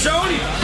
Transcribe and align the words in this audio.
Ik 0.00 0.59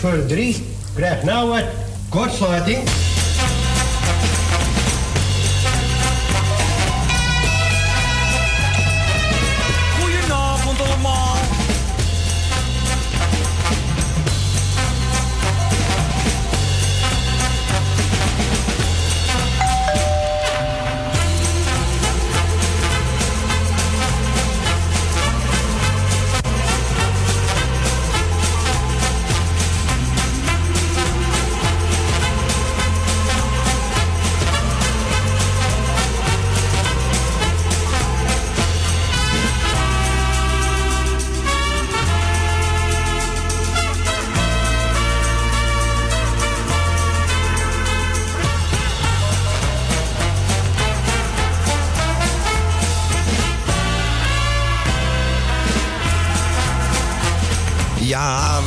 verdriet 0.00 0.60
krijgt 0.94 1.22
nou 1.22 1.48
wat 1.48 1.64
kortsluiting. 2.08 2.89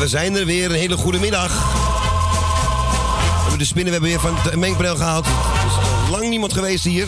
We 0.03 0.09
zijn 0.09 0.35
er 0.35 0.45
weer. 0.45 0.65
Een 0.65 0.75
hele 0.75 0.97
goede 0.97 1.19
middag. 1.19 1.51
We 1.51 3.39
hebben 3.39 3.57
de 3.57 3.65
spinnenweb 3.65 4.01
weer 4.01 4.19
van 4.19 4.35
het 4.35 4.55
mengpaneel 4.55 4.95
gehaald. 4.95 5.25
Er 5.25 5.31
is 5.65 6.09
lang 6.11 6.29
niemand 6.29 6.53
geweest 6.53 6.83
hier. 6.83 7.07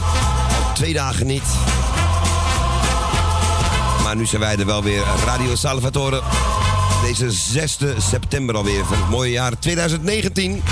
Twee 0.74 0.94
dagen 0.94 1.28
niet. 1.28 1.44
Maar 4.04 4.16
nu 4.16 4.26
zijn 4.26 4.42
wij 4.42 4.58
er 4.58 4.66
wel 4.66 4.84
weer. 4.84 5.04
Radio 5.26 5.56
Salvatore. 5.56 6.22
Deze 7.04 7.32
6 7.32 7.78
september 7.98 8.56
alweer 8.56 8.86
van 8.86 8.98
het 8.98 9.10
mooie 9.10 9.32
jaar 9.32 9.60
2019. 9.60 10.64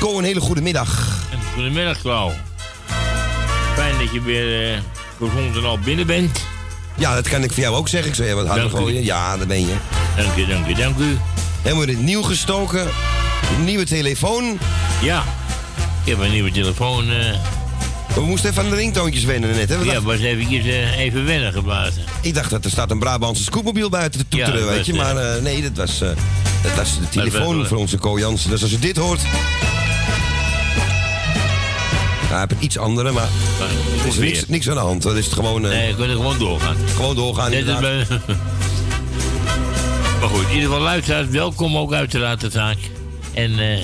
Ko, 0.00 0.18
een 0.18 0.24
hele 0.24 0.40
goede 0.40 0.62
middag. 0.62 1.18
Goedemiddag, 1.54 2.00
Klauw. 2.00 2.32
Fijn 3.74 3.98
dat 3.98 4.12
je 4.12 4.22
weer 4.22 4.74
eh, 4.74 4.80
gezond 5.18 5.56
en 5.56 5.64
al 5.64 5.78
binnen 5.78 6.06
bent. 6.06 6.43
Ja, 6.96 7.14
dat 7.14 7.28
kan 7.28 7.42
ik 7.42 7.52
voor 7.52 7.62
jou 7.62 7.76
ook 7.76 7.88
zeggen. 7.88 8.08
Ik 8.10 8.16
zou 8.16 8.28
je 8.28 8.34
wat 8.34 8.56
u. 8.56 8.68
gooien. 8.68 9.04
Ja, 9.04 9.36
daar 9.36 9.46
ben 9.46 9.60
je. 9.60 9.74
Dank 10.16 10.36
u, 10.36 10.46
dank 10.46 10.66
u, 10.66 10.74
dank 10.74 10.98
u. 10.98 11.18
Helemaal 11.62 11.82
in 11.82 11.88
het 11.88 12.02
nieuw 12.02 12.22
gestoken. 12.22 12.88
Nieuwe 13.64 13.84
telefoon. 13.84 14.58
Ja, 15.02 15.24
ik 16.04 16.10
heb 16.10 16.20
een 16.20 16.30
nieuwe 16.30 16.50
telefoon. 16.50 17.10
eh 17.10 17.34
We 18.14 18.20
moesten 18.20 18.50
even 18.50 18.62
aan 18.64 18.70
de 18.70 18.76
ringtoontjes 18.76 19.24
wennen 19.24 19.50
net. 19.56 19.68
Hè? 19.68 19.78
We 19.78 19.84
ja, 19.84 20.02
was 20.02 20.18
eventjes 20.20 20.64
eh, 20.64 20.98
even 20.98 21.24
wennen 21.24 21.52
geblazen. 21.52 22.02
Ik 22.20 22.34
dacht 22.34 22.50
dat 22.50 22.64
er 22.64 22.70
staat 22.70 22.90
een 22.90 22.98
Brabantse 22.98 23.42
scootmobiel 23.44 23.88
buiten 23.88 24.20
te 24.20 24.26
toeteren, 24.28 24.60
Ja, 24.60 24.66
weet 24.66 24.86
je. 24.86 24.94
Maar 24.94 25.16
eh, 25.16 25.42
nee, 25.42 25.62
dat 25.62 25.72
was, 25.76 25.98
dat 26.62 26.74
was 26.76 26.98
de 26.98 27.08
telefoon 27.08 27.66
voor 27.66 27.76
onze 27.76 27.96
Ko 27.98 28.18
Jansen. 28.18 28.50
Dus 28.50 28.62
als 28.62 28.72
u 28.72 28.78
dit 28.78 28.96
hoort... 28.96 29.20
Nou, 32.34 32.46
heb 32.48 32.60
iets 32.60 32.78
andere, 32.78 33.12
maar 33.12 33.28
er 34.02 34.06
is 34.06 34.16
niks, 34.16 34.46
niks 34.46 34.68
aan 34.68 34.74
de 34.74 34.80
hand. 34.80 35.02
Dan 35.02 35.16
is 35.16 35.24
het 35.24 35.34
gewoon, 35.34 35.64
eh, 35.64 35.70
Nee, 35.70 35.90
we 35.90 35.96
kunnen 35.96 36.16
gewoon 36.16 36.38
doorgaan. 36.38 36.76
gewoon 36.94 37.16
doorgaan. 37.16 37.52
Inderdaad. 37.52 38.08
maar 40.20 40.28
goed, 40.28 40.42
in 40.42 40.54
ieder 40.54 40.68
geval 40.68 40.80
luisteraars, 40.80 41.28
welkom 41.28 41.76
ook 41.76 41.92
uiteraard 41.92 42.40
de 42.40 42.50
zaak. 42.50 42.76
En 43.34 43.50
eh, 43.58 43.78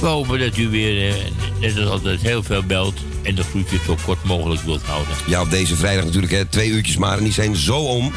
we 0.00 0.06
hopen 0.06 0.38
dat 0.38 0.56
u 0.56 0.68
weer, 0.68 1.08
eh, 1.08 1.14
net 1.60 1.78
als 1.78 1.88
altijd, 1.88 2.20
heel 2.20 2.42
veel 2.42 2.62
belt. 2.62 2.94
En 3.22 3.34
de 3.34 3.42
groetjes 3.42 3.84
zo 3.84 3.96
kort 4.04 4.24
mogelijk 4.24 4.62
wilt 4.62 4.82
houden. 4.82 5.14
Ja, 5.26 5.40
op 5.40 5.50
deze 5.50 5.76
vrijdag 5.76 6.04
natuurlijk, 6.04 6.32
hè, 6.32 6.44
twee 6.44 6.68
uurtjes 6.68 6.96
maar. 6.96 7.18
En 7.18 7.24
die 7.24 7.32
zijn 7.32 7.56
zo 7.56 7.76
om. 7.76 8.12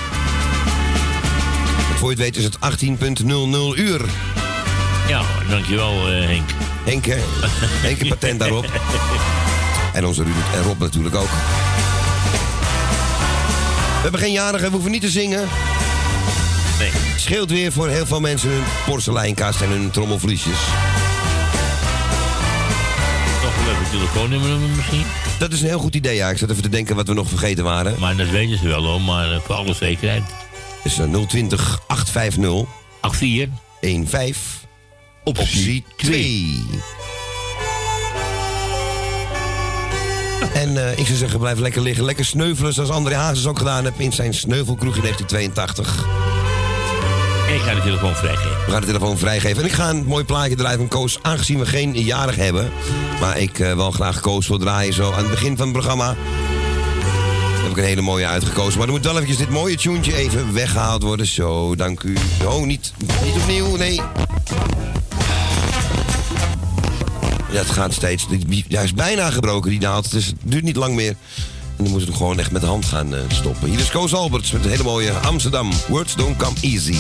Voor 1.96 2.10
je 2.12 2.16
het 2.16 2.24
weet 2.24 2.38
is 2.38 2.44
het 2.44 2.58
18.00 2.60 3.76
uur. 3.76 4.02
Ja, 5.08 5.22
dankjewel 5.50 6.10
eh, 6.10 6.26
Henk. 6.26 6.50
Henk, 6.84 7.06
hè? 7.06 7.18
Henk 7.88 8.08
patent 8.08 8.40
daarop. 8.40 8.66
En 9.94 10.06
onze 10.06 10.24
Ruud 10.24 10.36
en 10.54 10.64
Rob 10.64 10.80
natuurlijk 10.80 11.16
ook. 11.16 11.30
We 14.04 14.10
hebben 14.10 14.20
geen 14.20 14.32
jarige, 14.32 14.66
we 14.66 14.72
hoeven 14.72 14.92
niet 14.92 15.02
te 15.02 15.10
zingen. 15.10 15.48
Nee. 16.80 16.92
Scheelt 17.18 17.50
weer 17.50 17.72
voor 17.72 17.88
heel 17.88 18.06
veel 18.06 18.20
mensen 18.20 18.50
hun 18.50 18.64
porseleinkast 18.86 19.62
en 19.62 19.70
hun 19.70 19.92
trommelvliesjes. 19.92 20.58
Nog 23.44 23.58
een 23.58 23.66
leuk 23.66 23.88
telefoonnummer 23.92 24.60
misschien. 24.76 25.06
Dat 25.40 25.52
is 25.52 25.62
een 25.62 25.68
heel 25.68 25.80
goed 25.80 25.96
idee, 25.96 26.16
ja. 26.16 26.30
Ik 26.30 26.38
zat 26.38 26.50
even 26.50 26.64
te 26.64 26.70
denken 26.70 26.96
wat 26.96 27.08
we 27.08 27.14
nog 27.14 27.30
vergeten 27.30 27.64
waren. 27.64 27.96
Maar 28.00 28.16
dat 28.16 28.30
weten 28.30 28.58
ze 28.58 28.68
wel 28.68 28.84
hoor, 28.84 29.02
maar 29.02 29.32
eh, 29.32 29.40
voor 29.40 29.56
alle 29.56 29.74
zekerheid. 29.74 30.24
Het 30.82 30.92
is 30.92 31.00
eh, 31.00 31.26
020 31.28 31.80
850 31.88 32.66
84 33.02 34.10
15 34.10 34.36
optie 35.24 35.84
2. 35.98 36.66
En 40.54 40.88
eh, 40.88 40.98
ik 40.98 41.06
zou 41.06 41.18
zeggen, 41.18 41.40
blijf 41.40 41.60
lekker 41.60 41.82
liggen. 41.82 42.06
Lekker 42.06 42.26
sneuvelen 42.26 42.74
zoals 42.74 42.90
André 42.90 43.16
Hazes 43.16 43.48
ook 43.48 43.58
gedaan 43.58 43.84
heeft 43.84 44.00
in 44.00 44.14
zijn 44.14 44.34
sneuvelkroeg 44.34 44.96
in 44.96 45.02
1982. 45.02 46.06
En 47.48 47.56
ik 47.56 47.62
ga 47.62 47.74
de 47.74 47.82
telefoon 47.82 48.16
vrijgeven. 48.16 48.66
We 48.66 48.72
gaan 48.72 48.82
de 48.82 48.88
telefoon 48.88 49.18
vrijgeven. 49.18 49.64
En 49.64 49.70
ik 49.70 49.74
ga 49.74 49.90
een 49.90 50.06
mooi 50.06 50.24
plaatje 50.24 50.56
draaien 50.56 50.78
van 50.78 50.88
Koos. 50.88 51.20
Aangezien 51.22 51.60
we 51.60 51.66
geen 51.66 51.94
jarig 51.94 52.36
hebben. 52.36 52.72
Maar 53.20 53.40
ik 53.40 53.60
eh, 53.60 53.76
wel 53.76 53.92
graag 53.92 54.20
Koos 54.20 54.48
wil 54.48 54.58
draaien 54.58 54.94
zo 54.94 55.12
aan 55.12 55.22
het 55.22 55.30
begin 55.30 55.58
van 55.58 55.66
het 55.66 55.76
programma. 55.76 56.16
Heb 57.62 57.72
ik 57.72 57.78
een 57.78 57.84
hele 57.84 58.02
mooie 58.02 58.28
uitgekozen. 58.28 58.78
Maar 58.78 58.88
er 58.88 58.94
moet 58.94 59.04
wel 59.04 59.14
eventjes 59.14 59.38
dit 59.38 59.50
mooie 59.50 59.76
tuentje 59.76 60.16
even 60.16 60.54
weggehaald 60.54 61.04
worden. 61.04 61.26
Zo, 61.26 61.76
dank 61.76 62.04
u. 62.04 62.18
Oh, 62.46 62.66
niet, 62.66 62.94
niet 63.24 63.36
opnieuw, 63.36 63.76
nee. 63.76 64.02
Ja, 67.54 67.60
het 67.60 67.70
gaat 67.70 67.94
steeds. 67.94 68.26
Hij 68.68 68.84
is 68.84 68.94
bijna 68.94 69.30
gebroken, 69.30 69.70
die 69.70 69.80
naald. 69.80 70.12
Dus 70.12 70.26
het 70.26 70.36
duurt 70.44 70.64
niet 70.64 70.76
lang 70.76 70.96
meer. 70.96 71.16
En 71.78 71.84
dan 71.84 71.90
moeten 71.90 72.10
we 72.10 72.16
gewoon 72.16 72.40
echt 72.40 72.52
met 72.52 72.62
de 72.62 72.68
hand 72.68 72.86
gaan 72.86 73.16
eh, 73.16 73.22
stoppen. 73.28 73.70
Hier 73.70 73.80
is 73.80 73.90
Koos 73.90 74.14
Alberts 74.14 74.52
met 74.52 74.64
een 74.64 74.70
hele 74.70 74.84
mooie 74.84 75.12
Amsterdam. 75.12 75.72
Words 75.88 76.16
don't 76.16 76.38
come 76.38 76.56
easy. 76.62 76.96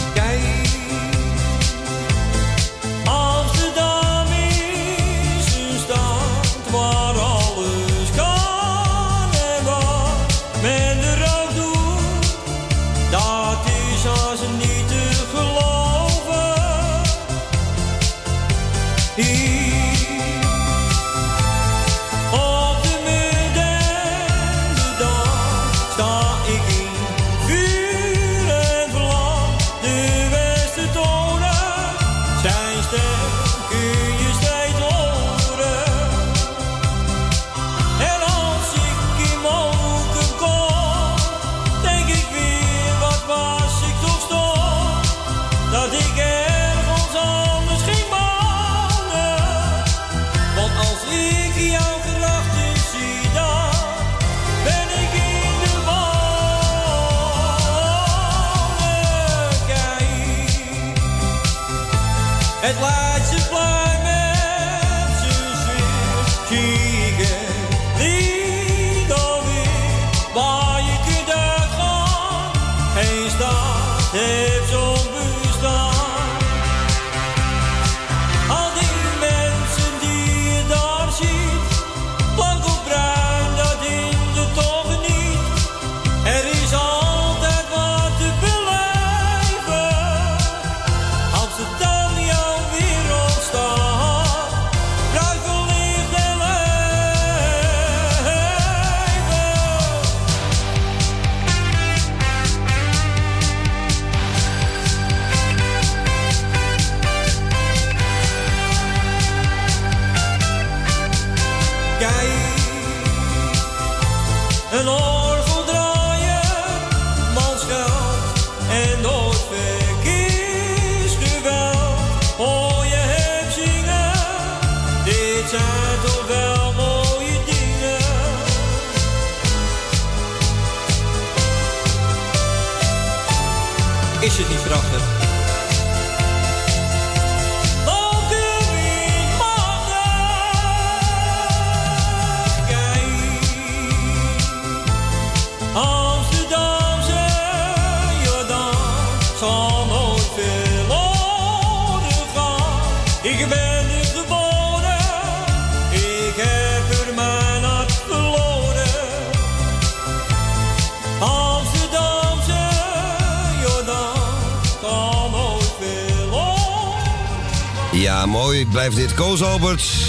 Koos 169.23 169.43
Alberts 169.43 170.05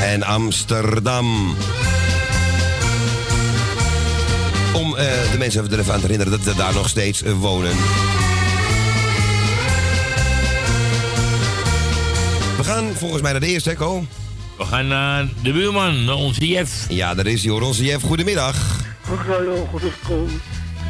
en 0.00 0.22
Amsterdam. 0.22 1.56
Om 4.74 4.96
eh, 4.96 5.30
de 5.30 5.38
mensen 5.38 5.60
even 5.60 5.72
er 5.72 5.78
even 5.78 5.92
aan 5.92 6.00
te 6.00 6.06
herinneren 6.06 6.38
dat 6.38 6.54
we 6.54 6.54
daar 6.54 6.74
nog 6.74 6.88
steeds 6.88 7.22
eh, 7.22 7.32
wonen. 7.32 7.76
We 12.56 12.64
gaan 12.64 12.94
volgens 12.94 13.22
mij 13.22 13.30
naar 13.30 13.40
de 13.40 13.46
eerste, 13.46 13.74
Ko? 13.74 14.06
We 14.58 14.64
gaan 14.64 14.86
naar 14.86 15.28
de 15.42 15.52
buurman, 15.52 16.04
naar 16.04 16.14
onze 16.14 16.46
Jeff. 16.46 16.86
Ja, 16.88 17.14
daar 17.14 17.26
is 17.26 17.42
hij 17.42 17.52
hoor. 17.52 17.62
Onze 17.62 17.84
Jeff, 17.84 18.04
goedemiddag. 18.04 18.56
Mevrouw 19.10 19.68
gekomen. 19.72 20.40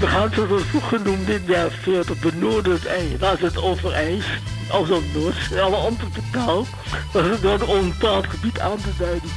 We 0.00 0.06
gaan 0.06 0.30
zoals 0.35 0.62
vroeg 0.62 0.88
genoemd 0.88 1.26
dit 1.26 1.42
jaar 1.47 1.71
het 1.85 2.40
noorden 2.40 2.73
het 2.73 2.87
ijs. 2.87 3.18
Daar 3.18 3.35
is 3.35 3.40
het 3.40 3.59
Overijs, 3.59 4.25
als 4.71 4.90
ook 4.90 5.02
Noord. 5.14 5.61
Alle 5.61 5.76
andere 5.76 6.11
taal 6.33 6.66
door 7.13 7.53
een 7.53 7.67
onbepaald 7.67 8.27
gebied 8.27 8.61
aan 8.61 8.77
te 8.77 8.91
duiden. 8.99 9.31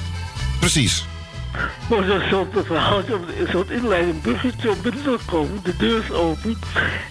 Precies. 0.60 1.06
Maar 1.90 2.04
zo'n 2.04 2.22
soort 2.30 2.56
een 2.70 3.48
soort 3.52 3.70
inleiding, 3.70 4.22
bruggetje 4.22 4.70
om 4.70 4.82
binnen 4.82 5.04
te 5.04 5.18
komen. 5.26 5.60
De 5.64 5.76
deur 5.78 6.04
is 6.04 6.12
open. 6.12 6.58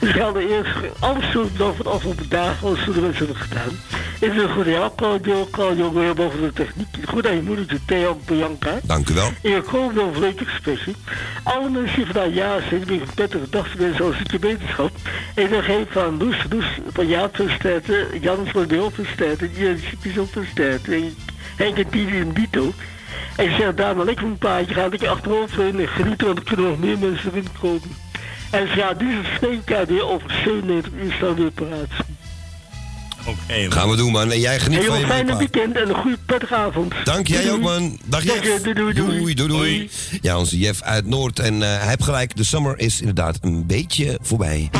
En 0.01 0.13
ze 0.13 0.23
hadden 0.23 0.49
eerst 0.49 0.71
alles 0.99 1.31
zo 1.31 1.49
nog 1.59 1.77
van 1.77 1.87
afgelopen 1.87 2.29
dagen, 2.29 2.69
als 2.69 2.85
ze 2.85 2.93
de 2.93 3.01
mensen 3.01 3.27
hebben 3.27 3.43
gedaan. 3.43 3.79
Is 4.21 4.37
een 4.37 4.51
goed 4.51 4.67
jaar, 4.67 4.91
Claudio, 4.97 5.49
Claudio, 5.51 5.93
weer 5.93 6.15
boven 6.15 6.41
de 6.41 6.53
techniek. 6.53 6.89
Goed 7.05 7.27
aan 7.27 7.35
je 7.35 7.43
moedertje, 7.43 7.79
Theo, 7.85 8.21
Bianca. 8.27 8.79
Dank 8.83 9.09
u 9.09 9.15
wel. 9.15 9.31
En 9.43 9.57
ik 9.57 9.65
hoop 9.65 9.93
wel 9.93 10.13
een 10.15 10.39
expressie. 10.39 10.97
Alle 11.43 11.71
mensen 11.71 11.97
die 11.97 12.05
vandaag 12.05 12.35
jaar 12.35 12.63
zijn, 12.69 12.85
die 12.85 13.01
een 13.01 13.07
prettige 13.15 13.51
dag 13.51 13.73
wensen 13.73 13.97
zoals 13.97 14.21
ik 14.21 14.31
je 14.31 14.39
wetenschap. 14.39 14.91
En 15.35 15.51
dan 15.51 15.63
geef 15.63 15.85
van 15.91 16.19
Loes, 16.19 16.37
Loes, 16.51 16.65
van 16.93 17.07
Jaap 17.07 17.37
versterten, 17.37 18.21
Jan 18.21 18.47
van 18.47 18.67
Deel 18.67 18.91
versterten, 18.91 19.51
Jan 19.55 19.79
Sippies 19.79 20.19
ook 20.19 20.31
versterten, 20.31 20.95
en 20.95 21.15
Henk 21.57 21.79
en 21.79 21.89
Tini 21.89 22.21
en 22.21 22.33
Dito. 22.33 22.73
En 23.37 23.45
ik 23.45 23.57
zeg 23.57 23.75
daar 23.75 23.97
maar 23.97 24.05
lekker 24.05 24.27
een 24.27 24.39
paardje 24.39 24.75
gaan, 24.75 24.91
dat 24.91 25.01
je 25.01 25.09
achterover 25.09 25.65
en 25.65 25.89
genieten, 25.89 26.27
want 26.27 26.39
er 26.39 26.45
kunnen 26.45 26.67
nog 26.67 26.79
meer 26.79 26.99
mensen 26.99 27.31
erin 27.31 27.49
komen. 27.61 27.97
En 28.51 28.69
ze 28.69 28.75
gaat 28.75 28.99
deze 28.99 29.21
spreekkaart 29.35 29.89
weer 29.89 30.09
over 30.09 30.31
97 30.31 30.93
uur 31.03 31.13
staan 31.13 31.35
weer 31.35 31.51
paraat. 31.51 31.89
Oké, 33.29 33.71
Gaan 33.71 33.91
we 33.91 33.97
doen, 33.97 34.13
man. 34.13 34.33
En 34.33 34.41
jij 34.41 34.61
geniet 34.61 34.79
En 34.79 34.85
van 34.85 34.95
een 34.95 35.01
je 35.01 35.07
fijne 35.07 35.37
weekend 35.37 35.77
en 35.77 35.89
een 35.89 35.95
goede 35.95 36.19
prettige 36.27 36.55
avond. 36.55 36.95
Dank 37.05 37.27
jij 37.27 37.43
Doei, 37.43 37.53
ook, 37.53 37.61
man. 37.61 37.99
Dag 38.05 38.25
Dank 38.25 38.45
Jeff. 38.45 38.57
je, 38.57 38.73
doei, 38.75 38.93
doei, 38.93 38.95
doei. 38.95 39.35
doei, 39.35 39.49
doei. 39.49 39.91
Ja, 40.21 40.39
onze 40.39 40.59
Jeff 40.59 40.83
uit 40.83 41.07
Noord. 41.07 41.39
En 41.39 41.63
eh, 41.63 41.69
hij 41.79 41.89
heeft 41.89 42.05
gelijk, 42.05 42.37
de 42.37 42.45
summer 42.45 42.79
is 42.79 43.01
inderdaad 43.01 43.39
een 43.41 43.67
beetje 43.67 44.19
voorbij. 44.23 44.71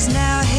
Is 0.00 0.08
now 0.08 0.49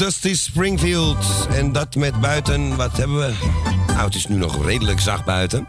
Dusty 0.00 0.34
Springfield. 0.34 1.48
En 1.50 1.72
dat 1.72 1.94
met 1.94 2.20
buiten, 2.20 2.76
wat 2.76 2.96
hebben 2.96 3.18
we? 3.18 3.32
Nou, 3.86 4.04
het 4.04 4.14
is 4.14 4.26
nu 4.26 4.36
nog 4.36 4.64
redelijk 4.64 5.00
zacht 5.00 5.24
buiten. 5.24 5.66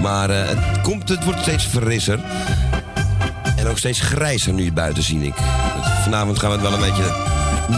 Maar 0.00 0.30
eh, 0.30 0.48
het, 0.48 0.80
komt, 0.80 1.08
het 1.08 1.24
wordt 1.24 1.40
steeds 1.40 1.64
frisser. 1.64 2.20
En 3.56 3.66
ook 3.66 3.78
steeds 3.78 4.00
grijzer 4.00 4.52
nu 4.52 4.72
buiten, 4.72 5.02
zie 5.02 5.22
ik. 5.22 5.34
Vanavond 6.02 6.38
gaan 6.38 6.50
we 6.50 6.56
het 6.56 6.64
wel 6.64 6.74
een 6.74 6.90
beetje 6.90 7.26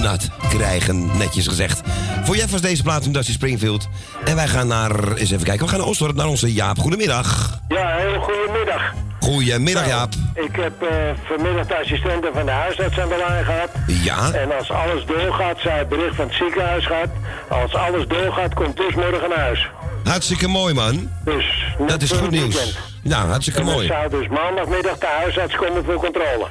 nat 0.02 0.28
krijgen, 0.48 1.16
netjes 1.16 1.46
gezegd. 1.46 1.80
Voor 2.24 2.36
Jeff 2.36 2.50
was 2.50 2.60
deze 2.60 2.82
plaats 2.82 3.06
in 3.06 3.12
Dusty 3.12 3.32
Springfield. 3.32 3.88
En 4.24 4.36
wij 4.36 4.48
gaan 4.48 4.66
naar, 4.66 5.12
eens 5.12 5.30
even 5.30 5.44
kijken, 5.44 5.64
we 5.64 5.70
gaan 5.70 5.80
naar 5.80 5.88
Osdorp, 5.88 6.16
naar 6.16 6.28
onze 6.28 6.52
Jaap. 6.52 6.78
Goedemiddag. 6.78 7.60
Ja, 7.68 7.96
heel 7.96 8.20
goedemiddag. 8.20 8.92
Goedemiddag, 9.20 9.87
Jaap. 9.87 10.12
Ik 10.35 10.56
heb 10.56 10.83
eh, 10.83 10.88
vanmiddag 11.24 11.66
de 11.66 11.76
assistenten 11.78 12.33
van 12.33 12.44
de 12.44 12.50
huisarts 12.50 12.98
aan 12.98 13.09
de 13.09 13.24
lijn 13.28 13.44
gehad. 13.44 13.70
Ja. 13.87 14.33
En 14.33 14.59
als 14.59 14.70
alles 14.70 15.04
doorgaat, 15.04 15.59
zij 15.61 15.78
het 15.78 15.88
bericht 15.88 16.14
van 16.14 16.24
het 16.26 16.35
ziekenhuis 16.35 16.87
gehad. 16.87 17.09
Als 17.48 17.74
alles 17.74 18.06
doorgaat, 18.06 18.54
komt 18.54 18.76
dus 18.76 18.94
morgen 18.94 19.28
naar 19.28 19.38
huis. 19.38 19.68
Hartstikke 20.04 20.48
mooi, 20.48 20.74
man. 20.74 21.11
Dus, 21.24 21.64
Dat 21.87 22.02
is 22.02 22.11
goed 22.11 22.30
nieuws. 22.30 22.54
weekend. 22.54 22.78
Nou, 23.02 23.28
hartstikke 23.28 23.61
En 23.61 23.66
mooi. 23.66 23.87
zou 23.87 24.11
dus 24.11 24.28
maandagmiddag 24.28 24.98
de 24.98 25.06
huisarts 25.18 25.54
komen 25.56 25.85
voor 25.85 25.94
controle. 25.94 26.46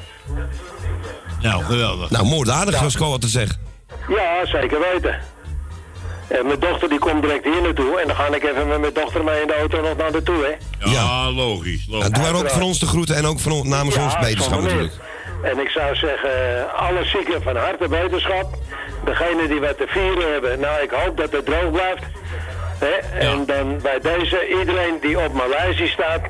Nou, 1.42 1.64
geweldig. 1.64 2.10
Nou, 2.10 2.26
moordaardig, 2.26 2.76
zoals 2.78 2.96
ik 2.96 3.02
al 3.02 3.10
wat 3.10 3.22
te 3.22 3.28
zeggen. 3.28 3.58
Ja, 4.08 4.46
zeker 4.46 4.80
weten. 4.94 5.20
En 6.30 6.46
mijn 6.46 6.60
dochter 6.60 6.90
die 6.90 7.00
komt 7.00 7.22
direct 7.22 7.44
hier 7.44 7.62
naartoe. 7.62 8.00
En 8.00 8.08
dan 8.08 8.16
ga 8.16 8.34
ik 8.34 8.44
even 8.44 8.68
met 8.68 8.80
mijn 8.80 8.94
dochter 8.94 9.24
mee 9.24 9.42
in 9.42 9.48
de 9.48 9.56
auto 9.56 9.82
nog 9.82 9.98
naar 9.98 10.12
naartoe, 10.12 10.44
hè. 10.44 10.54
Ja, 10.92 11.32
logisch. 11.32 11.86
logisch. 11.88 12.10
Nou, 12.10 12.12
doe 12.12 12.24
maar 12.24 12.42
ook 12.42 12.50
van 12.50 12.62
ons 12.62 12.80
de 12.80 12.86
groeten 12.86 13.16
en 13.16 13.26
ook 13.26 13.40
van 13.40 13.52
ons, 13.52 13.68
namens 13.68 13.98
ons 13.98 14.20
beterschap 14.20 14.62
natuurlijk. 14.62 14.94
En 15.44 15.60
ik 15.60 15.70
zou 15.70 15.96
zeggen, 15.96 16.32
alle 16.76 17.06
zieken 17.06 17.42
van 17.44 17.56
harte 17.56 17.88
beterschap. 17.88 18.58
Degene 19.06 19.48
die 19.48 19.60
wat 19.60 19.78
te 19.78 19.86
vieren 19.88 20.32
hebben, 20.32 20.60
nou 20.60 20.82
ik 20.82 20.92
hoop 20.92 21.18
dat 21.18 21.32
het 21.32 21.46
droog 21.46 21.72
blijft. 21.72 22.04
Hè? 22.80 23.20
En 23.20 23.46
dan 23.46 23.82
bij 23.82 24.00
deze, 24.02 24.48
iedereen 24.60 24.98
die 25.02 25.20
op 25.20 25.44
lijstje 25.50 25.88
staat, 25.88 26.22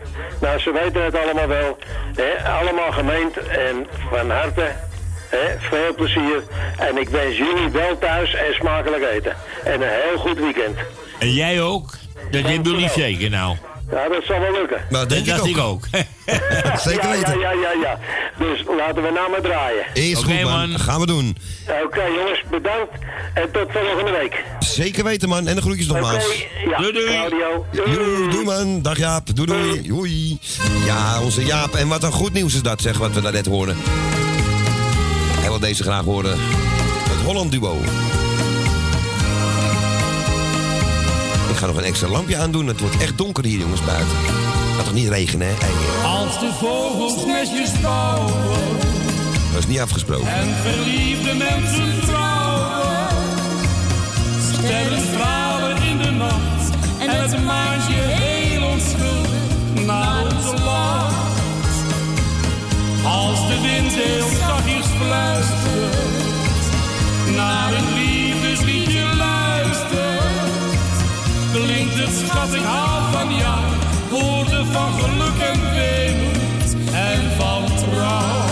nou 0.41 0.59
ze 0.59 0.71
weten 0.71 1.03
het 1.03 1.17
allemaal 1.17 1.47
wel. 1.47 1.77
Hè? 2.15 2.49
Allemaal 2.49 2.91
gemeend 2.91 3.37
en 3.37 3.87
van 4.09 4.29
harte, 4.29 4.71
hè? 5.29 5.59
veel 5.59 5.95
plezier. 5.95 6.43
En 6.77 6.97
ik 6.97 7.09
wens 7.09 7.37
jullie 7.37 7.69
wel 7.71 7.97
thuis 7.97 8.33
en 8.35 8.53
smakelijk 8.53 9.03
eten. 9.13 9.35
En 9.63 9.81
een 9.81 9.87
heel 9.89 10.17
goed 10.17 10.37
weekend. 10.39 10.77
En 11.19 11.33
jij 11.33 11.61
ook? 11.61 11.91
Dat 12.31 12.41
hebben 12.43 12.71
jullie 12.71 12.89
zeker 12.89 13.29
nou. 13.29 13.55
Ja, 13.91 14.07
dat 14.09 14.23
zal 14.23 14.39
wel 14.39 14.51
lukken. 14.51 14.81
Nou, 14.89 15.07
denk 15.07 15.25
dat 15.25 15.45
ik 15.45 15.57
ook. 15.57 15.85
ik 15.91 15.95
ook. 15.95 16.79
Zeker 16.89 17.09
weten. 17.09 17.39
Ja, 17.39 17.51
ja, 17.51 17.59
ja, 17.61 17.71
ja. 17.81 17.99
Dus 18.37 18.63
laten 18.77 19.03
we 19.03 19.11
nou 19.11 19.31
maar 19.31 19.41
draaien. 19.41 19.83
Is 19.93 20.17
Oké, 20.19 20.25
goed, 20.25 20.41
man. 20.41 20.69
man. 20.69 20.79
Gaan 20.79 20.99
we 20.99 21.05
doen. 21.05 21.37
Oké 21.83 22.03
jongens, 22.03 22.43
bedankt. 22.49 22.91
En 23.33 23.51
tot 23.51 23.71
volgende 23.71 24.11
week. 24.11 24.43
Zeker 24.59 25.03
weten, 25.03 25.29
man. 25.29 25.47
En 25.47 25.55
de 25.55 25.61
groetjes 25.61 25.87
nogmaals. 25.87 26.45
ja. 26.69 26.77
Doei, 26.77 26.91
doei. 26.93 27.05
Radio. 27.05 27.65
Doei, 27.71 28.29
doei, 28.29 28.45
man. 28.45 28.81
Dag 28.81 28.97
Jaap. 28.97 29.35
Doei, 29.35 29.47
doei. 29.47 29.81
Doei. 29.87 30.39
Ja, 30.85 31.21
onze 31.21 31.45
Jaap. 31.45 31.73
En 31.75 31.87
wat 31.87 32.03
een 32.03 32.11
goed 32.11 32.33
nieuws 32.33 32.53
is 32.53 32.61
dat, 32.61 32.81
zeg, 32.81 32.97
wat 32.97 33.11
we 33.13 33.21
daarnet 33.21 33.45
hoorden. 33.45 33.77
Hij 35.39 35.49
wil 35.49 35.59
deze 35.59 35.83
graag 35.83 36.03
horen. 36.03 36.37
Het 37.09 37.25
Holland 37.25 37.51
Duo. 37.51 37.77
Ik 41.49 41.55
ga 41.55 41.65
nog 41.65 41.77
een 41.77 41.83
extra 41.83 42.07
lampje 42.07 42.37
aandoen. 42.37 42.67
Het 42.67 42.79
wordt 42.79 42.97
echt 42.97 43.17
donker 43.17 43.43
hier, 43.45 43.59
jongens, 43.59 43.83
buiten. 43.83 44.15
Gaat 44.75 44.85
toch 44.85 44.93
niet 44.93 45.07
regenen, 45.09 45.47
hè? 45.47 45.53
Ei, 45.53 45.71
Als 46.05 46.39
de 46.39 46.51
vogels 46.59 47.25
nestjes 47.25 47.71
bouwen 47.81 48.33
Dat 49.51 49.59
is 49.59 49.67
niet 49.67 49.79
afgesproken. 49.79 50.27
en 50.33 50.47
verliefde 50.61 51.33
mensen 51.33 52.01
trouwen. 52.07 53.07
Sterren 54.53 54.99
stralen 55.13 55.81
in 55.81 55.97
de 55.97 56.11
nacht 56.11 56.69
en 56.99 57.09
het 57.21 57.43
maantje 57.45 57.93
heel 57.95 58.63
onschuldig 58.67 59.85
naar 59.85 60.23
ons 60.23 60.61
lacht. 60.63 61.15
Als 63.05 63.47
de 63.47 63.61
wind 63.61 63.93
heel 63.93 64.27
zachtjes 64.47 64.78
fluistert, 64.99 66.65
naar 67.35 67.73
een 67.73 67.93
liefdesliedje 67.93 69.15
luistert, 69.17 70.73
klinkt 71.53 71.93
het 71.93 72.27
schat 72.27 72.53
ik 72.53 72.63
hou 72.63 73.11
van 73.11 73.35
jou, 73.35 73.59
woorden 74.09 74.65
van 74.65 74.93
geluk 74.93 75.39
en 75.51 75.73
weemoed 75.73 76.75
en 76.93 77.31
van 77.37 77.65
trouw. 77.65 78.48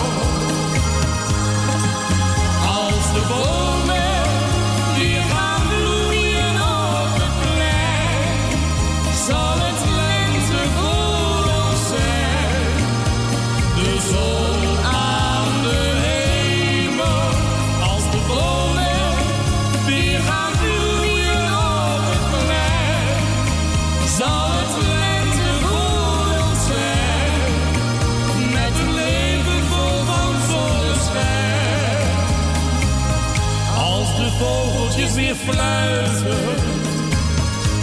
Fluiten, 35.45 36.55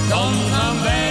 dan 0.08 0.32
gaan 0.52 0.82
wij 0.82 1.03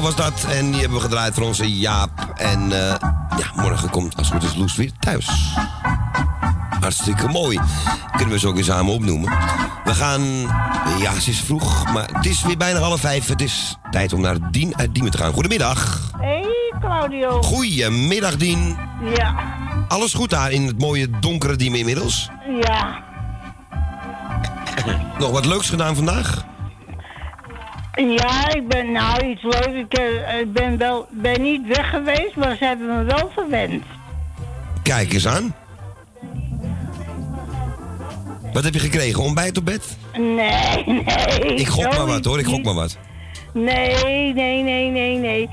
was 0.00 0.16
dat. 0.16 0.44
En 0.48 0.70
die 0.70 0.80
hebben 0.80 0.98
we 0.98 1.04
gedraaid 1.04 1.34
voor 1.34 1.44
onze 1.44 1.78
Jaap. 1.78 2.32
En 2.36 2.72
eh, 2.72 2.94
ja, 3.38 3.46
morgen 3.62 3.90
komt 3.90 4.16
als 4.16 4.28
het 4.30 4.42
goed 4.42 4.50
is 4.50 4.56
Loes 4.56 4.76
weer 4.76 4.90
thuis. 4.98 5.28
Hartstikke 6.80 7.28
mooi. 7.28 7.60
Kunnen 8.16 8.34
we 8.34 8.38
ze 8.40 8.48
ook 8.48 8.54
weer 8.54 8.64
samen 8.64 8.92
opnoemen. 8.92 9.30
We 9.84 9.94
gaan... 9.94 10.22
Ja, 10.98 11.12
het 11.12 11.26
is 11.28 11.40
vroeg, 11.40 11.92
maar 11.92 12.08
het 12.12 12.26
is 12.26 12.42
weer 12.42 12.56
bijna 12.56 12.78
half 12.78 13.00
vijf. 13.00 13.28
Het 13.28 13.42
is 13.42 13.76
tijd 13.90 14.12
om 14.12 14.20
naar 14.20 14.50
Dien 14.50 14.76
uit 14.76 14.94
Diemen 14.94 15.12
te 15.12 15.18
gaan. 15.18 15.32
Goedemiddag. 15.32 16.10
Hey 16.18 16.72
Claudio. 16.80 17.42
Goedemiddag, 17.42 18.36
Dien. 18.36 18.76
Ja, 19.16 19.34
Alles 19.88 20.14
goed 20.14 20.30
daar 20.30 20.50
in 20.50 20.66
het 20.66 20.78
mooie 20.78 21.10
donkere 21.20 21.56
Diemen 21.56 21.78
inmiddels? 21.78 22.30
ja. 22.64 23.00
Nog 25.18 25.30
wat 25.30 25.46
leuks 25.46 25.68
gedaan 25.70 25.94
vandaag? 25.94 26.44
Ja, 27.94 28.54
ik 28.54 28.68
ben 28.68 28.92
nou 28.92 29.26
iets 29.26 29.42
leuks. 29.42 29.66
Ik 29.66 29.92
eh, 29.92 30.40
ik 30.40 30.52
ben, 30.52 30.78
wel, 30.78 31.06
ben 31.10 31.42
niet 31.42 31.66
weg 31.66 31.90
geweest, 31.90 32.36
maar 32.36 32.56
ze 32.56 32.64
hebben 32.64 32.96
me 32.96 33.04
wel 33.04 33.30
verwend. 33.34 33.84
Kijk 34.82 35.12
eens 35.12 35.26
aan. 35.26 35.54
Wat 38.52 38.64
heb 38.64 38.74
je 38.74 38.80
gekregen? 38.80 39.22
Ontbijt 39.22 39.58
op 39.58 39.64
bed? 39.64 39.96
Nee, 40.16 40.84
nee. 40.86 41.54
Ik 41.54 41.68
gok 41.68 41.96
maar 41.96 42.06
wat 42.06 42.24
hoor, 42.24 42.38
ik 42.38 42.46
gok 42.46 42.62
maar 42.64 42.74
wat. 42.74 42.98
Nee, 43.52 44.32
nee, 44.32 44.62
nee, 44.62 44.90
nee, 44.90 45.16
nee. 45.16 45.50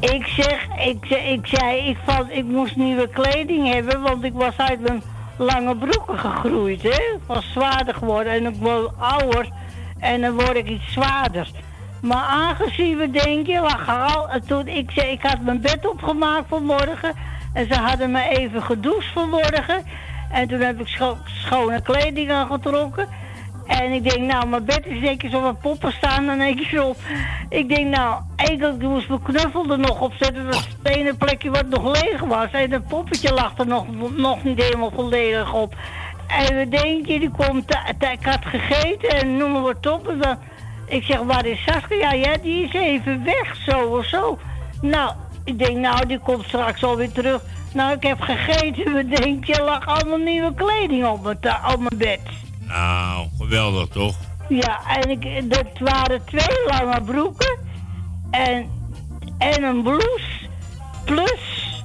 Ik 0.00 0.26
zeg, 0.26 0.66
ik, 0.86 1.08
ik 1.10 1.46
zei, 1.46 1.88
ik, 1.88 1.96
vond, 2.06 2.30
ik 2.30 2.44
moest 2.44 2.76
nieuwe 2.76 3.08
kleding 3.08 3.72
hebben, 3.72 4.00
want 4.00 4.24
ik 4.24 4.32
was 4.32 4.56
uit 4.56 4.80
mijn 4.80 5.02
lange 5.38 5.76
broeken 5.76 6.18
gegroeid, 6.18 6.82
hè. 6.82 6.88
Ik 6.88 7.20
was 7.26 7.50
zwaarder 7.52 7.94
geworden 7.94 8.32
en 8.32 8.46
ik 8.46 8.54
word 8.58 8.90
ouder 8.98 9.48
en 10.00 10.20
dan 10.20 10.34
word 10.34 10.56
ik 10.56 10.68
iets 10.68 10.92
zwaarder. 10.92 11.48
Maar 12.00 12.24
aangezien 12.24 12.96
we 12.96 13.10
denken, 13.10 13.64
en 14.30 14.46
toen 14.46 14.68
ik 14.68 14.90
zei, 14.90 15.10
ik 15.10 15.22
had 15.22 15.40
mijn 15.40 15.60
bed 15.60 15.88
opgemaakt 15.88 16.48
vanmorgen 16.48 17.14
en 17.52 17.66
ze 17.66 17.74
hadden 17.74 18.10
me 18.10 18.28
even 18.28 18.62
gedoucht 18.62 19.12
vanmorgen. 19.12 19.84
En 20.30 20.48
toen 20.48 20.60
heb 20.60 20.80
ik 20.80 20.86
scho- 20.86 21.18
schone 21.24 21.82
kleding 21.82 22.30
aangetrokken. 22.30 23.08
En 23.66 23.92
ik 23.92 24.10
denk, 24.10 24.32
nou, 24.32 24.46
mijn 24.46 24.64
bed 24.64 24.86
is 24.86 25.00
zeker 25.00 25.30
zo 25.30 25.40
wat 25.40 25.60
poppen 25.60 25.92
staan 25.92 26.40
één 26.40 26.56
keer 26.56 26.82
op. 26.82 26.96
Ik 27.48 27.68
denk, 27.68 27.96
nou, 27.96 28.22
eigenlijk 28.36 28.82
moest 28.82 29.08
mijn 29.08 29.22
knuffel 29.22 29.70
er 29.70 29.78
nog 29.78 30.00
op 30.00 30.12
zetten. 30.18 30.44
Dat 30.44 30.68
het 30.82 30.96
ene 30.96 31.14
plekje 31.14 31.50
wat 31.50 31.66
nog 31.66 32.00
leeg 32.00 32.20
was. 32.20 32.50
En 32.50 32.70
het 32.72 32.88
poppetje 32.88 33.32
lag 33.32 33.58
er 33.58 33.66
nog, 33.66 33.86
nog 34.16 34.44
niet 34.44 34.62
helemaal 34.62 34.90
volledig 34.94 35.52
op. 35.52 35.74
En 36.38 36.56
we 36.56 36.68
denken, 36.68 37.20
die 37.20 37.30
komt, 37.30 37.76
ik 37.98 38.24
had 38.26 38.44
gegeten 38.44 39.08
en 39.08 39.36
noem 39.36 39.52
maar 39.52 39.62
wat 39.62 39.86
op. 39.86 40.08
En 40.08 40.18
dan, 40.18 40.38
ik 40.86 41.02
zeg, 41.02 41.18
waar 41.18 41.46
is 41.46 41.62
Saskia? 41.62 41.96
Ja, 41.96 42.12
ja, 42.12 42.36
die 42.42 42.64
is 42.64 42.72
even 42.72 43.24
weg, 43.24 43.56
zo 43.56 43.78
of 43.80 44.04
zo. 44.04 44.38
Nou, 44.80 45.12
ik 45.44 45.58
denk, 45.58 45.76
nou, 45.76 46.06
die 46.06 46.18
komt 46.18 46.44
straks 46.44 46.84
alweer 46.84 47.12
terug. 47.12 47.42
Nou, 47.72 47.92
ik 47.92 48.02
heb 48.02 48.20
gegeten. 48.20 48.92
We 48.96 49.08
denken, 49.08 49.54
er 49.54 49.64
lag 49.64 49.86
allemaal 49.86 50.18
nieuwe 50.18 50.54
kleding 50.54 51.06
op 51.06 51.22
mijn, 51.22 51.36
op 51.72 51.78
mijn 51.78 51.98
bed. 51.98 52.20
Nou, 52.68 53.28
geweldig 53.38 53.88
toch? 53.88 54.16
Ja, 54.48 54.80
en 54.86 55.10
ik, 55.10 55.50
dat 55.50 55.78
waren 55.78 56.24
twee 56.24 56.66
lange 56.66 57.00
broeken 57.00 57.58
en, 58.30 58.70
en 59.38 59.62
een 59.62 59.82
blouse 59.82 60.48
plus 61.04 61.82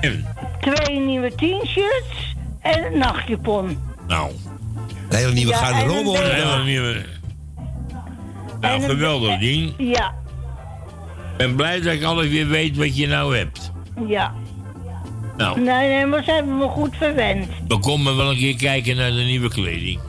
En, 0.00 0.26
twee 0.60 0.98
nieuwe 0.98 1.34
t-shirts 1.34 2.35
en 2.74 2.84
een 2.92 2.98
nachtjapon. 2.98 3.78
nou, 4.08 4.30
Een 5.08 5.16
hele 5.16 5.32
nieuwe 5.32 5.52
Ja, 5.52 5.58
garderobe 5.58 5.98
en 5.98 6.04
hoor. 6.04 6.16
een 6.18 6.34
hele 6.34 6.64
nieuwe... 6.64 7.04
Nou, 8.60 8.74
En 8.74 8.82
een- 8.82 8.88
geweldig 8.90 9.38
ding. 9.38 9.74
Ja, 9.78 10.14
Ik 11.32 11.36
ben 11.36 11.54
blij 11.54 11.80
dat 11.80 11.92
ik 11.92 12.02
alles 12.02 12.28
weer 12.28 12.48
weet 12.48 12.76
wat 12.76 12.96
je 12.96 13.06
nou 13.06 13.36
hebt. 13.36 13.70
ja. 14.08 14.32
Nou, 15.36 15.60
Nee, 15.60 15.88
nee, 15.88 16.06
maar 16.06 16.24
ze 16.24 16.30
hebben 16.32 16.58
me 16.58 16.68
goed 16.68 16.96
verwend. 16.96 17.48
dan 17.68 17.80
komen 17.80 18.12
we 18.16 18.22
wel 18.22 18.30
een 18.30 18.36
keer 18.36 18.56
kijken 18.56 18.96
naar 18.96 19.10
de 19.10 19.22
nieuwe 19.22 19.48
kleding. 19.48 20.00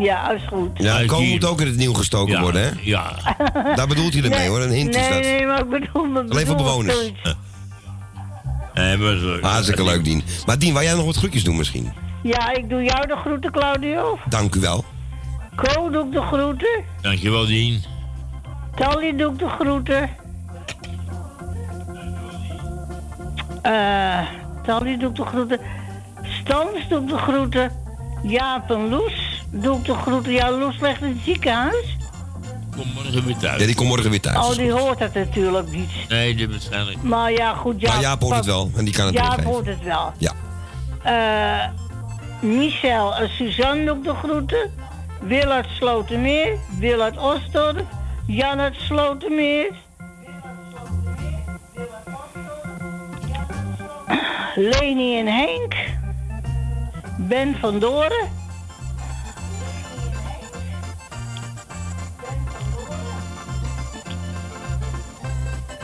Ja, 0.00 0.30
is 0.30 0.42
goed. 0.48 0.70
Ja, 0.74 0.98
hier. 0.98 1.28
moet 1.28 1.44
ook 1.44 1.60
in 1.60 1.66
het 1.66 1.76
nieuw 1.76 1.92
gestoken 1.92 2.32
Ja, 2.34 2.40
worden, 2.40 2.62
hè? 2.62 2.70
ja. 2.82 3.12
Daar 3.74 3.86
bedoelt 3.86 4.12
hij 4.14 4.22
ermee 4.22 4.48
hoor, 4.48 4.60
een 4.60 4.70
hint 4.70 4.94
is 4.94 5.00
nee, 5.00 5.10
dat. 5.10 5.20
nee, 5.20 5.46
maar 5.46 5.60
ik 5.60 5.68
bedoel... 5.70 6.04
me 6.04 6.24
Alleen 6.28 6.46
voor 6.46 6.56
bewoners. 6.56 7.12
Nee, 8.74 8.96
maar 8.96 9.16
zo- 9.16 9.40
Hartstikke 9.40 9.84
leuk, 9.84 10.04
Dien. 10.04 10.22
Maar 10.46 10.58
Dien, 10.58 10.72
wou 10.72 10.84
jij 10.84 10.94
nog 10.94 11.04
wat 11.04 11.16
groetjes 11.16 11.44
doen 11.44 11.56
misschien? 11.56 11.92
Ja, 12.22 12.52
ik 12.52 12.68
doe 12.68 12.82
jou 12.82 13.06
de 13.06 13.16
groeten, 13.16 13.50
Claudio. 13.52 14.18
Dank 14.28 14.54
u 14.54 14.60
wel. 14.60 14.84
Ko 15.56 15.90
doe 15.90 16.04
ik 16.06 16.12
de 16.12 16.20
groeten. 16.22 16.84
Dankjewel, 17.00 17.46
Dien. 17.46 17.82
Tally 18.76 19.16
doe 19.16 19.32
ik 19.32 19.38
de 19.38 19.48
groeten. 19.48 20.10
Eh, 23.62 24.20
Tally 24.64 24.96
doe 24.98 25.08
ik 25.10 25.16
de 25.16 25.24
groeten. 25.24 25.60
Stans 26.22 26.88
doe 26.88 27.00
ik 27.02 27.08
de 27.08 27.16
groeten. 27.18 27.70
Jaap 28.22 28.70
en 28.70 28.88
Loes 28.88 29.42
doe 29.50 29.78
ik 29.78 29.84
de 29.84 29.94
groeten. 29.94 30.32
Ja, 30.32 30.50
Loes 30.50 30.80
ligt 30.80 31.00
in 31.02 31.08
het 31.08 31.18
ziekenhuis. 31.24 31.93
Kom 32.76 32.86
morgen 32.94 33.24
weer 33.24 33.36
thuis. 33.36 33.60
Ja, 33.60 33.66
die 33.66 33.74
komt 33.74 33.88
morgen 33.88 34.10
weer 34.10 34.20
thuis. 34.20 34.46
Oh, 34.46 34.56
die 34.56 34.72
hoort 34.72 34.98
het 34.98 35.14
natuurlijk 35.14 35.70
niet. 35.70 35.90
Nee, 36.08 36.34
dit 36.34 36.50
waarschijnlijk. 36.50 37.02
Maar 37.02 37.32
ja, 37.32 37.54
goed, 37.54 37.80
Jaap... 37.80 37.92
Maar 37.92 38.02
Jaap 38.02 38.22
hoort 38.22 38.36
het 38.36 38.44
wel 38.44 38.70
en 38.76 38.84
die 38.84 38.94
kan 38.94 39.06
het 39.06 39.14
Jaap 39.14 39.44
hoort 39.44 39.66
het 39.66 39.82
wel. 39.82 40.12
Ja. 40.18 40.32
Eh, 41.02 41.68
Michel 42.40 43.14
en 43.16 43.28
Suzanne 43.28 43.84
doe 43.84 43.96
ik 43.96 44.04
de 44.04 44.14
groeten. 44.14 44.70
Wil 45.20 45.50
uit 45.50 45.66
Slotermeer. 45.76 46.58
Wil 46.78 47.00
uit 47.00 47.18
Osdorp. 47.18 47.86
Jan 48.26 48.60
uit 48.60 48.74
Slotermeer. 48.76 49.72
Leni 54.54 55.18
en 55.18 55.26
Henk. 55.26 55.74
Ben 57.18 57.56
van 57.60 57.78
Doren. 57.78 58.43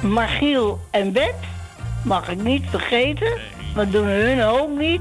Margiel 0.02 0.80
en 0.90 1.12
Bet. 1.12 1.34
Mag 2.04 2.28
ik 2.28 2.42
niet 2.42 2.64
vergeten. 2.70 3.38
Wat 3.74 3.92
doen 3.92 4.06
hun 4.06 4.42
ook 4.42 4.78
niet. 4.78 5.00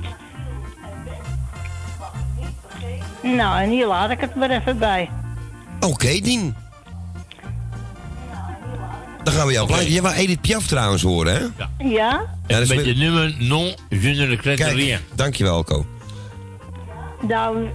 Nou, 3.23 3.61
en 3.61 3.69
hier 3.69 3.87
laat 3.87 4.09
ik 4.09 4.19
het 4.19 4.35
maar 4.35 4.49
even 4.49 4.77
bij. 4.77 5.09
Oké, 5.79 6.19
Dien. 6.19 6.55
Dan 9.23 9.33
gaan 9.33 9.47
we 9.47 9.53
jou 9.53 9.69
okay. 9.69 9.89
Je 9.89 10.01
wou 10.01 10.15
Edith 10.15 10.41
Piaf 10.41 10.67
trouwens 10.67 11.01
horen, 11.01 11.33
hè? 11.33 11.39
Ja. 11.39 11.69
Ja? 11.77 12.25
Ja, 12.47 12.59
dat 12.59 12.69
is 12.69 12.75
Met 12.85 12.97
nummer 12.97 13.35
Non, 13.39 13.73
je 13.89 13.97
ne 13.99 14.37
Kijk, 14.37 14.59
rien. 14.59 14.99
dankjewel, 15.15 15.63
Ko. 15.63 15.85
Nou, 17.27 17.67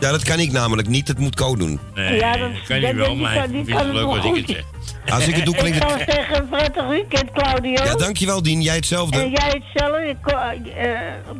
Ja, 0.00 0.10
dat 0.10 0.22
kan 0.22 0.38
ik 0.38 0.52
namelijk 0.52 0.88
niet. 0.88 1.06
Dat 1.06 1.18
moet 1.18 1.34
Ko 1.34 1.56
doen. 1.56 1.80
Nee, 1.94 2.14
Ja, 2.18 2.36
dat- 2.36 2.50
kan 2.66 2.80
dat- 2.80 2.92
niet 2.92 3.00
wel, 3.00 3.14
maar 3.16 3.34
ik 3.44 3.50
vind 3.50 3.78
het 3.78 3.86
leuk 3.92 4.04
als 4.06 4.24
ik 4.24 4.34
het 4.34 4.48
zeg. 4.48 4.64
Als 5.10 5.26
ik 5.28 5.34
het 5.34 5.44
doe, 5.44 5.56
ik 5.56 5.74
zou 5.74 5.98
het... 5.98 6.12
zeggen, 6.14 6.48
prettig 6.48 6.86
weekend, 6.86 7.30
Claudio. 7.32 7.84
Ja, 7.84 7.94
dankjewel, 7.94 8.42
Dien. 8.42 8.60
Jij 8.62 8.70
En 8.72 8.78
hetzelfde. 8.78 9.16
jij 9.30 9.62
hetzelfde. 9.62 10.08
Ik- 10.08 10.66
eh, 10.74 10.90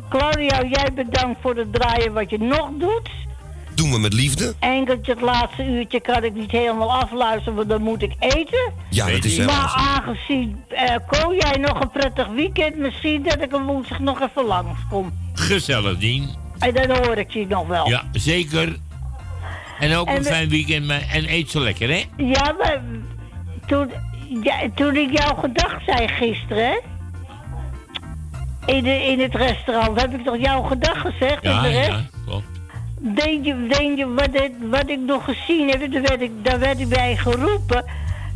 Claudio, 0.09 0.67
jij 0.69 0.87
bedankt 0.95 1.39
voor 1.41 1.55
het 1.55 1.73
draaien 1.73 2.13
wat 2.13 2.29
je 2.29 2.37
nog 2.39 2.69
doet. 2.79 3.09
Doen 3.75 3.91
we 3.91 3.99
met 3.99 4.13
liefde. 4.13 4.53
Enkeltje 4.59 5.11
het 5.11 5.21
laatste 5.21 5.63
uurtje 5.65 5.99
kan 6.01 6.23
ik 6.23 6.33
niet 6.33 6.51
helemaal 6.51 6.91
afluisteren, 6.93 7.55
want 7.55 7.69
dan 7.69 7.81
moet 7.81 8.01
ik 8.01 8.13
eten. 8.19 8.71
Ja, 8.89 9.09
dat 9.09 9.23
is 9.25 9.37
helemaal 9.37 9.55
Maar 9.61 9.73
aangezien, 9.75 10.63
eh 10.69 10.95
Ko, 11.07 11.33
jij 11.39 11.57
nog 11.57 11.79
een 11.79 11.91
prettig 11.91 12.27
weekend, 12.27 12.75
misschien 12.77 13.23
dat 13.23 13.41
ik 13.41 13.51
een 13.53 13.63
woensdag 13.65 13.99
nog 13.99 14.21
even 14.21 14.45
langskom. 14.45 15.13
Gezellig, 15.33 15.97
Dien. 15.97 16.29
En 16.59 16.73
dan 16.73 16.89
hoor 16.97 17.17
ik 17.17 17.31
je 17.31 17.47
nog 17.47 17.67
wel. 17.67 17.89
Ja, 17.89 18.03
zeker. 18.11 18.75
En 19.79 19.95
ook 19.95 20.07
En 20.07 20.15
een 20.15 20.23
we- 20.23 20.29
fijn 20.29 20.49
weekend. 20.49 20.91
En 21.11 21.33
eet 21.33 21.49
zo 21.51 21.59
lekker, 21.59 21.89
hè? 21.89 22.03
Ja, 22.17 22.55
maar 22.59 22.81
toen, 23.69 23.91
ja, 24.43 24.55
toen 24.75 24.95
ik 24.95 25.17
jou 25.19 25.39
gedag 25.39 25.81
zei 25.85 26.07
gisteren? 26.07 26.81
In, 28.65 28.83
de, 28.83 29.05
in 29.05 29.19
het 29.19 29.35
restaurant 29.35 30.01
heb 30.01 30.13
ik 30.13 30.23
toch 30.23 30.37
jouw 30.37 30.61
gedag 30.61 31.01
gezegd? 31.01 31.43
Ja, 31.43 31.57
en 31.57 31.61
de 31.61 31.69
rest? 31.69 31.89
ja, 31.89 32.01
klopt. 32.25 32.45
Denk 32.99 33.45
je, 33.45 33.67
denk 33.67 33.97
je 33.97 34.13
wat, 34.13 34.29
het, 34.31 34.51
wat 34.69 34.89
ik 34.89 34.99
nog 34.99 35.23
gezien 35.23 35.69
heb? 35.69 35.91
Daar 35.91 36.01
werd 36.01 36.21
ik, 36.21 36.31
daar 36.41 36.59
werd 36.59 36.79
ik 36.79 36.89
bij 36.89 37.15
geroepen. 37.15 37.85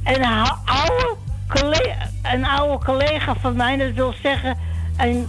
Een 0.03 0.25
oude, 0.65 1.15
collega, 1.47 2.09
een 2.23 2.45
oude 2.45 2.85
collega 2.85 3.35
van 3.35 3.55
mij, 3.55 3.77
dat 3.77 3.93
wil 3.93 4.13
zeggen... 4.21 4.57
Een, 4.97 5.27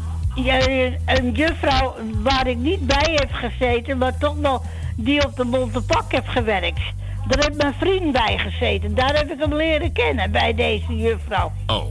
een 1.07 1.33
juffrouw 1.33 1.95
waar 2.23 2.47
ik 2.47 2.57
niet 2.57 2.87
bij 2.87 3.13
heb 3.15 3.33
gezeten... 3.33 3.99
maar 3.99 4.19
toch 4.19 4.37
wel 4.37 4.63
die 4.97 5.27
op 5.27 5.37
de 5.37 5.45
Montepak 5.45 6.13
heb 6.13 6.29
gewerkt. 6.29 6.81
Daar 7.29 7.39
heeft 7.45 7.57
mijn 7.57 7.75
vriend 7.81 8.13
bij 8.13 8.39
gezeten. 8.39 8.95
Daar 8.95 9.17
heb 9.17 9.31
ik 9.31 9.39
hem 9.39 9.55
leren 9.55 9.93
kennen, 9.93 10.31
bij 10.31 10.55
deze 10.55 10.97
juffrouw. 10.97 11.53
Oh, 11.67 11.85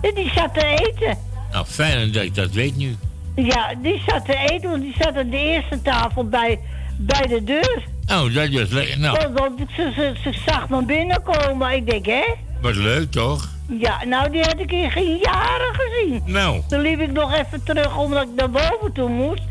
En 0.00 0.14
die 0.14 0.30
zat 0.34 0.54
te 0.54 0.66
eten. 0.66 1.18
nou 1.52 1.64
fijn 1.66 2.12
dat 2.12 2.22
ik 2.22 2.34
dat 2.34 2.50
weet 2.50 2.76
nu. 2.76 2.96
Ja, 3.34 3.74
die 3.82 4.02
zat 4.06 4.24
te 4.24 4.36
eten, 4.36 4.70
want 4.70 4.82
die 4.82 4.94
zat 4.98 5.16
aan 5.16 5.30
de 5.30 5.38
eerste 5.38 5.82
tafel 5.82 6.28
bij, 6.28 6.58
bij 6.96 7.26
de 7.26 7.44
deur. 7.44 7.84
Oh, 8.10 8.34
dat 8.34 8.48
is 8.48 8.70
lekker. 8.70 8.98
Nou, 8.98 9.18
Want, 9.18 9.38
want 9.38 9.60
ze, 9.76 9.92
ze, 9.94 10.14
ze 10.22 10.38
zag 10.46 10.68
me 10.68 10.82
binnenkomen. 10.84 11.72
Ik 11.72 11.90
denk, 11.90 12.06
hè? 12.06 12.24
wat 12.60 12.74
leuk 12.74 13.10
toch? 13.10 13.48
Ja, 13.68 14.04
nou, 14.04 14.30
die 14.30 14.42
had 14.42 14.58
ik 14.58 14.72
in 14.72 14.90
geen 14.90 15.18
jaren 15.22 15.74
gezien. 15.74 16.22
Nou, 16.24 16.60
Toen 16.68 16.80
liep 16.80 17.00
ik 17.00 17.12
nog 17.12 17.34
even 17.34 17.64
terug 17.64 17.96
omdat 17.98 18.22
ik 18.22 18.28
naar 18.36 18.50
boven 18.50 18.92
toe 18.92 19.08
moest. 19.08 19.42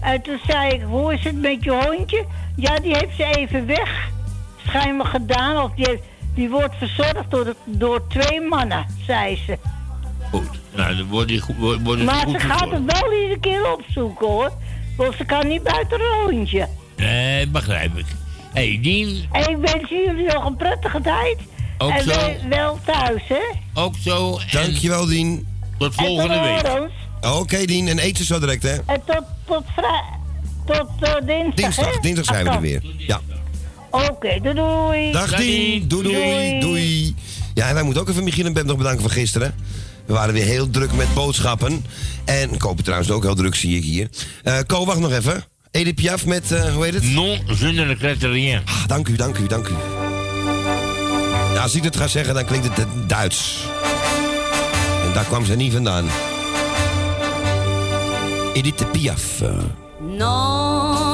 En 0.00 0.22
toen 0.22 0.38
zei 0.46 0.72
ik, 0.72 0.82
hoe 0.82 1.12
is 1.14 1.24
het 1.24 1.40
met 1.40 1.64
je 1.64 1.70
hondje? 1.70 2.24
Ja, 2.56 2.76
die 2.76 2.94
heeft 2.94 3.16
ze 3.16 3.24
even 3.24 3.66
weg. 3.66 4.08
Schijnbaar 4.66 5.06
gedaan. 5.06 5.62
Of 5.62 5.70
die, 5.76 5.86
heeft, 5.88 6.02
die 6.34 6.48
wordt 6.50 6.74
verzorgd 6.78 7.30
door, 7.30 7.44
de- 7.44 7.56
door 7.64 8.06
twee 8.08 8.40
mannen, 8.40 8.86
zei 9.06 9.36
ze. 9.46 9.58
goed. 10.30 10.48
Nou, 10.74 10.96
dan 10.96 11.06
wordt 11.06 11.28
die 11.28 11.40
goed, 11.40 11.56
wordt, 11.56 12.04
Maar 12.04 12.14
goed 12.26 12.40
ze 12.40 12.46
gaat 12.46 12.70
het 12.70 12.84
wel 13.00 13.12
iedere 13.12 13.40
keer 13.40 13.72
opzoeken, 13.72 14.26
hoor. 14.26 14.52
Want 14.96 15.14
ze 15.16 15.24
kan 15.24 15.46
niet 15.48 15.62
buiten 15.62 16.00
haar 16.00 16.30
hondje. 16.30 16.68
Nee, 16.96 17.46
begrijp 17.48 17.96
ik. 17.96 18.06
Hé, 18.52 18.68
hey, 18.70 18.78
Dien, 18.82 19.28
En 19.32 19.50
ik 19.50 19.56
wens 19.56 19.88
jullie 19.88 20.26
nog 20.32 20.44
een 20.46 20.56
prettige 20.56 21.00
tijd. 21.00 21.36
Ook 21.78 21.90
en 21.90 22.02
zo. 22.02 22.20
wel 22.48 22.78
thuis, 22.84 23.22
hè? 23.28 23.42
ook 23.74 23.94
zo. 24.00 24.38
En 24.38 24.46
Dankjewel, 24.50 25.06
Dien. 25.06 25.46
tot 25.78 25.96
En 25.96 26.04
volgende 26.04 26.60
tot 26.62 26.72
week. 27.22 27.32
Oké, 27.34 27.64
Dien. 27.64 27.88
En 27.88 27.98
eet 28.04 28.16
ze 28.16 28.24
zo 28.24 28.38
direct, 28.40 28.62
hè? 28.62 28.74
En 28.86 29.02
tot, 29.06 29.22
tot, 29.44 29.64
vrij, 29.76 30.02
tot 30.66 30.88
eh, 31.00 31.14
dinsdag, 31.26 31.54
Dinsdag. 31.54 31.94
hè? 31.94 32.00
Dinsdag 32.00 32.24
zijn 32.24 32.44
we 32.44 32.50
er 32.50 32.56
Ach, 32.56 32.60
weer. 32.62 32.82
Ja. 32.98 33.20
Oké, 33.94 34.40
doei 34.42 34.54
doei. 34.54 35.12
Dag 35.12 35.36
Dien. 35.36 35.88
Doei, 35.88 36.02
doei, 36.02 36.14
Doei. 36.14 36.60
doei. 36.60 37.14
Ja, 37.54 37.68
en 37.68 37.74
wij 37.74 37.82
moeten 37.82 38.02
ook 38.02 38.08
even 38.08 38.24
Michiel 38.24 38.46
en 38.46 38.52
Beb 38.52 38.64
nog 38.64 38.76
bedanken 38.76 39.00
voor 39.02 39.10
gisteren. 39.10 39.54
We 40.06 40.12
waren 40.12 40.34
weer 40.34 40.44
heel 40.44 40.70
druk 40.70 40.92
met 40.92 41.14
boodschappen. 41.14 41.84
En 42.24 42.58
kopen 42.58 42.84
trouwens 42.84 43.10
ook 43.10 43.22
heel 43.22 43.34
druk, 43.34 43.54
zie 43.54 43.76
ik 43.76 43.82
hier. 43.84 44.08
Eh 44.42 44.58
Ko, 44.66 44.84
wacht 44.84 44.98
nog 44.98 45.12
even. 45.12 45.44
Edith 45.70 45.94
Piaf 45.94 46.26
met, 46.26 46.52
eh, 46.52 46.74
hoe 46.74 46.84
heet 46.84 46.94
het? 46.94 47.02
Non, 47.04 47.38
je 47.58 47.66
ne 47.66 47.84
regrette 47.84 48.28
rien. 48.28 48.62
Ah, 48.64 48.86
dank 48.86 49.08
u, 49.08 49.16
dank 49.16 49.38
u, 49.38 49.46
dank 49.46 49.68
u. 49.68 49.74
Ja, 51.54 51.62
als 51.62 51.74
ik 51.74 51.82
het 51.82 51.96
ga 51.96 52.06
zeggen, 52.06 52.34
dan 52.34 52.44
klinkt 52.44 52.66
het 52.68 52.78
eh, 52.78 52.84
Duits. 53.06 53.58
En 55.06 55.12
daar 55.12 55.24
kwam 55.24 55.44
ze 55.44 55.56
niet 55.56 55.72
vandaan. 55.72 56.06
Edith 58.52 58.92
Piaf. 58.92 59.40
Non, 60.18 61.13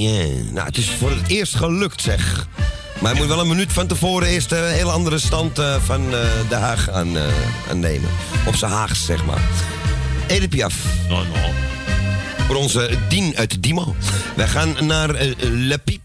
Je 0.00 0.16
rien. 0.18 0.48
Nou, 0.52 0.66
het 0.66 0.76
is 0.76 0.90
voor 0.90 1.10
het 1.10 1.28
eerst 1.28 1.54
gelukt, 1.54 2.02
zeg. 2.02 2.48
Maar 3.00 3.10
hij 3.10 3.20
moet 3.20 3.28
wel 3.28 3.40
een 3.40 3.48
minuut 3.48 3.72
van 3.72 3.86
tevoren 3.86 4.28
eerst 4.28 4.52
een 4.52 4.68
hele 4.68 4.90
andere 4.90 5.18
stand 5.18 5.58
eh, 5.58 5.76
van 5.76 6.04
eh, 6.04 6.20
De 6.48 6.54
Haag 6.54 6.90
aan, 6.90 7.16
eh, 7.16 7.22
aan 7.70 7.80
nemen. 7.80 8.08
Op 8.46 8.54
zijn 8.54 8.70
Haags, 8.72 9.04
zeg 9.04 9.24
maar. 9.24 9.40
Edith 10.28 10.50
Piaf. 10.50 10.74
Non, 11.08 11.26
non. 11.28 11.54
Voor 12.46 12.56
onze 12.56 12.90
Dien 13.08 13.36
uit 13.36 13.62
Dimo. 13.62 13.94
Wij 14.36 14.46
gaan 14.46 14.86
naar 14.86 15.14
eh, 15.14 15.30
Le 15.38 15.78
Piep. 15.78 16.00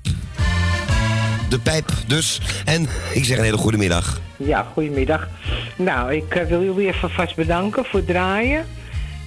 De 1.50 1.60
pijp 1.60 1.92
dus. 2.08 2.42
En 2.66 2.88
ik 3.14 3.26
zeg 3.26 3.38
een 3.38 3.44
hele 3.44 3.58
goede 3.58 3.78
middag. 3.78 4.20
Ja, 4.38 4.68
goedemiddag. 4.74 5.28
Nou, 5.76 6.14
ik 6.14 6.36
eh, 6.36 6.48
wil 6.48 6.64
jullie 6.64 6.88
even 6.88 7.10
vast 7.10 7.36
bedanken 7.36 7.86
voor 7.86 8.00
het 8.00 8.08
draaien. 8.08 8.66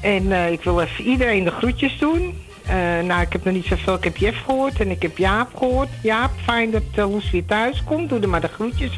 En 0.01 0.33
eh, 0.33 0.53
ik 0.53 0.63
wil 0.63 0.81
even 0.81 1.05
iedereen 1.05 1.45
de 1.45 1.51
groetjes 1.51 1.99
doen. 1.99 2.35
Eh, 2.67 2.75
nou, 3.07 3.21
ik 3.23 3.33
heb 3.33 3.45
nog 3.45 3.55
niet 3.55 3.67
zoveel. 3.67 3.95
Ik 3.95 4.05
heb 4.05 4.17
Jeff 4.17 4.43
gehoord 4.45 4.81
en 4.81 4.91
ik 4.91 5.03
heb 5.03 5.19
Jaap 5.19 5.57
gehoord. 5.57 5.89
Jaap, 6.03 6.31
fijn 6.45 6.71
dat 6.71 6.83
uh, 6.99 7.11
Loes 7.11 7.31
weer 7.31 7.45
thuis 7.47 7.83
komt. 7.85 8.09
Doe 8.09 8.21
er 8.21 8.29
maar 8.29 8.41
de 8.41 8.49
groetjes 8.55 8.91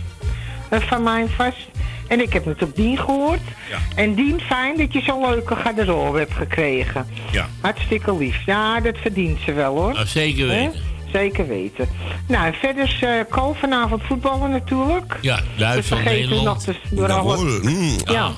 eh, 0.68 0.80
van 0.80 1.02
mij 1.02 1.26
vast. 1.36 1.68
En 2.08 2.20
ik 2.20 2.32
heb 2.32 2.44
natuurlijk 2.44 2.76
Dien 2.76 2.98
gehoord. 2.98 3.40
Ja. 3.70 3.78
En 3.94 4.14
Dien, 4.14 4.40
fijn 4.40 4.76
dat 4.76 4.92
je 4.92 5.00
zo'n 5.00 5.28
leuke 5.28 5.56
garderobe 5.56 6.18
hebt 6.18 6.32
gekregen. 6.34 7.06
Ja. 7.30 7.46
Hartstikke 7.60 8.16
lief. 8.16 8.42
Ja, 8.46 8.80
dat 8.80 8.98
verdient 8.98 9.38
ze 9.40 9.52
wel 9.52 9.74
hoor. 9.76 9.92
Nou, 9.92 10.06
zeker 10.06 10.50
Hè? 10.50 10.56
weten. 10.58 10.80
Zeker 11.12 11.46
weten. 11.48 11.88
Nou, 12.28 12.46
en 12.46 12.54
verder 12.54 12.84
is 12.84 12.98
eh 13.02 13.10
Ko 13.30 13.52
vanavond 13.60 14.02
voetballen 14.02 14.50
natuurlijk. 14.50 15.18
Ja, 15.20 15.40
Duitsland, 15.56 15.74
We 15.74 15.82
vergeten 15.82 16.28
Nederland. 16.28 16.66
nog 16.66 16.76
te- 16.76 16.94
door 16.94 17.12
alle- 17.12 17.36
Jawohl, 17.36 17.60
mm. 17.70 17.96
Ja. 18.04 18.30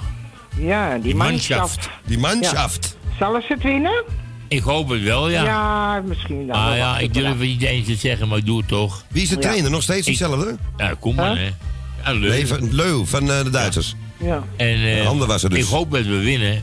Ja, 0.59 0.93
die, 0.95 1.03
Die 1.03 1.15
manschaft. 1.15 1.61
manschaft. 1.61 1.91
Die 2.05 2.19
manschaft. 2.19 2.97
Zullen 3.19 3.43
ze 3.43 3.53
het 3.53 3.63
winnen? 3.63 4.05
Ik 4.49 4.63
hoop 4.63 4.89
het 4.89 5.03
wel, 5.03 5.29
ja. 5.31 5.45
Ja, 5.45 6.01
misschien 6.07 6.47
dan. 6.47 6.57
Ah 6.57 6.77
ja, 6.77 6.99
ik 6.99 7.15
durf 7.15 7.27
het 7.29 7.39
niet 7.39 7.63
eens 7.63 7.87
te 7.87 7.95
zeggen, 7.95 8.29
maar 8.29 8.39
ik 8.39 8.47
doe 8.47 8.59
het 8.59 8.69
toch. 8.69 9.05
Wie 9.09 9.23
is 9.23 9.29
de 9.29 9.39
trainer? 9.39 9.71
Nog 9.71 9.83
steeds 9.83 10.07
hetzelfde? 10.07 10.57
Ja, 10.77 10.95
kom 11.01 11.15
maar, 11.15 11.37
hè. 11.39 11.51
Ja, 12.05 12.13
leuk. 12.13 12.31
Nee, 12.31 12.47
van 12.47 12.75
Leu 12.75 13.05
van 13.05 13.31
eh, 13.31 13.43
de 13.45 13.51
Duitsers. 13.51 13.95
Ja, 14.17 14.43
En, 14.57 14.85
eh, 14.99 15.07
Handen 15.07 15.29
was 15.29 15.43
er 15.43 15.51
dus. 15.51 15.59
Ik 15.59 15.65
hoop 15.65 15.91
dat 15.91 16.05
we 16.05 16.19
winnen. 16.19 16.63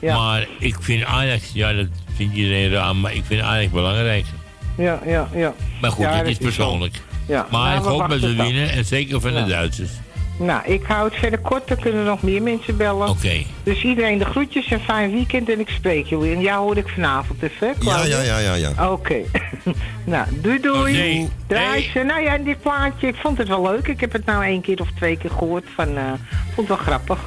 Ja. 0.00 0.18
Maar 0.18 0.46
ik 0.58 0.76
vind 0.80 1.04
Ajax, 1.04 1.44
ja, 1.52 1.72
dat 1.72 1.86
vindt 2.14 2.34
iedereen 2.34 2.70
raar, 2.70 2.96
maar 2.96 3.14
ik 3.14 3.22
vind 3.26 3.40
Ajax 3.42 3.72
belangrijk. 3.72 4.24
ja, 4.76 5.00
ja. 5.06 5.28
ja. 5.34 5.54
Maar 5.80 5.90
goed, 5.90 6.04
Ja, 6.04 6.12
het 6.16 6.26
is 6.26 6.36
persoonlijk. 6.38 7.00
Ja. 7.28 7.46
Maar 7.50 7.74
Nou, 7.74 7.78
ik 7.78 7.84
hoop 8.00 8.08
dat 8.10 8.20
we 8.20 8.34
winnen, 8.34 8.70
en 8.70 8.84
zeker 8.84 9.20
van 9.20 9.32
Ja. 9.32 9.42
de 9.44 9.50
Duitsers. 9.50 9.90
Nou, 10.38 10.60
ik 10.66 10.82
hou 10.84 11.08
het 11.08 11.18
verder 11.18 11.38
kort, 11.38 11.68
dan 11.68 11.76
kunnen 11.78 12.04
nog 12.04 12.22
meer 12.22 12.42
mensen 12.42 12.76
bellen. 12.76 13.08
Oké. 13.08 13.42
Dus 13.62 13.82
iedereen 13.82 14.18
de 14.18 14.24
groetjes 14.24 14.66
en 14.68 14.80
fijn 14.80 15.10
weekend 15.12 15.48
en 15.50 15.60
ik 15.60 15.68
spreek 15.68 16.06
jullie. 16.06 16.34
En 16.34 16.40
jou 16.40 16.62
hoor 16.64 16.76
ik 16.76 16.88
vanavond 16.88 17.42
even, 17.42 17.66
hè, 17.68 17.72
Ja, 17.90 18.04
ja, 18.04 18.20
ja, 18.22 18.38
ja, 18.38 18.54
ja. 18.54 18.92
Oké. 18.92 19.16
nou, 20.04 20.26
doei 20.32 20.60
doei. 20.60 21.28
Draai 21.46 21.64
Hey. 21.82 21.90
ze. 21.92 22.02
Nou 22.02 22.22
ja, 22.22 22.34
en 22.34 22.44
dit 22.44 22.60
plaatje, 22.60 23.06
ik 23.08 23.14
vond 23.16 23.38
het 23.38 23.48
wel 23.48 23.62
leuk. 23.62 23.88
Ik 23.88 24.00
heb 24.00 24.12
het 24.12 24.24
nou 24.26 24.44
één 24.44 24.60
keer 24.60 24.80
of 24.80 24.88
twee 24.96 25.16
keer 25.16 25.30
gehoord 25.30 25.64
van, 25.74 25.96
eh 25.96 26.02
vond 26.54 26.68
het 26.68 26.76
wel 26.76 26.76
grappig. 26.86 27.18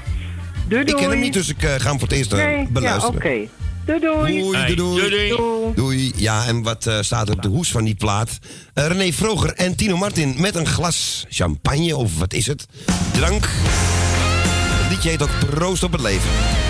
Doei, 0.67 0.81
Ik 0.81 0.87
ken 0.87 0.97
hem 0.99 1.09
doei. 1.09 1.21
niet, 1.21 1.33
dus 1.33 1.49
ik 1.49 1.63
eh, 1.63 1.69
ga 1.77 1.89
hem 1.89 1.99
voor 1.99 2.07
het 2.07 2.17
eerst 2.17 2.33
eh, 2.33 2.45
Nee, 2.45 2.57
ja, 2.57 2.65
beluisteren. 2.69 3.15
oké. 3.15 3.37
Doei, 3.85 3.99
doei. 3.99 4.41
Doei, 4.41 4.75
doei, 4.75 5.09
doei. 5.09 5.73
Doei. 5.75 6.11
Ja, 6.15 6.45
en 6.45 6.63
wat 6.63 6.85
eh, 6.85 6.97
staat 7.01 7.27
er 7.27 7.35
op 7.35 7.41
de 7.41 7.47
hoes 7.47 7.71
van 7.71 7.83
die 7.83 7.95
plaat? 7.95 8.29
Eh, 8.73 8.87
René 8.87 9.13
Vroger 9.13 9.53
en 9.53 9.75
Tino 9.75 9.97
Martin 9.97 10.35
met 10.37 10.55
een 10.55 10.67
glas 10.67 11.25
champagne, 11.29 11.95
of 11.95 12.17
wat 12.17 12.33
is 12.33 12.47
het? 12.47 12.65
Drank. 13.11 13.49
Het 13.49 14.89
liedje 14.89 15.09
heet 15.09 15.21
ook 15.21 15.39
Proost 15.49 15.83
op 15.83 15.91
het 15.91 16.01
leven. 16.01 16.29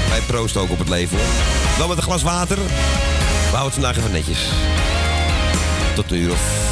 Wij 0.09 0.19
proosten 0.21 0.61
ook 0.61 0.69
op 0.71 0.79
het 0.79 0.89
leven. 0.89 1.17
Wel 1.77 1.87
met 1.87 1.97
een 1.97 2.03
glas 2.03 2.23
water. 2.23 2.57
We 2.57 3.55
houden 3.55 3.63
het 3.63 3.73
vandaag 3.73 3.97
even 3.97 4.11
netjes. 4.11 4.39
Tot 5.95 6.11
een 6.11 6.17
uur 6.17 6.31
of... 6.31 6.67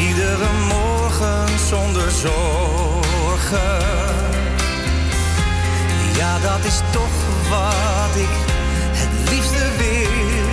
Iedere 0.00 0.52
morgen 0.68 1.58
zonder 1.68 2.10
zorgen. 2.10 3.08
Ja, 6.18 6.38
dat 6.38 6.64
is 6.64 6.80
toch 6.90 7.18
wat 7.48 8.14
ik 8.16 8.34
het 9.00 9.30
liefste 9.30 9.64
wil. 9.76 10.48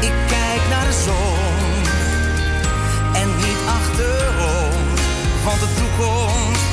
Ik 0.00 0.16
kijk 0.26 0.62
naar 0.70 0.86
de 0.86 0.96
zon 1.04 1.82
en 3.22 3.28
niet 3.36 3.60
achterom. 3.78 4.82
Want 5.44 5.60
de 5.60 5.68
toekomst, 5.78 6.66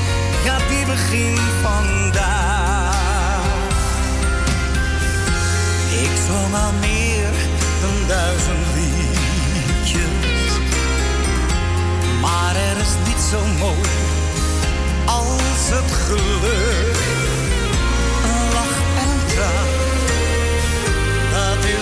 ja, 0.43 0.57
die 0.69 0.85
begint 0.85 1.49
vandaag. 1.61 2.95
Ik 6.03 6.13
zong 6.27 6.53
al 6.63 6.71
meer 6.79 7.33
dan 7.81 8.07
duizend 8.07 8.67
liedjes. 8.75 10.51
Maar 12.21 12.55
er 12.55 12.77
is 12.77 12.93
niet 13.07 13.21
zo 13.31 13.39
mooi 13.59 13.89
als 15.05 15.69
het 15.69 15.91
geluk. 15.91 16.96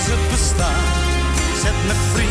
Zet 0.06 1.88
met 1.88 1.96
vrienden 2.14 2.25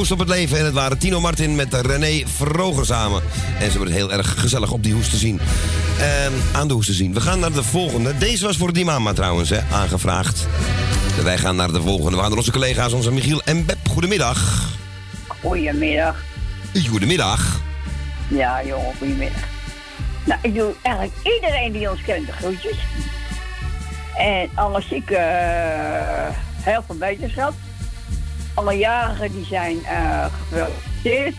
Proost 0.00 0.20
op 0.20 0.28
het 0.28 0.36
leven. 0.36 0.58
En 0.58 0.64
het 0.64 0.74
waren 0.74 0.98
Tino 0.98 1.20
Martin 1.20 1.54
met 1.54 1.74
René 1.74 2.22
Vroger 2.26 2.86
samen. 2.86 3.22
En 3.58 3.70
ze 3.70 3.76
worden 3.76 3.94
heel 3.94 4.12
erg 4.12 4.40
gezellig 4.40 4.72
op 4.72 4.82
die 4.82 4.94
hoes 4.94 5.10
te 5.10 5.16
zien. 5.16 5.40
En 6.00 6.32
aan 6.52 6.68
de 6.68 6.74
hoes 6.74 6.86
te 6.86 6.92
zien. 6.92 7.14
We 7.14 7.20
gaan 7.20 7.40
naar 7.40 7.52
de 7.52 7.62
volgende. 7.62 8.18
Deze 8.18 8.44
was 8.44 8.56
voor 8.56 8.72
die 8.72 8.84
mama 8.84 9.12
trouwens, 9.12 9.50
hè, 9.50 9.60
aangevraagd. 9.72 10.46
Wij 11.22 11.38
gaan 11.38 11.56
naar 11.56 11.72
de 11.72 11.82
volgende. 11.82 12.10
We 12.10 12.20
gaan 12.20 12.28
naar 12.28 12.38
onze 12.38 12.52
collega's, 12.52 12.92
onze 12.92 13.12
Michiel 13.12 13.42
en 13.42 13.64
Beb. 13.64 13.88
Goedemiddag. 13.88 14.68
Goedemiddag. 15.26 16.24
Goedemiddag. 16.88 17.60
Ja, 18.28 18.64
jongen, 18.64 18.94
goedemiddag. 18.98 19.42
Nou, 20.24 20.40
ik 20.42 20.54
doe 20.54 20.74
eigenlijk 20.82 21.16
iedereen 21.22 21.72
die 21.72 21.90
ons 21.90 22.02
kent 22.02 22.26
de 22.26 22.32
groetjes. 22.32 22.76
En 24.18 24.50
alle 24.54 24.80
zieken, 24.80 25.18
eh, 25.18 26.36
heel 26.62 26.82
veel 26.86 26.98
wetenschap. 26.98 27.52
Alle 28.60 28.78
jarigen 28.78 29.32
die 29.32 29.44
zijn 29.44 29.84
eh 29.84 30.24
gefeliciteerd. 30.48 31.34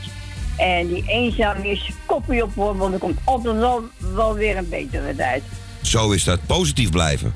En 0.58 0.88
die 0.88 1.04
eenzaam 1.08 1.62
is, 1.64 1.92
kopje 2.06 2.44
op 2.44 2.56
hoor, 2.56 2.78
want 2.78 2.94
er 2.94 3.00
komt 3.00 3.20
altijd 3.24 3.56
wel, 3.56 3.84
wel 3.98 4.34
weer 4.34 4.58
een 4.58 4.70
betere 4.70 5.16
tijd. 5.16 5.44
Zo 5.82 6.12
is 6.12 6.24
dat. 6.24 6.40
Positief 6.46 6.90
blijven. 6.90 7.34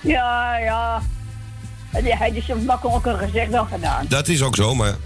Ja, 0.00 0.56
ja. 0.58 1.02
Het 1.90 2.34
is 2.34 2.46
makkelijker 2.66 3.14
gezegd 3.18 3.50
dan 3.50 3.66
gedaan. 3.66 4.06
Dat 4.08 4.28
is 4.28 4.42
ook 4.42 4.56
zo, 4.56 4.74
maar... 4.74 4.96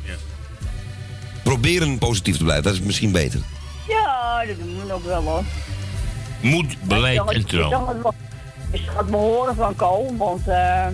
Proberen 1.43 1.99
positief 1.99 2.37
te 2.37 2.43
blijven, 2.43 2.65
dat 2.65 2.73
is 2.75 2.81
misschien 2.81 3.13
beter. 3.13 3.41
Ja, 3.89 4.45
dat 4.47 4.57
doen 4.59 4.87
we 4.87 4.93
ook 4.93 5.05
wel 5.05 5.23
hoor. 5.23 5.43
Moed, 6.41 6.77
beleid 6.83 7.15
Ja, 7.17 7.25
en 7.25 7.41
ik- 7.41 7.47
trouw. 7.47 8.13
Het 8.73 9.11
me 9.11 9.17
horen 9.17 9.55
van 9.55 9.77
Ko, 9.77 10.15
want 10.17 10.49
eh, 10.49 10.87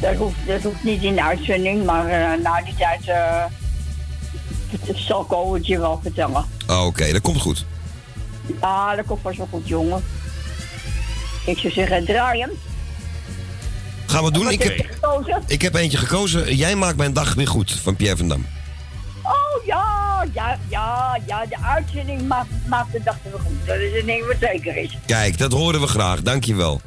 dat, 0.00 0.14
hoeft, 0.14 0.36
dat 0.46 0.62
hoeft 0.62 0.84
niet 0.84 1.02
in 1.02 1.14
de 1.14 1.22
uitzending, 1.22 1.84
maar 1.84 2.06
eh, 2.08 2.42
na 2.42 2.62
die 2.62 2.74
tijd 2.74 3.08
eh, 3.08 3.44
zal 4.94 5.24
Ko 5.24 5.54
het 5.54 5.66
je 5.66 5.78
wel 5.78 6.00
vertellen. 6.02 6.44
Ah, 6.66 6.86
Oké, 6.86 7.12
dat 7.12 7.20
komt 7.20 7.40
goed. 7.40 7.64
Ja, 8.60 8.94
dat 8.94 9.06
komt 9.06 9.20
vast 9.22 9.36
wel 9.36 9.48
goed, 9.50 9.68
jongen. 9.68 10.04
Ik 11.46 11.58
zou 11.58 11.72
zeggen, 11.72 12.04
draaien. 12.04 12.50
Gaan 14.06 14.24
we 14.24 14.30
doen. 14.30 14.50
Ik 14.50 14.62
heb 14.62 14.86
ik 15.46 15.62
heb 15.62 15.74
eentje 15.74 15.98
gekozen. 15.98 16.56
Jij 16.56 16.74
maakt 16.74 16.96
mijn 16.96 17.12
dag 17.12 17.34
weer 17.34 17.48
goed, 17.48 17.72
van 17.72 17.96
Pierre 17.96 18.16
van 18.16 18.28
Dam. 18.28 18.46
Oh 19.22 19.64
ja, 19.66 20.26
ja, 20.32 20.58
ja, 20.68 21.18
ja, 21.26 21.46
de 21.46 21.56
uitzending 21.62 22.28
maakt, 22.28 22.48
maakt 22.68 22.92
de 22.92 23.00
dag 23.04 23.16
weer 23.22 23.40
goed. 23.40 23.66
Dat 23.66 23.76
is 23.76 24.00
een 24.00 24.06
ding 24.06 24.26
wat 24.26 24.36
zeker 24.40 24.76
is. 24.76 24.98
Kijk, 25.06 25.38
dat 25.38 25.52
horen 25.52 25.80
we 25.80 25.86
graag. 25.86 26.22
Dankjewel. 26.22 26.80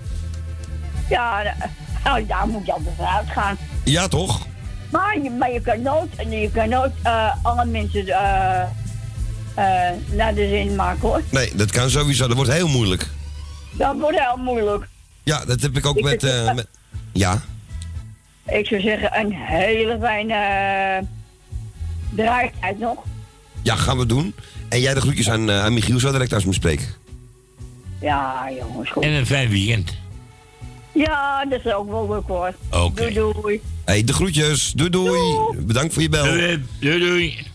Ja, 1.10 1.56
nou, 2.04 2.26
daar 2.26 2.48
moet 2.48 2.66
je 2.66 2.72
altijd 2.74 2.96
voor 2.98 3.06
uitgaan. 3.06 3.58
Ja, 3.84 4.08
toch? 4.08 4.48
Maar 4.92 5.20
je, 5.24 5.30
maar 5.30 5.52
je 5.52 5.62
kan 5.62 5.82
nooit, 5.82 6.10
je 6.30 6.50
kan 6.54 6.70
nooit 6.70 6.92
eh, 7.04 7.36
alle 7.42 7.66
mensen 7.66 8.08
eh, 8.08 8.62
eh, 9.56 9.96
naar 10.12 10.34
de 10.34 10.48
zin 10.50 10.76
maken 10.76 11.00
hoor. 11.08 11.22
Nee, 11.32 11.56
dat 11.56 11.72
kan 11.72 11.90
sowieso. 11.90 12.28
Dat 12.28 12.36
wordt 12.36 12.52
heel 12.52 12.68
moeilijk. 12.68 13.08
Dat 13.72 14.00
wordt 14.00 14.20
heel 14.20 14.38
moeilijk. 14.44 14.88
Ja, 15.24 15.46
dat 15.46 15.62
heb 15.62 15.78
ik 15.78 15.86
ook 15.86 15.98
Ik 15.98 16.04
met, 16.04 16.24
eh, 16.24 16.54
met... 16.54 16.68
Ja, 17.14 17.42
Ik 18.48 18.68
zou 18.68 18.82
zeggen, 18.82 19.20
een 19.20 19.34
hele 19.34 19.98
fijne 20.02 20.34
uh, 21.02 21.08
draaitijd 22.16 22.80
nog. 22.80 22.98
ja, 23.62 23.76
gaan 23.76 23.98
we 23.98 24.06
doen. 24.06 24.34
En 24.70 24.80
jij 24.80 24.94
de 24.94 25.02
groetjes 25.02 25.30
aan, 25.30 25.52
aan 25.52 25.74
Michiel 25.74 26.00
zo 26.00 26.12
direct 26.12 26.34
als 26.34 26.44
we 26.44 26.50
hem 26.50 26.58
spreken. 26.58 26.86
Ja, 28.02 28.50
jongens, 28.60 28.90
goed. 28.90 29.04
En 29.04 29.10
een 29.12 29.26
fijn 29.26 29.50
weekend. 29.50 29.94
Ja, 30.94 31.46
dat 31.46 31.66
is 31.66 31.74
ook 31.74 31.90
wel 31.90 32.08
leuk 32.10 32.28
hoor. 32.28 32.54
Oké. 32.72 33.02
Doei, 33.12 33.14
doei. 33.14 33.62
hey, 33.86 34.04
de 34.04 34.14
groetjes. 34.14 34.72
Doei, 34.76 34.90
doei. 34.90 35.22
Bedankt 35.58 35.94
voor 35.94 36.02
je 36.02 36.10
bel. 36.10 36.24
Doei, 36.24 36.64
doei. 36.80 37.00
doei. 37.00 37.48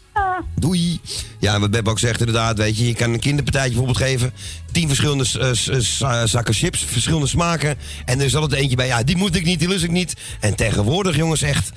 Doei. 0.55 1.01
Ja, 1.39 1.61
wat 1.61 1.71
Beb 1.71 1.89
ook 1.89 1.99
zegt 1.99 2.19
inderdaad, 2.21 2.59
weet 2.59 2.79
je, 2.79 2.87
je 2.87 2.95
kan 2.95 3.13
een 3.13 3.21
kinderpartijtje 3.21 3.71
bijvoorbeeld 3.71 4.05
geven. 4.07 4.33
Tien 4.73 4.87
verschillende 4.87 5.25
eh, 5.41 5.79
za- 5.81 6.27
zakken 6.27 6.55
chips, 6.55 6.85
verschillende 6.85 7.27
smaken. 7.27 7.77
En 8.05 8.19
er 8.19 8.25
is 8.25 8.35
altijd 8.37 8.61
eentje 8.61 8.77
bij, 8.77 8.87
ja, 8.87 9.03
die 9.03 9.17
moet 9.17 9.35
ik 9.37 9.45
niet, 9.45 9.59
die 9.59 9.69
lust 9.69 9.85
ik 9.85 9.91
niet. 9.91 10.15
En 10.41 10.55
tegenwoordig, 10.55 11.17
jongens, 11.17 11.43
echt, 11.43 11.71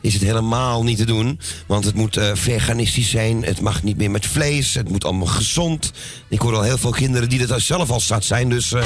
is 0.00 0.12
het 0.14 0.22
helemaal 0.22 0.84
niet 0.84 0.98
te 0.98 1.04
doen. 1.04 1.40
Want 1.66 1.84
het 1.84 1.94
moet 1.94 2.16
eh, 2.16 2.30
veganistisch 2.34 3.10
zijn, 3.10 3.44
het 3.44 3.60
mag 3.60 3.82
niet 3.82 3.96
meer 3.96 4.10
met 4.10 4.26
vlees, 4.26 4.74
het 4.74 4.88
moet 4.88 5.04
allemaal 5.04 5.26
gezond. 5.26 5.92
Ik 6.28 6.40
hoor 6.40 6.54
al 6.54 6.62
heel 6.62 6.78
veel 6.78 6.90
kinderen 6.90 7.28
die 7.28 7.46
dat 7.46 7.60
zelf 7.60 7.90
al 7.90 8.00
zat 8.00 8.24
zijn, 8.24 8.48
dus... 8.48 8.72
eh 8.72 8.82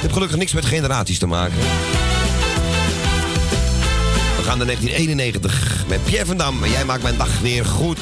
het 0.00 0.08
heeft 0.08 0.20
gelukkig 0.20 0.38
niks 0.38 0.52
met 0.52 0.64
generaties 0.64 1.18
te 1.18 1.26
maken. 1.26 1.58
We 4.36 4.42
gaan 4.42 4.58
naar 4.58 4.66
1991 4.66 5.84
met 5.88 6.04
Pierre 6.04 6.26
van 6.26 6.36
Dam. 6.36 6.64
En 6.64 6.70
jij 6.70 6.84
maakt 6.84 7.02
mijn 7.02 7.16
dag 7.16 7.40
weer 7.40 7.64
goed. 7.64 7.98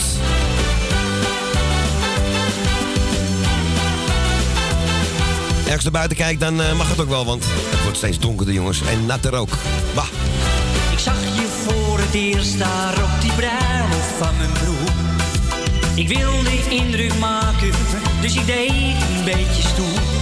Ergens 5.64 5.82
naar 5.82 5.92
buiten 5.92 6.16
kijkt, 6.16 6.40
dan 6.40 6.62
eh, 6.62 6.76
mag 6.76 6.88
het 6.88 7.00
ook 7.00 7.08
wel, 7.08 7.24
want 7.24 7.44
het 7.44 7.82
wordt 7.82 7.96
steeds 7.96 8.18
donkerder, 8.18 8.54
jongens. 8.54 8.80
En 8.80 9.06
natter 9.06 9.34
ook. 9.34 9.50
Bah. 9.94 10.06
Ik 10.92 10.98
zag 10.98 11.24
je 11.24 11.46
voor 11.66 11.98
het 11.98 12.14
eerst 12.14 12.58
daar 12.58 13.02
op 13.02 13.20
die 13.20 13.32
bruiloft 13.32 14.12
van 14.18 14.36
mijn 14.36 14.52
broer. 14.52 14.90
Ik 15.94 16.08
wilde 16.08 16.48
indruk 16.68 17.18
maken, 17.18 17.70
dus 18.20 18.34
ik 18.34 18.46
deed 18.46 18.70
een 18.70 19.24
beetje 19.24 19.62
stoer. 19.62 20.17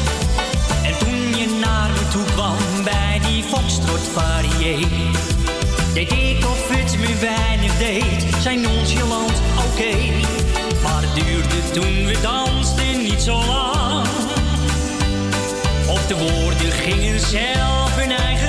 Naar 1.66 1.90
me 1.90 2.08
toe 2.10 2.24
kwam 2.24 2.56
bij 2.84 3.20
die 3.28 3.42
foxtrot 3.42 4.08
varié. 4.12 4.86
Deed 5.94 6.12
ik 6.12 6.46
of 6.46 6.68
het 6.68 6.98
me 6.98 7.18
weinig 7.20 7.78
deed, 7.78 8.26
zijn 8.40 8.60
nonchalant 8.60 9.40
oké. 9.66 9.96
Maar 10.82 11.02
het 11.02 11.14
duurde 11.14 11.70
toen 11.72 12.04
we 12.06 12.18
dansten 12.22 13.02
niet 13.02 13.22
zo 13.22 13.36
lang. 13.46 14.06
Of 15.88 16.06
de 16.06 16.16
woorden 16.16 16.72
gingen 16.72 17.20
zelf 17.20 17.96
hun 17.96 18.12
eigen 18.12 18.45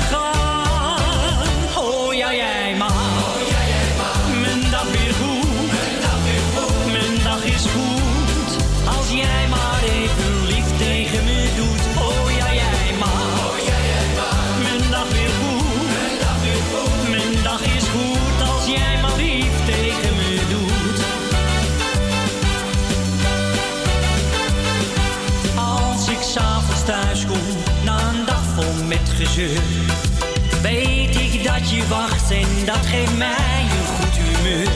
weet 30.62 31.16
ik 31.16 31.44
dat 31.44 31.70
je 31.70 31.88
wacht 31.88 32.32
en 32.32 32.66
dat 32.66 32.86
geeft 32.86 33.18
mij 33.18 33.62
een 33.62 33.86
goed 33.96 34.18
humeur. 34.18 34.70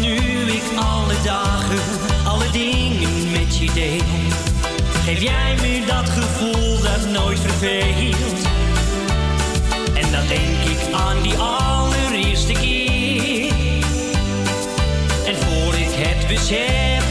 Nu 0.00 0.16
ik 0.52 0.62
alle 0.76 1.14
dagen, 1.24 1.78
alle 2.24 2.50
dingen 2.50 3.30
met 3.32 3.58
je 3.58 3.72
deel, 3.74 4.02
geef 5.04 5.22
jij 5.22 5.54
me 5.60 5.84
dat 5.86 6.08
gevoel 6.08 6.80
dat 6.80 7.10
nooit 7.10 7.40
verveelt. 7.40 8.46
En 9.94 10.10
dan 10.12 10.26
denk 10.28 10.64
ik 10.64 10.92
aan 10.94 11.22
die 11.22 11.36
allereerste 11.36 12.52
keer. 12.52 13.52
En 15.26 15.36
voor 15.36 15.74
ik 15.74 15.90
het 15.90 16.26
besef, 16.28 17.01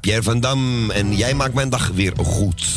Pierre 0.00 0.22
van 0.22 0.40
Dam. 0.40 0.90
En 0.90 1.16
jij 1.16 1.34
maakt 1.34 1.54
mijn 1.54 1.68
dag 1.68 1.90
weer 1.94 2.12
goed. 2.24 2.68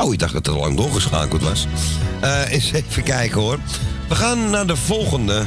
Oh, 0.00 0.12
ik 0.12 0.18
dacht 0.18 0.32
dat 0.32 0.46
het 0.46 0.54
al 0.54 0.60
lang 0.60 0.76
doorgeschakeld 0.76 1.42
was. 1.42 1.66
Eh, 2.20 2.52
eens 2.52 2.72
even 2.72 3.02
kijken 3.02 3.40
hoor. 3.40 3.58
We 4.08 4.14
gaan 4.14 4.50
naar 4.50 4.66
de 4.66 4.76
volgende. 4.76 5.44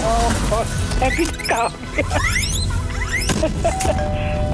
Oh, 0.00 0.26
God. 0.50 0.66
Heb 0.98 1.12
je 1.12 1.26
het 1.26 1.36
koud? 1.46 1.72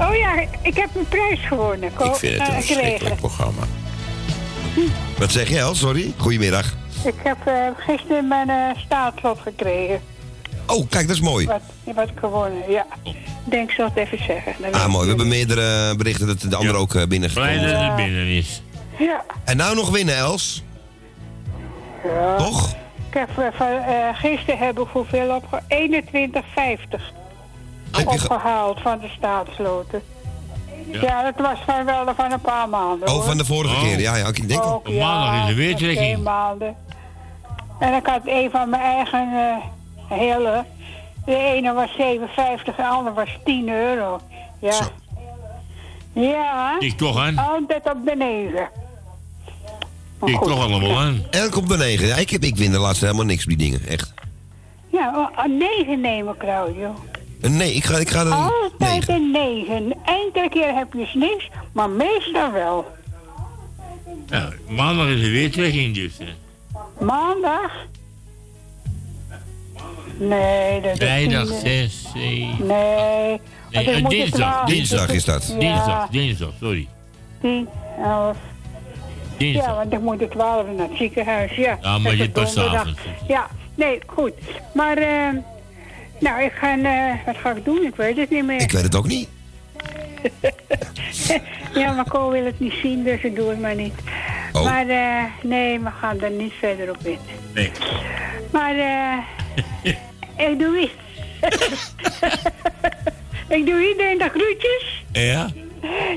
oh 0.09 0.15
ja, 0.15 0.39
ik 0.63 0.75
heb 0.75 0.89
een 0.95 1.07
prijs 1.09 1.39
gewonnen. 1.47 1.93
Ko- 1.93 2.03
Ik 2.05 2.15
vind 2.15 2.37
het 2.39 2.47
een 2.47 2.53
eh, 2.55 2.61
verschrikkelijk 2.61 3.15
programma. 3.15 3.61
Wat 5.17 5.31
zeg 5.31 5.49
je 5.49 5.63
al? 5.63 5.75
Sorry. 5.75 6.13
Goedemiddag. 6.17 6.73
Ik 7.05 7.13
heb 7.23 7.37
eh, 7.45 7.53
gisteren 7.77 8.27
mijn 8.27 8.49
eh 8.49 8.77
staatslot 8.77 9.39
gekregen. 9.39 10.01
Oh, 10.67 10.89
kijk, 10.89 11.07
dat 11.07 11.15
is 11.15 11.21
mooi. 11.21 11.45
Wat, 11.45 11.61
wat 11.95 12.09
gewonnen, 12.15 12.71
ja. 12.71 12.85
Ik 13.03 13.15
denk, 13.43 13.69
ik 13.69 13.75
zal 13.75 13.85
het 13.85 13.95
even 13.97 14.17
zeggen. 14.23 14.53
Dan 14.61 14.73
Ah, 14.73 14.87
mooi. 14.87 15.01
We 15.03 15.07
hebben 15.09 15.27
meerdere 15.27 15.95
berichten 15.95 16.27
dat 16.27 16.39
de 16.41 16.55
ander 16.55 16.75
ook 16.75 16.95
eh, 16.95 17.05
binnengekomen 17.07 17.51
Blij 17.59 17.65
is. 17.65 17.71
dat 17.71 17.81
het 17.81 17.95
binnen 17.95 18.27
is. 18.27 18.61
Ja. 18.99 19.23
En 19.43 19.57
nou 19.57 19.75
nog 19.75 19.89
winnen, 19.89 20.15
Els. 20.15 20.63
ja. 22.03 22.35
Toch? 22.37 22.69
Ik 23.09 23.17
heb 23.17 23.29
eh, 23.37 23.45
van, 23.53 23.67
eh, 23.67 24.07
gisteren 24.13 24.57
heb 24.57 24.79
ik 24.79 24.87
hoeveel 24.91 25.35
opgehaald? 25.35 25.63
21,50 25.69 27.01
Heb 27.91 28.09
je 28.09 28.19
ge- 28.19 28.29
opgehaald 28.33 28.79
van 28.81 28.99
de 28.99 29.07
staatsloten. 29.17 30.01
Ja. 30.91 31.23
dat 31.23 31.33
was 31.37 31.57
van 31.65 31.85
wel 31.85 32.05
van 32.15 32.31
een 32.31 32.41
paar 32.41 32.69
maanden. 32.69 33.07
Oh, 33.07 33.13
hoor. 33.13 33.23
van 33.23 33.37
de 33.37 33.45
vorige 33.45 33.75
keer. 33.85 33.99
Ja, 33.99 34.15
ja, 34.15 34.27
ik 34.27 34.47
denk. 34.47 34.63
Ook, 34.65 34.87
ja, 34.87 35.43
is 35.43 35.49
er 35.49 35.55
weer 35.55 35.75
trekking. 35.75 35.97
twee 35.97 36.17
maanden. 36.17 36.75
En 37.81 37.93
ik 37.93 38.05
had 38.05 38.21
een 38.25 38.49
van 38.49 38.69
mijn 38.69 38.81
eigen 38.81 39.33
eh 39.33 40.17
hele. 40.17 40.65
De 41.25 41.35
ene 41.35 41.73
was 41.73 41.89
7,50, 41.89 42.75
de 42.75 42.85
andere 42.85 43.15
was 43.15 43.37
10 43.43 43.69
euro. 43.69 44.21
Ja. 44.59 44.89
Ja. 46.13 46.75
Ik 46.79 46.97
toch 46.97 47.17
aan. 47.17 47.37
Altijd 47.37 47.91
op 47.91 48.05
de 48.05 48.15
9. 48.15 48.69
Ik 50.25 50.41
toch 50.41 50.59
allemaal 50.59 50.99
aan. 50.99 51.23
Elk 51.29 51.55
op 51.55 51.67
de 51.67 51.77
negen. 51.77 52.07
Ja, 52.07 52.15
ik, 52.15 52.29
heb, 52.29 52.43
ik 52.43 52.55
win 52.55 52.71
de 52.71 52.79
laatste 52.79 53.05
helemaal 53.05 53.25
niks 53.25 53.43
op 53.43 53.49
die 53.49 53.57
dingen. 53.57 53.87
Echt. 53.87 54.13
Ja, 54.91 55.31
een 55.35 55.57
9 55.57 56.01
nemen, 56.01 56.37
Claudio. 56.37 56.95
Een 57.41 57.57
Nee, 57.57 57.73
ik 57.73 57.83
ga, 57.83 57.97
ik 57.97 58.09
ga 58.09 58.25
er... 58.25 58.31
Altijd 58.31 59.09
een 59.09 59.31
9. 59.31 59.93
Enkele 60.05 60.49
keer 60.49 60.75
heb 60.75 60.93
je 60.93 61.07
niks, 61.13 61.49
maar 61.71 61.89
meestal 61.89 62.51
wel. 62.51 62.85
Ja, 64.27 64.49
maandag 64.67 65.07
is 65.07 65.21
er 65.21 65.31
weer 65.31 65.51
trekking 65.51 65.95
dus. 65.95 66.17
Hè. 66.17 66.25
Maandag? 66.99 67.71
Nee, 70.17 70.81
dat 70.81 70.91
is 70.91 70.97
Vrijdag 70.97 71.45
tien, 71.45 71.55
eh, 71.55 71.59
6, 71.61 72.01
7... 72.13 72.67
Nee. 72.67 73.41
Nee, 73.71 73.85
eh, 73.95 74.07
dinsdag, 74.09 74.65
dinsdag 74.65 75.09
is 75.09 75.25
dat. 75.25 75.47
Ja. 75.47 75.57
Dinsdag, 75.59 76.09
dinsdag, 76.09 76.51
sorry. 76.59 76.87
10, 77.41 77.67
11. 78.03 78.37
Dinsdag. 79.37 79.65
Ja, 79.65 79.75
want 79.75 79.93
ik 79.93 79.99
moet 80.01 80.19
de 80.19 80.27
12 80.27 80.65
naar 80.77 80.87
het 80.89 80.97
ziekenhuis. 80.97 81.55
Ja, 81.55 81.77
Ja, 81.81 81.97
maar 81.97 82.15
je 82.15 82.29
past 82.29 82.57
avonds. 82.57 82.99
Ja, 83.27 83.47
nee, 83.75 83.99
goed. 84.05 84.33
Maar, 84.73 84.97
eh, 84.97 85.29
nou, 86.19 86.41
ik 86.43 86.51
ga, 86.51 86.77
eh, 86.77 87.25
wat 87.25 87.37
ga 87.37 87.51
ik 87.51 87.65
doen? 87.65 87.83
Ik 87.85 87.95
weet 87.95 88.17
het 88.17 88.29
niet 88.29 88.45
meer. 88.45 88.61
Ik 88.61 88.71
weet 88.71 88.83
het 88.83 88.95
ook 88.95 89.07
niet. 89.07 89.27
ja, 91.73 91.91
maar 91.91 92.09
Ko 92.09 92.29
wil 92.29 92.45
het 92.45 92.59
niet 92.59 92.73
zien, 92.81 93.03
dus 93.03 93.21
ik 93.21 93.35
doe 93.35 93.49
het 93.49 93.59
maar 93.59 93.75
niet. 93.75 93.93
Oh. 94.53 94.63
Maar, 94.63 94.87
eh, 94.87 95.23
nee, 95.41 95.79
we 95.79 95.91
gaan 95.91 96.21
er 96.21 96.31
niet 96.31 96.53
verder 96.53 96.89
op 96.89 96.99
in. 97.03 97.19
Nee. 97.53 97.71
Maar, 98.51 98.75
eh, 98.75 99.17
ik 100.49 100.59
doe 100.59 100.79
iets. 100.79 100.93
ik 103.57 103.65
doe 103.65 103.89
iedereen 103.89 104.17
de 104.17 104.29
groetjes. 104.29 105.03
Ja? 105.11 105.47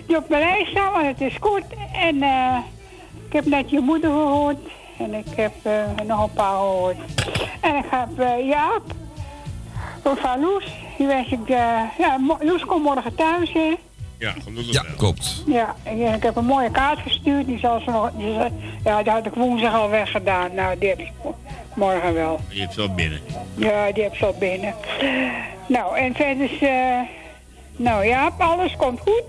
Die 0.07 0.17
op 0.17 0.29
mijn 0.29 0.43
lijst 0.43 0.71
staan, 0.71 0.93
want 0.93 1.07
het 1.07 1.21
is 1.21 1.39
kort. 1.39 1.65
En 1.93 2.23
eh, 2.23 2.57
ik 3.27 3.33
heb 3.33 3.45
net 3.45 3.71
je 3.71 3.81
moeder 3.81 4.11
gehoord. 4.11 4.59
En 4.99 5.15
ik 5.15 5.27
heb 5.37 5.53
eh, 5.63 6.07
nog 6.07 6.23
een 6.23 6.33
paar 6.33 6.57
gehoord. 6.57 6.97
En 7.61 7.77
ik 7.77 7.85
heb 7.91 8.19
eh, 8.19 8.47
Jaap. 8.47 8.83
Van 10.03 10.41
Loes. 10.41 10.65
Die 10.99 11.07
wens 11.07 11.31
ik... 11.31 11.49
ja, 11.49 11.91
Loes 12.41 12.65
komt 12.65 12.83
morgen 12.83 13.15
thuis, 13.15 13.53
hè. 13.53 13.75
Ja, 14.25 14.35
gelukkig 14.45 14.73
Ja, 14.73 14.85
klopt. 14.97 15.43
Ja, 15.47 15.75
ik, 15.83 16.15
ik 16.15 16.23
heb 16.23 16.37
een 16.37 16.45
mooie 16.45 16.71
kaart 16.71 16.99
gestuurd. 16.99 17.47
Die 17.47 17.59
zal 17.59 17.81
ze 17.81 17.91
nog... 17.91 18.11
Die 18.17 18.33
zal- 18.35 18.51
ja, 18.85 19.03
die 19.03 19.13
had 19.13 19.27
ik 19.27 19.35
woensdag 19.35 19.75
al 19.75 19.91
weggedaan. 19.91 20.55
Nou, 20.55 20.79
die 20.79 20.89
heb 20.89 20.99
ik 20.99 21.11
mo- 21.23 21.37
morgen 21.75 22.15
wel. 22.15 22.41
Je 22.49 22.61
hebt 22.61 22.75
wel 22.75 22.95
binnen. 22.95 23.21
Ja, 23.55 23.93
die 23.93 24.03
heb 24.03 24.15
ze 24.17 24.27
al 24.27 24.37
binnen. 24.39 24.75
Nou, 25.67 25.97
en 25.99 26.15
verder 26.15 26.51
is... 26.53 26.59
eh, 26.61 26.99
nou 27.77 28.05
ja, 28.07 28.31
alles 28.39 28.77
komt 28.77 29.01
goed. 29.01 29.23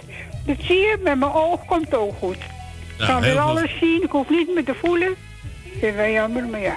Dat 0.46 0.56
zie 0.60 0.78
je, 0.78 0.98
met 1.04 1.20
mijn 1.20 1.34
oog 1.34 1.66
komt 1.66 1.86
het 1.86 1.96
ook 1.96 2.14
goed. 2.20 2.36
Ik 2.36 2.98
Nou, 2.98 3.12
kan 3.12 3.22
weer 3.22 3.40
alles 3.40 3.72
zien, 3.80 4.04
ik 4.04 4.10
hoef 4.12 4.30
niet 4.30 4.54
meer 4.54 4.64
te 4.66 4.76
voelen. 4.84 5.16
Is 5.82 5.94
wel 5.94 6.10
jammer, 6.10 6.44
maar 6.46 6.60
ja. 6.60 6.76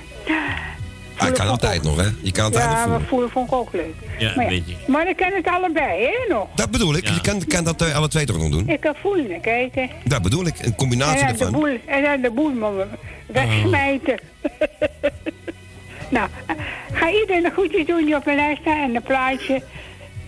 Ah, 1.18 1.28
ik 1.28 1.34
kan 1.34 1.48
altijd 1.48 1.82
nog, 1.82 1.96
hè? 1.96 2.08
Je 2.22 2.32
kan 2.32 2.44
altijd 2.44 2.64
nog 2.64 2.72
Ja, 2.72 2.78
maar 2.78 2.86
voelen. 2.86 3.08
voelen 3.08 3.30
vond 3.30 3.46
ik 3.48 3.54
ook 3.54 3.72
leuk. 3.72 3.94
Ja, 4.18 4.32
maar, 4.36 4.46
weet 4.48 4.68
ik. 4.68 4.76
maar 4.86 5.04
dan 5.04 5.14
kan 5.14 5.32
het 5.32 5.46
allebei, 5.46 6.02
hè, 6.02 6.34
nog. 6.34 6.46
Dat 6.54 6.70
bedoel 6.70 6.94
ik. 6.96 7.08
Je 7.08 7.20
kan, 7.20 7.44
kan 7.46 7.64
dat 7.64 7.82
eh, 7.82 7.94
alle 7.96 8.08
twee 8.08 8.26
toch 8.26 8.38
nog 8.38 8.50
doen? 8.50 8.68
Ik 8.68 8.80
kan 8.80 8.94
voelen 9.00 9.30
en 9.30 9.40
kijken. 9.40 9.90
Dat 10.04 10.22
bedoel 10.22 10.46
ik. 10.46 10.54
Een 10.58 10.74
combinatie 10.74 11.20
en 11.20 11.26
de 11.26 11.44
ervan. 11.44 11.52
boel, 11.60 11.78
en 11.86 12.02
dan 12.02 12.20
de 12.20 12.30
boel 12.30 12.50
maar 12.52 12.86
wegsmijten. 13.26 14.18
nou, 16.10 16.28
ga 16.92 17.10
iedereen 17.10 17.42
de 17.42 17.50
groetjes 17.50 17.86
doen 17.86 18.04
die 18.04 18.16
op 18.16 18.24
mijn 18.24 18.36
lijst 18.36 18.60
staan 18.60 18.88
en 18.88 18.94
een 18.96 19.02
plaatje. 19.02 19.62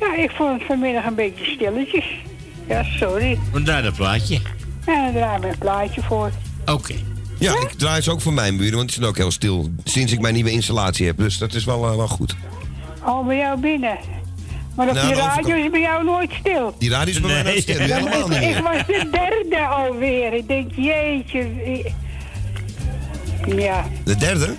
Ja, 0.01 0.17
ik 0.17 0.31
vond 0.31 0.59
het 0.59 0.67
vanmiddag 0.67 1.05
een 1.07 1.15
beetje 1.15 1.45
stilletjes. 1.45 2.05
Ja, 2.69 2.83
sorry. 2.83 3.39
Vandaar 3.53 3.83
dat 3.83 3.95
plaatje. 3.95 4.41
En 4.85 5.03
dan 5.05 5.13
draai 5.13 5.35
ik 5.37 5.41
mijn 5.43 5.59
plaatje 5.59 6.03
voor. 6.03 6.31
Oké. 6.67 6.95
Ja, 7.41 7.53
ik 7.61 7.73
draai 7.77 8.01
ze 8.03 8.11
ook 8.11 8.21
voor 8.21 8.33
mijn 8.33 8.57
buren, 8.57 8.75
want 8.77 8.87
die 8.89 8.97
zijn 8.97 9.09
ook 9.09 9.17
heel 9.17 9.31
stil. 9.31 9.69
Sinds 9.85 10.13
ik 10.13 10.21
mijn 10.21 10.35
nieuwe 10.35 10.51
installatie 10.51 11.07
heb. 11.07 11.17
Dus 11.17 11.39
dat 11.39 11.55
is 11.55 11.65
wel, 11.65 11.89
eh, 11.91 11.97
wel 11.97 12.09
goed. 12.09 12.35
Oh, 13.07 13.27
bij 13.27 13.37
jou 13.37 13.61
binnen. 13.61 13.99
Maar 14.77 14.89
op 14.89 14.95
Nou, 14.95 15.07
die 15.07 15.15
de 15.17 15.21
radio 15.23 15.57
is 15.57 15.71
bij 15.71 15.81
jou 15.81 16.05
nooit 16.05 16.31
stil. 16.41 16.75
Die 16.79 16.91
radio 16.91 17.13
is 17.15 17.21
bij 17.21 17.31
mij 17.31 17.43
nooit 17.43 17.63
stil. 17.63 17.79
helemaal 17.79 18.29
niet 18.29 18.37
Ik 18.39 18.43
meer. 18.55 18.63
was 18.63 18.87
de 18.87 19.09
derde 19.11 19.67
alweer. 19.67 20.33
Ik 20.33 20.49
denk, 20.49 20.71
jeetje. 20.77 21.49
Ja. 23.47 23.85
De 24.05 24.17
derde? 24.17 24.55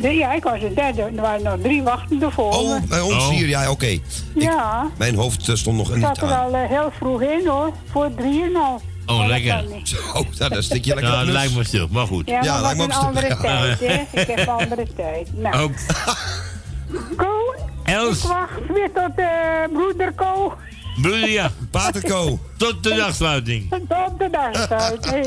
De- 0.00 0.08
ja, 0.14 0.32
ik 0.34 0.42
was 0.42 0.60
de 0.60 0.72
derde. 0.74 1.02
Er 1.02 1.14
waren 1.14 1.42
nog 1.42 1.56
drie 1.62 1.82
wachtende 1.82 2.30
voor 2.30 2.50
me. 2.50 2.56
Oh, 2.58 2.82
bij 2.88 3.00
ons 3.00 3.28
hier. 3.30 3.48
Ja, 3.48 3.70
oké. 3.70 3.98
Ja, 4.34 4.90
Mijn 4.98 5.14
hoofd 5.14 5.48
eh, 5.48 5.54
stond 5.54 5.76
nog 5.76 5.88
ik 5.88 5.94
niet 5.96 6.04
zat 6.04 6.16
er 6.16 6.32
aan. 6.32 6.44
al 6.44 6.54
eh, 6.54 6.68
heel 6.68 6.90
vroeg 6.98 7.22
in 7.22 7.46
hoor. 7.46 7.72
Voor 7.90 8.14
drieën 8.14 8.56
al. 8.56 8.80
Oh, 9.06 9.26
lekker. 9.26 9.64
Zo, 9.82 9.96
nou, 10.38 10.50
dat 10.54 10.64
stik 10.64 10.84
je 10.84 10.94
lekker 10.94 11.12
Ja, 11.12 11.20
op 11.20 11.26
het 11.26 11.26
nus. 11.26 11.34
lijkt 11.36 11.54
me 11.56 11.64
stil, 11.64 11.88
maar 11.90 12.06
goed. 12.06 12.28
Ja, 12.28 12.40
maar 12.40 12.60
lijkt 12.62 12.78
wat 12.78 12.88
me 12.88 12.92
een 12.94 12.98
ook 13.00 13.04
andere 13.06 13.26
stil. 13.34 13.42
Ja. 13.50 13.76
tijd, 13.76 13.78
hè. 14.10 14.20
Ik 14.20 14.26
heb 14.26 14.38
een 14.38 14.48
andere 14.48 14.86
tijd. 14.96 15.28
Nou, 15.36 15.56
Ook. 15.62 15.72
Ko, 17.16 17.54
Els. 17.84 18.22
ik 18.22 18.28
wacht 18.28 18.50
weer 18.68 18.90
tot 18.94 19.10
eh 19.16 19.26
broeder 19.72 20.12
Ko. 20.12 20.54
Broeder, 21.02 21.28
ja. 21.30 21.50
Paterko. 21.70 22.38
Tot 22.56 22.82
de 22.82 22.94
dagsluiting. 22.94 23.70
Tot 23.70 24.18
de 24.18 24.28
dag 24.30 24.70
uit. 24.70 25.04
hè. 25.10 25.20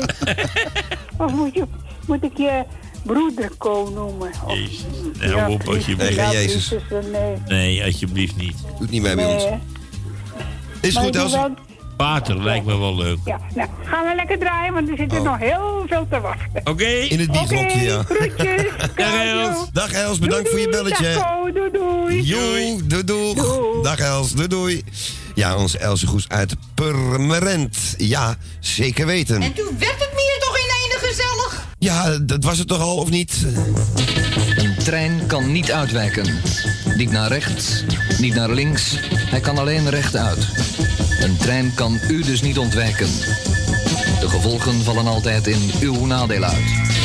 of 1.24 1.32
moet, 1.32 1.54
je, 1.54 1.64
moet 2.06 2.24
ik 2.24 2.36
je 2.36 2.64
broeder 3.04 3.50
Ko 3.58 3.90
noemen? 3.94 4.30
Of, 4.46 4.52
Jezus. 4.54 4.80
Nee, 5.18 5.32
hou 5.32 5.52
op 5.52 5.68
alsjeblieft. 5.68 5.98
Nee, 5.98 6.14
ja, 6.14 6.32
Jezus. 6.32 6.72
Eh, 6.72 6.78
nee. 7.12 7.36
Nee, 7.46 7.84
alsjeblieft 7.84 8.36
niet. 8.36 8.56
Doet 8.78 8.90
niet 8.90 9.02
mee 9.02 9.14
bij 9.14 9.24
Nee, 9.24 9.34
ons. 9.34 9.44
Is 10.80 10.94
Maar 10.94 11.02
goed, 11.04 11.16
Els. 11.16 11.36
Pater 11.98 12.42
lijkt 12.42 12.66
me 12.66 12.78
wel 12.78 12.96
leuk. 12.96 13.18
Ja, 13.24 13.40
nou, 13.54 13.68
gaan 13.84 14.06
we 14.06 14.14
lekker 14.14 14.38
draaien, 14.38 14.72
want 14.74 14.88
er 14.88 14.96
zitten 14.96 15.18
Oh. 15.18 15.24
nog 15.24 15.38
heel 15.38 15.84
veel 15.88 16.06
te 16.10 16.20
wachten. 16.20 16.60
Oké. 16.64 16.84
In 16.84 17.18
het 17.20 17.30
biegrokje, 17.32 17.80
ja. 17.80 18.02
Groetjes. 18.02 18.62
Dag 18.96 19.14
Els. 19.22 19.56
Dag 19.72 19.92
Els, 19.92 20.18
bedankt 20.18 20.48
voor 20.50 20.58
je 20.58 20.68
belletje. 20.68 21.14
Dag, 21.14 21.22
Ko, 21.24 21.52
doei 21.52 21.70
doei. 21.72 22.22
Joe, 22.22 22.80
doei, 22.86 23.04
doei. 23.04 23.34
Dag 23.82 23.98
Els, 23.98 24.32
doei 24.32 24.48
doei. 24.48 24.82
Ja, 25.34 25.56
onze 25.56 25.78
Else 25.78 26.06
Goes 26.06 26.28
uit 26.28 26.54
Purmerend. 26.74 27.76
Ja, 27.96 28.36
zeker 28.60 29.06
weten. 29.06 29.42
En 29.42 29.52
toen 29.52 29.76
werd 29.78 29.98
het 29.98 30.12
meer 30.14 30.36
toch 30.40 30.56
in 30.58 30.64
ene 30.84 31.06
gezellig? 31.08 31.66
Ja, 31.78 32.18
dat 32.18 32.44
was 32.44 32.58
het 32.58 32.68
toch 32.68 32.80
al, 32.80 32.96
of 32.96 33.10
niet? 33.10 33.46
Een 34.56 34.74
trein 34.84 35.26
kan 35.26 35.52
niet 35.52 35.72
uitwijken. 35.72 36.34
Niet 36.96 37.10
naar 37.10 37.28
rechts, 37.28 37.84
niet 38.18 38.34
naar 38.34 38.50
links. 38.50 38.96
Hij 39.14 39.40
kan 39.40 39.58
alleen 39.58 39.90
rechtuit. 39.90 40.46
Een 41.20 41.36
trein 41.36 41.74
kan 41.74 42.00
u 42.08 42.22
dus 42.22 42.40
niet 42.40 42.58
ontwijken. 42.58 43.08
De 44.20 44.28
gevolgen 44.28 44.82
vallen 44.82 45.06
altijd 45.06 45.46
in 45.46 45.70
uw 45.80 46.06
nadeel 46.06 46.44
uit. 46.44 46.97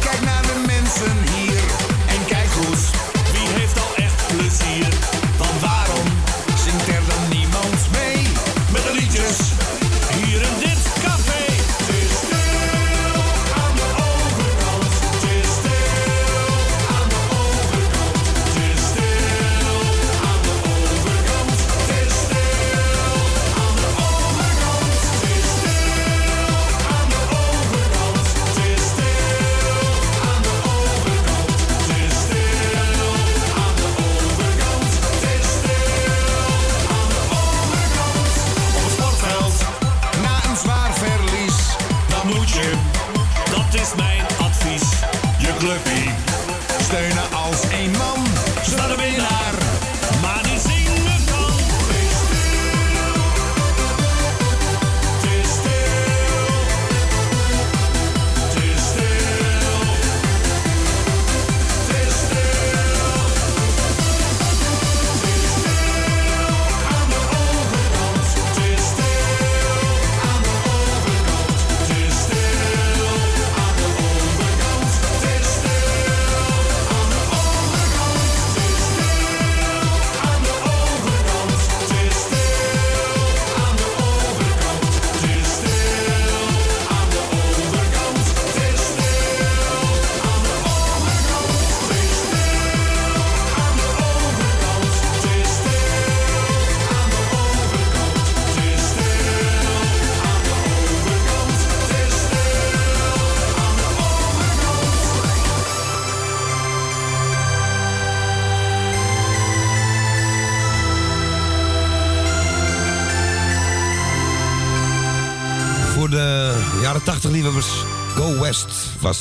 Kijk 0.00 0.20
naar 0.20 0.42
de 0.42 0.62
mensen 0.66 1.34
hier 1.34 1.60
en 2.06 2.24
kijk 2.26 2.48
goed. 2.48 2.78
Wie 3.32 3.48
heeft 3.48 3.80
al 3.80 3.94
echt 3.96 4.26
plezier? 4.26 5.15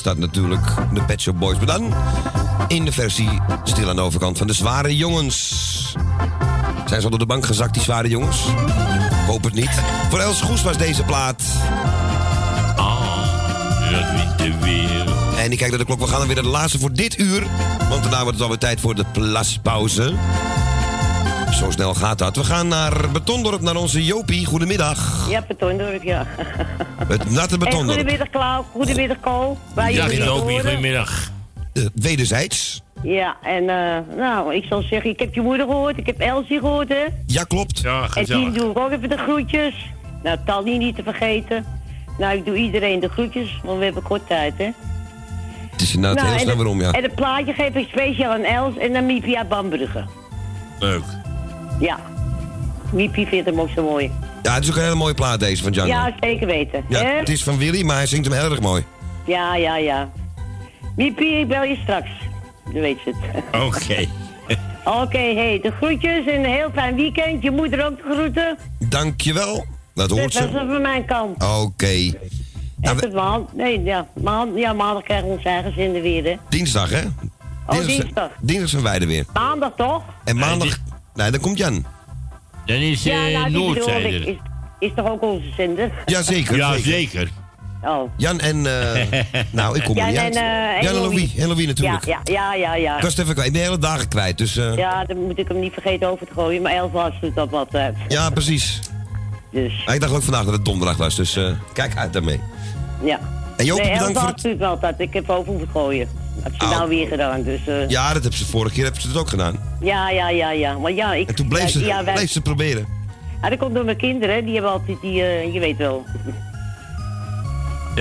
Dat 0.06 0.18
natuurlijk. 0.18 0.62
De 0.94 1.02
Pet 1.02 1.22
Shop 1.22 1.40
Boys. 1.40 1.58
Maar 1.58 1.66
dan 1.66 1.94
in 2.68 2.86
de 2.86 2.92
versie 2.92 3.30
stil 3.64 3.90
aan 3.90 3.96
de 3.96 4.02
overkant 4.02 4.38
van 4.38 4.48
de 4.48 4.54
zware 4.54 4.96
jongens. 4.96 5.96
Zijn 6.86 7.00
ze 7.00 7.06
onder 7.06 7.20
de 7.20 7.26
bank 7.26 7.46
gezakt, 7.46 7.74
die 7.74 7.84
zware 7.84 8.08
jongens? 8.08 8.38
Hoop 9.28 9.44
het 9.44 9.54
niet. 9.54 9.82
Voor 10.10 10.20
Els 10.20 10.42
Goes 10.42 10.64
was 10.64 10.78
deze 10.78 11.04
plaat. 11.04 11.44
Ah, 12.76 13.92
dat 13.92 14.12
winterweer. 14.12 15.06
En 15.38 15.52
ik 15.52 15.58
kijk 15.58 15.70
naar 15.70 15.80
de 15.80 15.86
klok. 15.86 16.00
We 16.00 16.08
gaan 16.08 16.18
dan 16.18 16.28
weer 16.28 16.36
naar 16.36 16.46
de 16.46 16.50
laatste 16.50 16.80
voor 16.80 16.94
dit 16.94 17.20
uur. 17.20 17.44
Want 17.90 18.02
daarna 18.02 18.22
wordt 18.22 18.34
het 18.34 18.42
alweer 18.42 18.58
tijd 18.58 18.80
voor 18.80 18.96
de 18.96 19.06
plaspauze. 19.12 20.14
Zo 21.52 21.72
snel 21.72 21.94
gaat 21.94 22.18
dat. 22.18 22.36
We 22.36 22.44
gaan 22.44 22.68
naar 22.68 23.12
Betondorp, 23.12 23.62
naar 23.62 23.76
onze 23.76 24.06
Jopie. 24.06 24.46
Goedemiddag. 24.46 25.28
Ja, 25.30 25.44
betondorp, 25.48 26.04
ja. 26.04 26.28
Het 27.08 27.30
natte 27.32 27.54
En 27.54 27.60
Betondorp. 27.60 27.98
goedemiddag, 27.98 28.30
Klauw. 28.30 28.66
Goedemiddag, 28.72 29.20
Kool. 29.20 29.58
Ja. 29.90 30.08
Goedemiddag. 30.08 31.32
Eh, 31.74 31.84
wederzijds. 31.94 32.82
Ja, 33.04 33.36
en 33.44 33.70
eh, 33.70 34.18
nou, 34.18 34.56
ik 34.56 34.64
zal 34.64 34.82
zeggen, 34.82 35.10
ik 35.10 35.20
heb 35.20 35.34
je 35.34 35.42
moeder 35.42 35.66
gehoord, 35.68 35.98
ik 35.98 36.06
heb 36.06 36.20
Elsie 36.20 36.60
gehoord, 36.60 36.90
hè. 36.90 37.04
Ja, 37.26 37.44
klopt. 37.44 37.80
Ja, 37.80 38.08
En 38.14 38.26
Tien 38.26 38.54
doe 38.54 38.72
ik 38.72 38.78
ook 38.78 38.92
even 38.92 39.10
de 39.10 39.18
groetjes. 39.18 39.74
Nou, 40.24 40.38
Tally 40.46 40.78
niet 40.78 40.96
te 40.96 41.04
vergeten. 41.04 41.66
Nou, 42.18 42.38
ik 42.38 42.46
doe 42.46 42.56
iedereen 42.56 43.00
de 43.00 43.10
groetjes, 43.10 43.60
want 43.64 43.78
we 43.78 43.84
hebben 43.86 44.04
kort 44.04 44.28
tijd, 44.28 44.54
hè. 44.58 44.70
Het 45.72 45.82
is 45.82 45.96
inderdaad 45.96 46.24
heel 46.26 46.34
en 46.34 46.40
snel 46.40 46.50
het- 46.50 46.58
waarom, 46.58 46.82
ja. 46.82 46.92
En 46.92 47.04
het 47.04 47.16
plaatje 47.16 47.54
geef 47.54 47.76
ik 47.76 47.88
speciaal 47.88 48.32
aan 48.32 48.44
Els 48.44 48.78
en 48.78 48.96
aan 48.96 49.06
Miepie 49.06 49.38
uit 49.38 49.50
Bambrugge. 49.50 50.04
Leuk. 50.80 51.04
Ja. 51.80 52.00
Miepie 52.92 53.28
vindt 53.28 53.46
hem 53.50 53.60
ook 53.60 53.70
zo 53.76 53.84
mooi. 53.84 54.12
Ja, 54.46 54.54
het 54.54 54.64
is 54.64 54.70
ook 54.70 54.76
een 54.76 54.84
hele 54.84 54.96
mooie 54.96 55.14
plaat 55.14 55.40
deze 55.40 55.64
van 55.64 55.72
Django. 55.72 55.92
Ja, 55.92 56.14
zeker 56.20 56.48
weten. 56.48 56.84
Ja, 56.90 57.00
hè? 57.00 57.18
het 57.18 57.30
is 57.30 57.44
van 57.44 57.58
Willy, 57.58 57.84
maar 57.84 57.96
hij 57.96 58.08
zingt 58.08 58.26
hem 58.28 58.40
heel 58.40 58.52
erg 58.52 58.60
mooi. 58.60 58.84
Ja, 59.26 59.56
ja, 59.56 59.78
ja. 59.78 60.10
Miepie, 60.96 61.40
ik 61.40 61.48
bel 61.48 61.64
je 61.64 61.78
straks. 61.84 62.10
Dan 62.64 62.82
weet 62.82 62.98
je 63.06 63.14
het. 63.32 63.44
Oké. 63.62 64.06
Oké, 65.04 65.18
hey, 65.18 65.60
de 65.62 65.72
groetjes 65.72 66.26
en 66.26 66.44
een 66.44 66.46
heel 66.46 66.70
fijn 66.74 66.96
weekend. 66.96 67.44
Je 67.44 67.52
moeder 67.52 67.86
ook 67.86 67.98
de 67.98 68.14
groeten. 68.14 68.58
Dankjewel. 68.80 69.66
Dat 69.94 70.10
hoort 70.10 70.34
Dat 70.34 70.44
is 70.44 70.52
ze. 70.52 70.66
van 70.68 70.82
mijn 70.82 71.06
kant. 71.06 71.44
Oké. 71.44 72.14
Echt 72.82 73.02
het 73.02 73.14
maand? 73.14 73.54
Nee, 73.56 73.84
ja, 73.84 74.08
maand, 74.14 74.58
ja, 74.58 74.74
maandag 74.74 75.04
krijgen 75.04 75.28
we 75.28 75.34
onze 75.34 75.50
eigen 75.50 75.74
zender 75.74 76.02
weer, 76.02 76.24
hè. 76.24 76.36
Dinsdag, 76.50 76.90
hè? 76.90 77.02
Oh, 77.68 77.86
dinsdag. 77.86 78.30
Dinsdag 78.42 78.70
zijn 78.70 78.84
wij 78.84 79.00
er 79.00 79.08
weer. 79.08 79.26
Maandag 79.34 79.72
toch? 79.78 80.04
En 80.24 80.38
maandag... 80.38 80.78
Nee, 81.14 81.32
dan 81.32 81.40
komt 81.40 81.58
Jan. 81.58 81.86
Dan 82.66 82.76
is 82.76 83.04
ja, 83.04 83.28
eh 83.28 83.34
nou. 83.34 83.52
Noordzijder. 83.52 84.28
Is, 84.28 84.36
is 84.80 84.92
toch 84.96 85.08
ook 85.10 85.22
onze 85.22 85.52
zender? 85.58 85.92
Jazeker. 86.06 86.56
Ja, 86.56 86.72
zeker. 86.74 86.92
zeker. 86.92 87.30
Oh. 87.84 88.12
Jan 88.18 88.40
en... 88.40 88.66
eh, 88.66 89.06
nou, 89.52 89.78
ik 89.78 89.84
kom 89.84 89.98
er 89.98 90.02
Jan 90.04 90.08
niet 90.12 90.18
en, 90.18 90.24
uit. 90.26 90.36
eh, 90.36 90.78
en 90.78 90.84
Jan 90.84 90.94
en 90.96 91.02
Louis. 91.02 91.16
Louis. 91.16 91.36
En 91.36 91.48
Louis 91.48 91.66
natuurlijk. 91.66 92.06
Ja, 92.06 92.20
ja, 92.24 92.54
ja, 92.54 92.54
ja. 92.54 92.76
ja. 92.76 92.96
Ik 92.96 93.02
was 93.02 93.12
het 93.12 93.22
even 93.22 93.34
kwijt. 93.34 93.48
Ik 93.48 93.54
ben 93.54 93.62
de 93.62 93.68
hele 93.68 93.82
dagen 93.82 94.08
kwijt, 94.08 94.38
dus... 94.38 94.58
eh, 94.58 94.66
ja. 94.66 94.74
Ja, 94.76 95.06
dan 95.06 95.18
moet 95.26 95.38
ik 95.40 95.48
hem 95.48 95.60
niet 95.60 95.74
vergeten 95.74 96.08
over 96.10 96.28
te 96.28 96.34
gooien. 96.34 96.62
Maar 96.62 96.72
Elf 96.72 96.92
was 96.92 97.12
doet 97.22 97.36
dat 97.36 97.50
wat 97.50 97.76
uit. 97.76 97.96
precies. 98.34 98.80
Dus, 99.52 99.84
Maar 99.86 99.96
ik 99.96 100.02
dacht 100.02 100.14
ook 100.14 100.24
vandaag 100.24 100.44
dat 100.44 100.54
het 100.54 100.66
donderdag 100.66 100.98
was, 100.98 101.16
dus 101.16 101.36
eh, 101.36 101.50
kijk 101.74 101.98
uit 101.98 102.14
daarmee. 102.14 102.40
ja. 103.04 103.20
En 103.58 103.66
Jopie, 103.66 103.86
nee, 103.86 103.98
bedankt 104.08 104.42
voor 104.42 104.50
doet 104.50 104.60
wel 104.60 104.80
dat. 104.80 104.94
Ik 104.98 105.14
heb 105.14 105.30
over 105.30 105.48
hoeven 105.52 105.68
gooien. 105.72 106.08
Dat 106.44 106.52
is 106.52 106.64
Oh. 106.64 106.70
nou 106.70 106.90
weer 106.90 107.08
gedaan, 107.08 107.44
dus... 107.44 107.68
eh, 107.68 107.90
Ja, 107.90 108.06
dat 108.14 108.22
hebben 108.22 108.40
ze 108.40 108.46
vorige 108.46 108.74
keer 108.76 108.84
hebben 108.84 109.02
ze 109.02 109.08
het 109.08 109.18
ook 109.18 109.30
gedaan. 109.30 109.60
Ja, 109.82 110.10
ja, 110.10 110.30
ja, 110.30 110.52
ja. 110.52 110.78
Maar 110.78 110.92
ja, 110.92 111.14
ik... 111.14 111.28
En 111.28 111.36
toen 111.36 111.48
bleef 111.48 111.70
ze, 111.70 111.86
ja, 111.86 112.04
wij- 112.04 112.14
bleef 112.14 112.32
ze 112.32 112.42
proberen. 112.42 112.86
Ja, 113.42 113.50
dat 113.50 113.60
komt 113.60 113.74
door 113.76 113.86
mijn 113.86 113.98
kinderen. 113.98 114.44
Die 114.46 114.54
hebben 114.54 114.72
altijd 114.72 114.98
die... 115.02 115.22
eh, 115.22 115.54
je 115.54 115.60
weet 115.60 115.78
wel. 115.78 116.06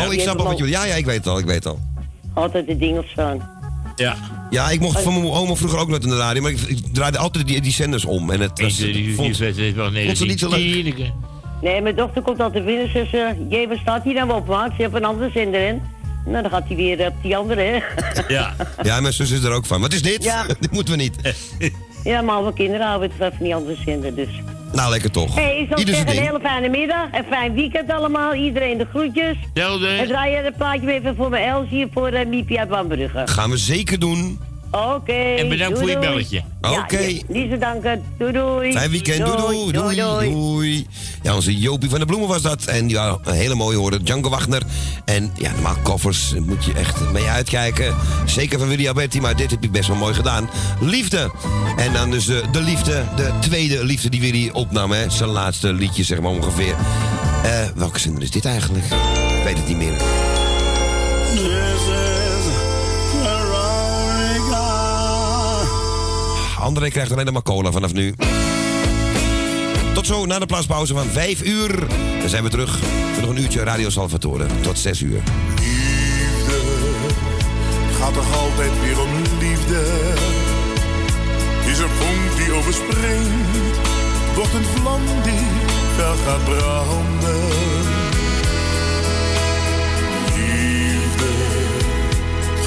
oh, 0.06 0.12
ik 0.12 0.20
snap 0.20 0.38
al 0.38 0.44
wat 0.44 0.58
jullie... 0.58 0.72
Ja, 0.72 0.84
ja, 0.84 0.94
ik 0.94 1.04
weet 1.06 1.16
het 1.16 1.26
al, 1.26 1.38
ik 1.38 1.44
weet 1.44 1.54
het 1.54 1.66
al. 1.66 1.78
Altijd 2.34 2.66
de 2.66 2.76
dingels 2.76 3.12
van. 3.14 3.42
Ja. 3.96 4.16
Ja, 4.50 4.70
ik 4.70 4.80
mocht 4.80 5.00
van 5.02 5.12
mijn 5.20 5.32
oma 5.32 5.54
vroeger 5.54 5.78
ook 5.78 5.88
nooit 5.88 6.02
in 6.04 6.08
de 6.08 6.16
radio, 6.16 6.42
maar 6.42 6.50
ik, 6.50 6.60
ik 6.60 6.78
draaide 6.94 7.18
altijd 7.18 7.46
die, 7.46 7.60
die 7.60 7.72
zenders 7.72 8.04
om. 8.04 8.30
En 8.30 8.40
het 8.40 8.60
was, 8.60 8.78
vond, 8.80 9.14
vond 9.16 9.36
ze 10.18 10.24
niet 10.26 10.38
zo 10.38 10.48
leuk. 10.48 11.12
Nee, 11.62 11.80
mijn 11.80 11.94
dochter 11.96 12.22
komt 12.22 12.40
altijd 12.40 12.64
binnen 12.64 12.84
en 12.84 12.90
zegt 12.90 13.10
ze... 13.10 13.46
Jee, 13.48 13.68
waar 13.68 13.78
staat 13.78 14.04
hij 14.04 14.12
nou 14.12 14.32
op, 14.32 14.46
maat? 14.46 14.70
Ze 14.76 14.82
heeft 14.82 14.94
een 14.94 15.04
andere 15.04 15.30
zender 15.30 15.68
in. 15.68 15.82
Nou, 16.26 16.42
dan 16.42 16.50
gaat 16.50 16.66
hij 16.66 16.76
weer 16.76 17.06
op 17.06 17.14
die 17.22 17.36
andere, 17.36 17.60
hè. 17.60 17.78
Ja. 18.28 18.54
Ja, 18.82 19.00
mijn 19.00 19.12
zus 19.12 19.30
is 19.30 19.42
er 19.42 19.52
ook 19.52 19.66
van. 19.66 19.80
Wat 19.80 19.92
is 19.92 20.02
dit? 20.02 20.24
Ja. 20.24 20.46
dit 20.60 20.70
moeten 20.70 20.96
we 20.96 21.02
niet. 21.02 21.34
Ja, 22.04 22.22
maar 22.22 22.42
mijn 22.42 22.54
kinderen 22.54 22.86
houden 22.86 23.10
het 23.16 23.34
van 23.34 23.44
die 23.44 23.54
andere 23.54 23.76
zender, 23.84 24.14
dus. 24.14 24.28
Nou, 24.72 24.90
lekker 24.90 25.10
toch. 25.10 25.34
Hey, 25.34 25.58
ik 25.58 25.68
zal 25.68 25.78
Ieder 25.78 25.94
zeggen, 25.94 26.16
een 26.16 26.22
hele 26.22 26.40
fijne 26.40 26.68
middag. 26.68 27.06
Een 27.12 27.24
fijn 27.28 27.54
weekend 27.54 27.90
allemaal. 27.90 28.34
Iedereen 28.34 28.78
de 28.78 28.86
groetjes. 28.90 29.36
Hetzelfde. 29.40 29.88
En 29.88 30.06
draai 30.06 30.30
je 30.30 30.36
het 30.36 30.56
plaatje 30.56 30.92
even 30.92 31.16
voor 31.16 31.28
mijn 31.28 31.48
Elsie 31.48 31.82
en 31.82 31.90
voor 31.92 32.12
uh, 32.12 32.26
Miepie 32.26 32.58
uit 32.58 32.68
Bambrugge. 32.68 33.22
Gaan 33.24 33.50
we 33.50 33.56
zeker 33.56 33.98
doen. 33.98 34.38
Oké. 34.74 35.12
En 35.12 35.48
bedankt 35.48 35.74
doei, 35.78 35.86
voor 35.92 36.00
je 36.00 36.06
doei. 36.06 36.08
belletje. 36.14 36.42
Ja, 36.62 36.70
Oké. 36.72 36.98
ja, 36.98 37.20
Niet 37.28 37.50
zo 37.50 37.58
danken. 37.58 38.02
Doei 38.18 38.32
doei. 38.32 38.72
Fijn 38.72 38.90
weekend. 38.90 39.26
Doei 39.26 39.36
doei. 39.36 39.72
Doei, 39.72 40.30
doei. 40.30 40.86
Ja, 41.22 41.34
onze 41.34 41.58
Jopie 41.58 41.90
van 41.90 41.98
de 41.98 42.06
Bloemen 42.06 42.28
was 42.28 42.42
dat. 42.42 42.64
En 42.64 42.88
ja, 42.88 43.18
een 43.24 43.34
hele 43.34 43.54
mooie 43.54 43.76
hoorde. 43.76 44.02
Django 44.02 44.28
Wagner. 44.28 44.62
En 45.04 45.32
ja, 45.36 45.52
normaal 45.52 45.76
koffers 45.82 46.30
daar 46.30 46.42
moet 46.42 46.64
je 46.64 46.72
echt 46.72 47.00
mee 47.12 47.24
uitkijken. 47.28 47.94
Zeker 48.26 48.58
van 48.58 48.68
Willy 48.68 48.88
Alberti, 48.88 49.20
maar 49.20 49.36
dit 49.36 49.50
heb 49.50 49.62
ik 49.64 49.72
best 49.72 49.88
wel 49.88 49.96
mooi 49.96 50.14
gedaan. 50.14 50.50
Liefde. 50.80 51.30
En 51.76 51.92
dan 51.92 52.10
dus 52.10 52.24
de, 52.24 52.42
de 52.52 52.60
liefde, 52.62 53.02
de 53.16 53.30
tweede 53.40 53.84
liefde 53.84 54.08
die 54.08 54.20
Willy 54.20 54.50
opnam. 54.52 54.90
Hè. 54.90 55.10
Zijn 55.10 55.28
laatste 55.30 55.72
liedje, 55.72 56.04
zeg 56.04 56.20
maar 56.20 56.30
ongeveer. 56.30 56.74
Eh, 57.44 57.50
welke 57.74 57.98
zender 57.98 58.22
is 58.22 58.30
dit 58.30 58.44
eigenlijk? 58.44 58.84
Ik 58.84 59.44
weet 59.44 59.56
het 59.56 59.68
niet 59.68 59.76
meer. 59.76 59.92
André 66.64 66.90
krijgt 66.90 67.12
alleen 67.12 67.32
maar 67.32 67.42
cola 67.42 67.70
vanaf 67.70 67.92
nu. 67.92 68.14
Tot 69.94 70.06
zo, 70.06 70.26
na 70.26 70.38
de 70.38 70.46
plaaspauze 70.46 70.94
van 70.94 71.06
5 71.06 71.42
uur. 71.42 71.86
Dan 72.20 72.28
zijn 72.28 72.42
we 72.42 72.48
terug 72.48 72.78
voor 73.12 73.22
nog 73.22 73.30
een 73.30 73.42
uurtje 73.42 73.62
Radio 73.62 73.90
Salvatore. 73.90 74.46
Tot 74.60 74.78
6 74.78 75.00
uur. 75.00 75.20
Het 77.86 77.96
gaat 77.96 78.14
toch 78.14 78.36
altijd 78.42 78.70
weer 78.82 79.00
om 79.00 79.08
liefde. 79.38 79.82
Is 81.66 81.78
een 81.78 81.88
vonk 81.88 82.36
die 82.36 82.52
overspringt, 82.52 83.78
wordt 84.34 84.54
een 84.54 84.64
vlam 84.64 85.00
die 85.22 85.46
fel 85.96 86.14
gaat 86.26 86.44
branden. 86.44 87.48
Liefde, 90.34 91.30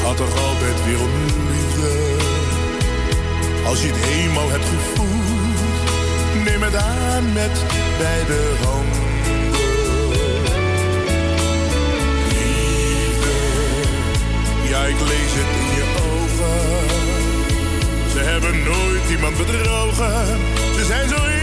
gaat 0.03 0.17
toch 0.17 0.45
altijd 0.47 0.85
weer 0.85 0.99
om 0.99 1.09
liefde. 1.25 1.46
Als 3.67 3.81
je 3.81 3.87
het 3.87 4.05
eenmaal 4.05 4.49
hebt 4.49 4.65
gevoeld, 4.65 5.59
neem 6.45 6.61
het 6.61 6.75
aan 6.75 7.33
met 7.33 7.63
beide 7.97 8.39
handen. 8.63 9.05
Ja, 14.69 14.85
ik 14.85 14.99
lees 14.99 15.33
het 15.39 15.51
in 15.61 15.69
je 15.79 15.85
ogen. 16.11 16.59
Ze 18.11 18.19
hebben 18.19 18.63
nooit 18.63 19.09
iemand 19.09 19.37
bedrogen. 19.37 20.25
Ze 20.75 20.85
zijn 20.85 21.09
zo 21.09 21.36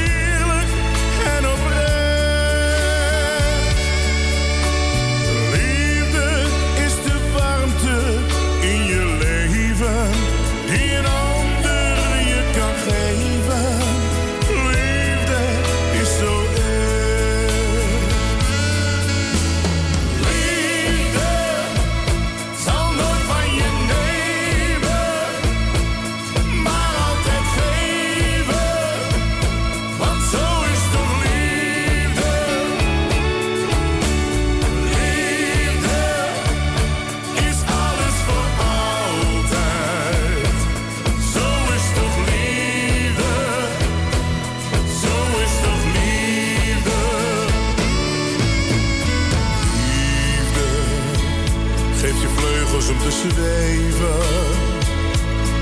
zweven. 53.31 54.21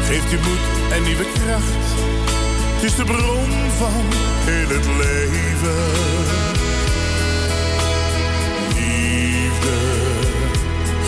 Geeft 0.09 0.31
je 0.31 0.39
moed 0.47 0.93
en 0.93 1.03
nieuwe 1.03 1.27
kracht. 1.33 1.87
Het 2.75 2.83
is 2.83 2.97
de 2.97 3.05
bron 3.05 3.51
van 3.79 4.05
heel 4.49 4.69
het 4.77 4.87
leven. 5.03 5.83
Liefde 8.75 9.79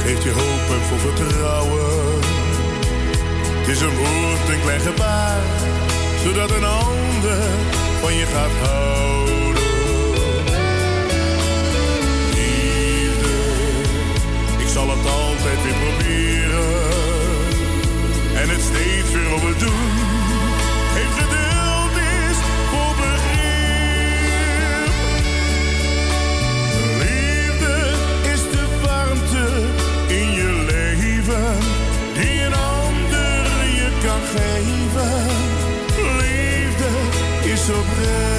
geeft 0.03 0.23
je 0.23 0.31
hoop 0.31 0.67
en 0.77 0.83
vol 0.89 0.99
vertrouwen. 0.99 2.21
Het 3.59 3.69
is 3.69 3.81
een 3.81 3.97
woord, 3.97 4.49
een 4.49 4.63
klein 4.63 4.81
gebaar, 4.81 5.43
zodat 6.25 6.51
een 6.51 6.65
ander 6.65 7.43
van 8.01 8.15
je 8.15 8.27
gaat 8.27 8.69
houden. 8.69 9.44
Zal 14.87 14.97
het 14.97 15.07
altijd 15.07 15.63
weer 15.63 15.75
proberen 15.75 16.91
en 18.35 18.49
het 18.49 18.61
steeds 18.61 19.11
weer 19.13 19.31
willen 19.31 19.59
doen. 19.59 19.93
Heeft 20.97 21.17
geduld 21.23 21.97
is 21.97 22.39
vol 22.71 22.93
begrip. 23.05 24.33
Liefde 27.03 27.77
is 28.33 28.43
de 28.55 28.67
warmte 28.83 29.47
in 30.07 30.33
je 30.33 30.65
leven 30.67 31.59
die 32.15 32.41
een 32.43 32.55
ander 32.55 33.45
je 33.81 33.89
kan 34.05 34.23
geven. 34.35 35.27
Liefde 36.19 36.91
is 37.53 37.69
oprecht. 37.69 38.34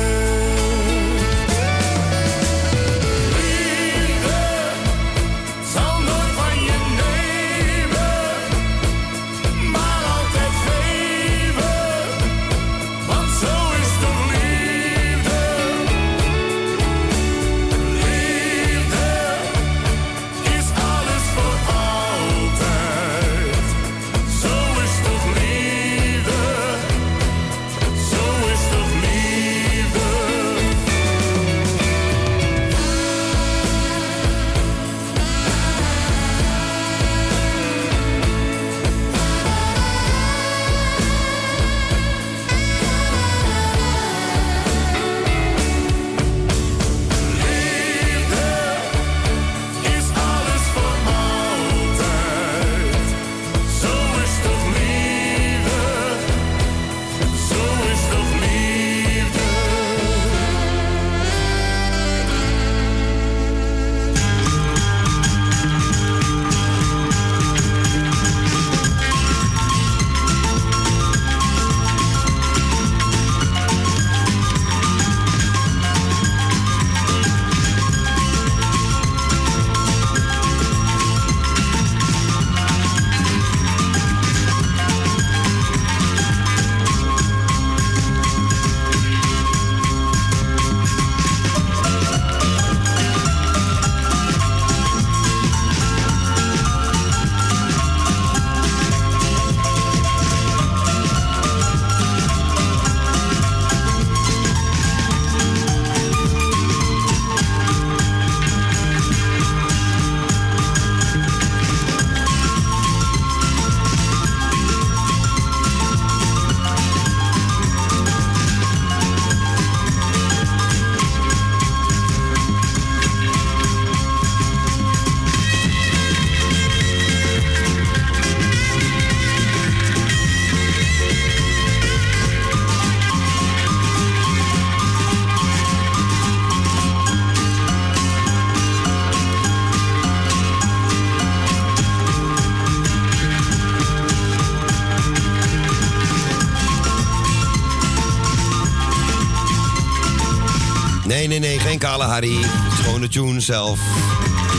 Is 151.79 152.79
gewoon 152.83 153.01
de 153.01 153.07
tune 153.07 153.39
zelf. 153.39 153.79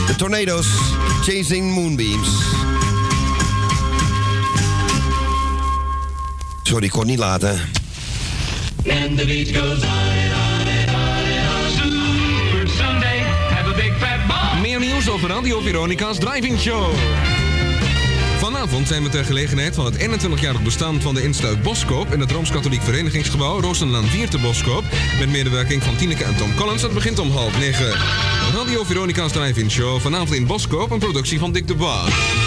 De 0.07 0.15
Tornado's, 0.15 0.67
Chasing 1.23 1.71
Moonbeams. 1.73 2.29
Sorry, 6.63 6.83
ik 6.85 6.91
kon 6.91 6.99
het 6.99 7.09
niet 7.09 7.19
laten. 7.19 7.49
And 7.49 9.17
the 9.17 9.25
beat 9.25 9.47
goes 9.47 9.81
on 9.81 9.89
and 9.89 10.33
on 10.33 10.67
and 10.67 10.89
on 10.89 10.95
and 10.95 11.65
on. 11.65 11.71
Super 11.71 12.67
Sunday, 12.67 13.19
have 13.49 13.69
a 13.69 13.75
big 13.75 13.93
fat 13.99 14.27
ball. 14.27 14.61
Meer 14.61 14.79
nieuws 14.79 15.09
over 15.09 15.29
Radio 15.29 15.61
Veronica's 15.61 16.19
Driving 16.19 16.59
Show. 16.59 16.93
Vanavond 18.67 18.93
zijn 18.93 19.03
we 19.03 19.09
ter 19.09 19.25
gelegenheid 19.25 19.75
van 19.75 19.85
het 19.85 19.97
21-jarig 19.97 20.63
bestaan 20.63 21.01
van 21.01 21.15
de 21.15 21.23
Instituut 21.23 21.61
Boskoop 21.61 22.13
in 22.13 22.19
het 22.19 22.31
Rooms-Katholiek 22.31 22.81
Verenigingsgebouw 22.81 23.61
Roosenlaan 23.61 24.05
4 24.05 24.29
te 24.29 24.39
Boskoop. 24.39 24.83
Met 25.19 25.29
medewerking 25.29 25.83
van 25.83 25.95
Tineke 25.95 26.23
en 26.23 26.35
Tom 26.35 26.55
Collins. 26.55 26.81
Het 26.81 26.93
begint 26.93 27.19
om 27.19 27.31
half 27.31 27.59
negen. 27.59 27.91
Radio 28.53 28.83
Veronica's 28.83 29.31
Drive-In 29.31 29.71
Show 29.71 29.99
vanavond 29.99 30.33
in 30.33 30.45
Boskoop, 30.45 30.91
een 30.91 30.99
productie 30.99 31.39
van 31.39 31.51
Dick 31.51 31.67
de 31.67 31.75
Bois. 31.75 32.46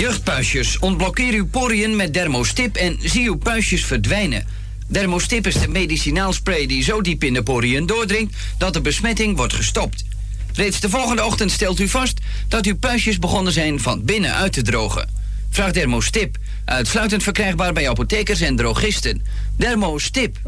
Jeugdpuisjes, 0.00 0.78
ontblokkeer 0.78 1.32
uw 1.32 1.46
poriën 1.46 1.96
met 1.96 2.14
dermostip 2.14 2.76
en 2.76 2.96
zie 3.02 3.28
uw 3.28 3.36
puistjes 3.36 3.84
verdwijnen. 3.84 4.46
Dermostip 4.86 5.46
is 5.46 5.54
de 5.54 5.68
medicinaalspray 5.68 6.66
die 6.66 6.82
zo 6.82 7.00
diep 7.00 7.24
in 7.24 7.34
de 7.34 7.42
poriën 7.42 7.86
doordringt 7.86 8.36
dat 8.58 8.72
de 8.72 8.80
besmetting 8.80 9.36
wordt 9.36 9.52
gestopt. 9.52 10.04
Reeds 10.52 10.80
de 10.80 10.88
volgende 10.88 11.24
ochtend 11.24 11.50
stelt 11.50 11.80
u 11.80 11.88
vast 11.88 12.18
dat 12.48 12.66
uw 12.66 12.76
puistjes 12.76 13.18
begonnen 13.18 13.52
zijn 13.52 13.80
van 13.80 14.04
binnen 14.04 14.34
uit 14.34 14.52
te 14.52 14.62
drogen. 14.62 15.08
Vraag 15.50 15.72
Dermostip, 15.72 16.36
uitsluitend 16.64 17.22
verkrijgbaar 17.22 17.72
bij 17.72 17.88
apothekers 17.88 18.40
en 18.40 18.56
drogisten. 18.56 19.22
Dermostip. 19.56 20.38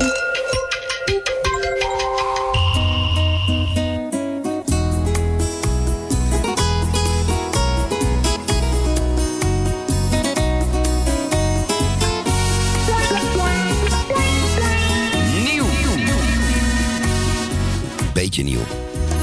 Nieuw. 18.40 18.60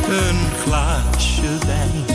Een 0.09 0.39
glaasje 0.63 1.57
wijn. 1.65 2.05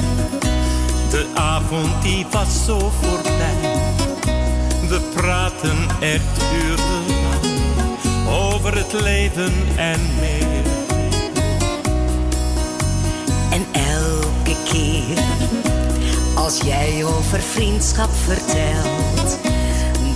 De 1.10 1.26
avond 1.34 2.02
die 2.02 2.26
was 2.30 2.64
zo 2.64 2.78
voorbij. 2.78 3.82
We 4.88 5.00
praten 5.14 5.76
echt 6.00 6.42
urenlang 6.64 7.44
over 8.28 8.76
het 8.76 8.92
leven 8.92 9.52
en 9.76 10.00
meer. 10.20 10.64
En 13.50 13.66
elke 13.72 14.56
keer 14.64 15.24
als 16.34 16.60
jij 16.60 17.04
over 17.04 17.40
vriendschap 17.40 18.10
vertelt, 18.24 19.38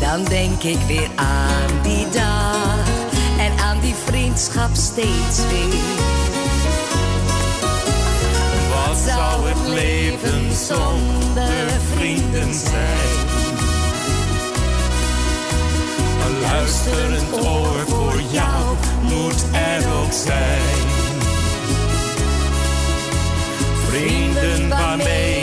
dan 0.01 0.25
denk 0.25 0.63
ik 0.63 0.79
weer 0.87 1.11
aan 1.15 1.83
die 1.83 2.09
dag 2.09 2.89
en 3.39 3.59
aan 3.59 3.81
die 3.81 3.95
vriendschap 4.07 4.71
steeds 4.73 5.39
weer. 5.51 6.28
Wat 8.99 9.07
zou 9.07 9.49
het 9.49 9.69
leven 9.69 10.57
zonder 10.67 11.69
vrienden 11.95 12.55
zijn? 12.55 13.27
Een 16.27 16.41
luisterend 16.41 17.33
oor 17.33 17.87
voor 17.87 18.21
jou 18.31 18.77
moet 19.03 19.45
er 19.53 19.93
ook 20.01 20.13
zijn. 20.13 20.87
Vrienden 23.87 24.69
waarmee 24.69 25.38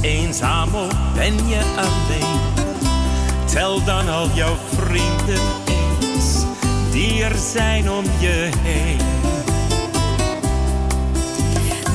eenzaam 0.00 0.74
of 0.74 0.92
ben 1.14 1.48
je 1.48 1.60
alleen? 1.76 2.66
Tel 3.44 3.84
dan 3.84 4.08
al 4.08 4.28
jouw 4.34 4.56
vrienden 4.76 5.42
eens 5.68 6.44
die 6.90 7.24
er 7.24 7.36
zijn 7.52 7.90
om 7.90 8.04
je 8.18 8.50
heen. 8.58 8.98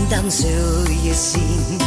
Dan 0.09 0.31
zul 0.31 0.89
je 1.03 1.13
zien 1.13 1.77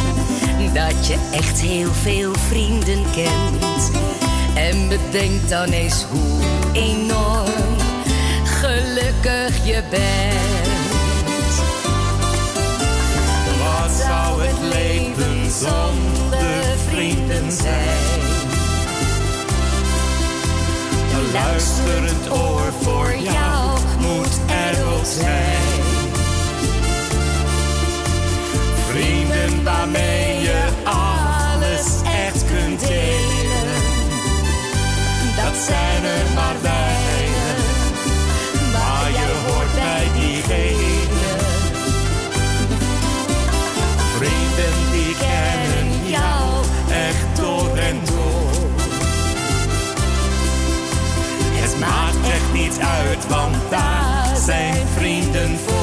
dat 0.73 1.07
je 1.07 1.29
echt 1.31 1.61
heel 1.61 1.93
veel 1.93 2.33
vrienden 2.47 3.03
kent. 3.11 3.91
En 4.55 4.87
bedenk 4.87 5.49
dan 5.49 5.69
eens 5.69 6.03
hoe 6.03 6.39
enorm 6.73 7.75
gelukkig 8.43 9.65
je 9.65 9.83
bent. 9.89 10.46
Zonder 15.59 16.77
vrienden 16.89 17.51
zijn? 17.51 18.19
Een 21.13 21.31
luisterend 21.33 22.31
oor 22.31 22.73
voor 22.81 23.15
jou 23.15 23.79
moet 23.99 24.39
er 24.47 25.05
zijn. 25.05 25.81
Vrienden 28.89 29.63
waarmee 29.63 30.41
je 30.41 30.67
alles 30.83 32.01
echt 32.25 32.45
kunt 32.45 32.79
delen. 32.79 33.81
Dat 35.35 35.55
zijn 35.65 36.03
er 36.03 36.33
maar 36.35 36.55
weinig, 36.61 36.86
uit, 52.79 53.27
want 53.27 53.55
daar 53.69 54.35
zijn 54.35 54.87
vrienden 54.95 55.57
voor. 55.57 55.76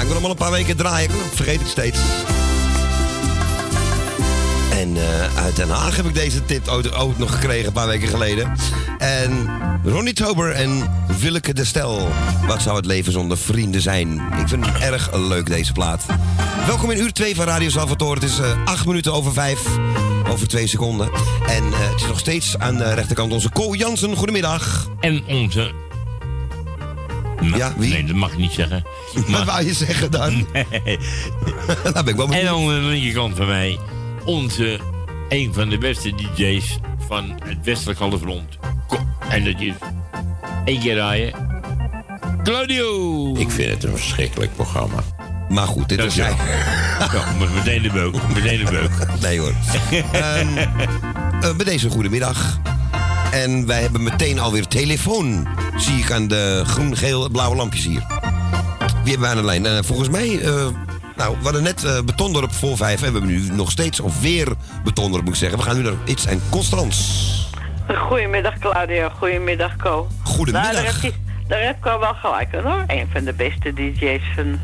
Ik 0.00 0.06
wil 0.06 0.14
nog 0.14 0.22
wel 0.22 0.30
een 0.30 0.36
paar 0.36 0.50
weken 0.50 0.76
draaien. 0.76 1.10
Ik 1.10 1.16
vergeet 1.34 1.60
het 1.60 1.68
steeds. 1.68 1.98
En 4.70 4.96
eh, 4.96 5.36
uit 5.44 5.56
Den 5.56 5.68
Haag 5.68 5.96
heb 5.96 6.06
ik 6.06 6.14
deze 6.14 6.44
tip 6.44 6.68
ook, 6.68 7.18
nog 7.18 7.32
gekregen 7.34 7.66
een 7.66 7.72
paar 7.72 7.86
weken 7.86 8.08
geleden. 8.08 8.52
En 8.98 9.48
Ronnie 9.84 10.12
Tober 10.12 10.50
en 10.50 10.90
Willeke 11.20 11.54
de 11.54 11.64
Stel. 11.64 12.08
Wat 12.46 12.62
zou 12.62 12.76
het 12.76 12.86
leven 12.86 13.12
zonder 13.12 13.38
vrienden 13.38 13.80
zijn? 13.80 14.12
Ik 14.12 14.48
vind 14.48 14.66
het 14.66 14.78
erg 14.78 15.14
leuk, 15.14 15.46
deze 15.46 15.72
plaat. 15.72 16.04
Welkom 16.66 16.90
in 16.90 17.00
uur 17.00 17.12
2 17.12 17.34
van 17.34 17.44
Radio 17.44 17.68
Salvatore. 17.68 18.14
Het 18.14 18.30
is 18.30 18.38
eh 18.38 18.64
8 18.64 18.86
minuten 18.86 19.12
over 19.12 19.32
5. 19.32 19.60
Over 20.28 20.48
2 20.48 20.66
seconden. 20.66 21.10
En 21.46 21.72
eh, 21.72 21.90
het 21.90 22.00
is 22.00 22.06
nog 22.06 22.18
steeds 22.18 22.58
aan 22.58 22.76
de 22.76 22.94
rechterkant 22.94 23.32
onze 23.32 23.50
Co 23.50 23.74
Jansen. 23.74 24.16
Goedemiddag. 24.16 24.88
En 25.00 25.24
onze... 25.26 25.89
ja, 27.40 27.74
wie? 27.76 27.92
Nee, 27.92 28.04
dat 28.04 28.16
mag 28.16 28.32
ik 28.32 28.38
niet 28.38 28.52
zeggen. 28.52 28.84
Wat 29.28 29.44
wou 29.44 29.64
je 29.64 29.74
zeggen 29.74 30.10
dan? 30.10 30.32
Nee. 30.52 30.98
ben 31.92 32.06
ik 32.06 32.16
wel 32.16 32.28
En 32.30 32.48
aan 32.48 32.66
de 32.66 32.72
linkerkant 32.72 33.36
van 33.36 33.46
mij, 33.46 33.78
onze, 34.24 34.78
een 35.28 35.54
van 35.54 35.68
de 35.68 35.78
beste 35.78 36.14
DJ's 36.14 36.78
van 37.08 37.40
het 37.44 37.58
westelijk 37.62 37.98
halfrond. 37.98 38.58
En 39.28 39.44
dat 39.44 39.60
is 39.60 39.72
één 40.64 40.80
keer 40.80 40.96
raaien. 40.96 41.32
Claudio! 42.44 43.34
Ik 43.36 43.50
vind 43.50 43.70
het 43.70 43.84
een 43.84 43.96
verschrikkelijk 43.96 44.54
programma. 44.54 45.02
Maar 45.48 45.66
goed, 45.66 45.88
dit 45.88 46.04
is 46.04 46.16
hij. 46.16 46.34
Ja, 46.98 47.24
meteen 47.54 47.82
de 47.82 47.90
beuk. 47.90 48.14
Meteen 48.34 48.64
de 48.64 48.70
beuk. 48.70 49.20
Nee 49.20 49.38
hoor. 49.38 49.54
Eh, 51.40 51.56
bij 51.56 51.64
deze 51.64 51.90
goedemiddag. 51.90 52.60
En 53.30 53.66
wij 53.66 53.80
hebben 53.80 54.02
meteen 54.02 54.38
alweer 54.38 54.66
telefoon. 54.66 55.48
Zie 55.76 55.98
ik 55.98 56.10
aan 56.10 56.28
de 56.28 56.62
groen-geel-blauwe 56.66 57.56
lampjes 57.56 57.84
hier. 57.84 58.02
Wie 59.02 59.10
hebben 59.12 59.20
we 59.20 59.26
aan 59.26 59.36
de 59.36 59.44
lijn? 59.44 59.66
Eh, 59.66 59.78
volgens 59.82 60.08
mij, 60.08 60.40
eh, 60.40 60.66
nou, 61.16 61.36
we 61.38 61.42
hadden 61.42 61.62
net 61.62 61.84
eh 61.84 62.00
betondorp 62.00 62.52
voor 62.52 62.76
vijf. 62.76 63.02
En 63.02 63.12
we 63.12 63.18
hebben 63.18 63.26
nu 63.26 63.50
nog 63.50 63.70
steeds, 63.70 64.00
of 64.00 64.20
weer 64.20 64.48
betondorp 64.84 65.24
moet 65.24 65.32
ik 65.32 65.38
zeggen. 65.38 65.58
We 65.58 65.64
gaan 65.64 65.76
nu 65.76 65.82
naar 65.82 65.92
iets 66.04 66.26
en 66.26 66.42
Constans. 66.50 67.48
Goedemiddag 67.96 68.58
Claudia, 68.58 69.08
goedemiddag 69.08 69.76
Co. 69.76 70.08
Goedemiddag. 70.22 70.72
Nou, 70.72 70.84
daar, 70.84 71.12
daar 71.48 71.62
heb 71.62 71.76
ik 71.76 71.86
al 71.86 71.98
wel 71.98 72.14
gelijk 72.14 72.54
aan 72.54 72.62
hoor. 72.62 72.84
Een 72.86 73.08
van 73.12 73.24
de 73.24 73.32
beste 73.32 73.72
DJ's 73.72 74.22
van, 74.34 74.60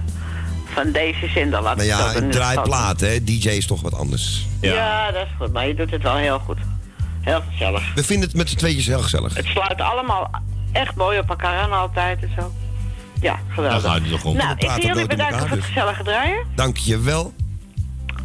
van 0.65 0.93
deze 0.93 1.29
zender. 1.29 1.63
Laat 1.63 1.77
Nou 1.77 1.89
ik 1.89 1.95
ja, 1.95 2.15
een 2.15 2.31
draaiplaat, 2.31 3.01
hè. 3.01 3.25
DJ 3.25 3.49
is 3.49 3.67
toch 3.67 3.83
wat 3.83 3.95
anders. 3.95 4.47
Ja. 4.61 5.11
dat 5.11 5.23
is 5.23 5.31
goed, 5.39 5.53
maar 5.53 5.67
je 5.67 5.75
doet 5.75 5.91
het 5.91 6.03
wel 6.03 6.17
heel 6.17 6.39
goed. 6.39 6.59
Heel 7.27 7.43
gezellig. 7.51 7.95
We 7.95 8.05
vinden 8.05 8.29
het 8.29 8.37
met 8.37 8.49
z'n 8.49 8.57
tweetjes 8.57 8.87
heel 8.87 9.03
gezellig. 9.03 9.35
Het 9.35 9.47
sluit 9.47 9.81
allemaal 9.81 10.31
echt 10.73 10.95
mooi 10.95 11.19
op 11.19 11.29
elkaar 11.29 11.61
aan 11.61 11.73
altijd 11.73 12.23
en 12.23 12.31
zo. 12.37 12.53
Ja, 13.21 13.39
geweldig. 13.49 13.85
Houdt 13.85 14.01
het 14.01 14.11
toch 14.11 14.25
op. 14.25 14.35
Nou, 14.35 14.55
ik 14.59 14.71
wil 14.71 14.87
jullie 14.87 15.07
bedanken 15.07 15.39
voor 15.39 15.49
het 15.49 15.57
dus. 15.57 15.67
gezellige 15.67 16.03
draaien. 16.03 16.47
Dank 16.55 16.77
je 16.77 16.99
wel. 16.99 17.35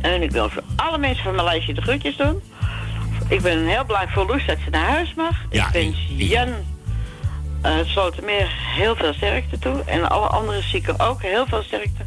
En 0.01 0.21
ik 0.21 0.31
wil 0.31 0.49
voor 0.49 0.63
alle 0.75 0.97
mensen 0.97 1.23
van 1.23 1.33
mijn 1.35 1.45
lijstje 1.45 1.73
de 1.73 1.81
groetjes 1.81 2.17
doen. 2.17 2.41
Ik 3.27 3.41
ben 3.41 3.65
heel 3.67 3.85
blij 3.85 4.07
voor 4.07 4.25
Loes 4.25 4.45
dat 4.45 4.57
ze 4.63 4.69
naar 4.69 4.89
huis 4.89 5.13
mag. 5.13 5.35
Ja, 5.49 5.67
ik 5.67 5.71
wens 5.71 5.97
Jan 6.07 6.49
uh, 7.65 7.71
Slotermeer 7.85 8.51
heel 8.75 8.95
veel 8.95 9.13
sterkte 9.13 9.59
toe. 9.59 9.83
En 9.85 10.09
alle 10.09 10.27
andere 10.27 10.61
zieken 10.61 10.99
ook 10.99 11.21
heel 11.21 11.45
veel 11.45 11.63
sterkte. 11.63 12.03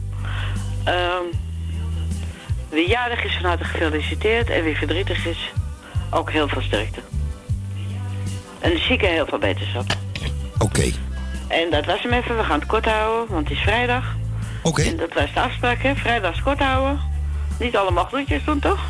Ehm, 0.85 1.25
wie 2.71 2.89
jarig 2.89 3.25
is 3.25 3.35
van 3.35 3.45
harte 3.45 3.65
gefeliciteerd. 3.65 4.51
En 4.51 4.65
wie 4.65 4.77
verdrietig 4.77 5.27
is, 5.27 5.53
ook 6.11 6.31
heel 6.31 6.49
veel 6.49 6.63
sterkte. 6.63 7.01
En 8.61 8.71
de 8.71 8.79
zieken 8.79 9.09
heel 9.09 9.27
veel 9.27 9.39
beterschap. 9.39 9.85
Oké. 10.59 10.91
En 11.49 11.71
dat 11.71 11.85
was 11.85 12.03
hem 12.03 12.13
even. 12.13 12.37
We 12.37 12.45
gaan 12.45 12.59
het 12.59 12.69
kort 12.69 12.85
houden, 12.85 13.35
want 13.35 13.49
het 13.49 13.57
is 13.57 13.63
vrijdag. 13.63 14.05
Oké. 14.63 14.83
En 14.83 14.97
dat 14.97 15.13
was 15.15 15.33
de 15.35 15.41
afspraak, 15.41 15.83
hè. 15.83 15.95
Vrijdags 15.95 16.43
kort 16.43 16.59
houden. 16.59 17.01
Niet 17.59 17.77
allemaal 17.77 18.05
groetjes 18.05 18.45
doen, 18.45 18.59
toch? 18.59 18.81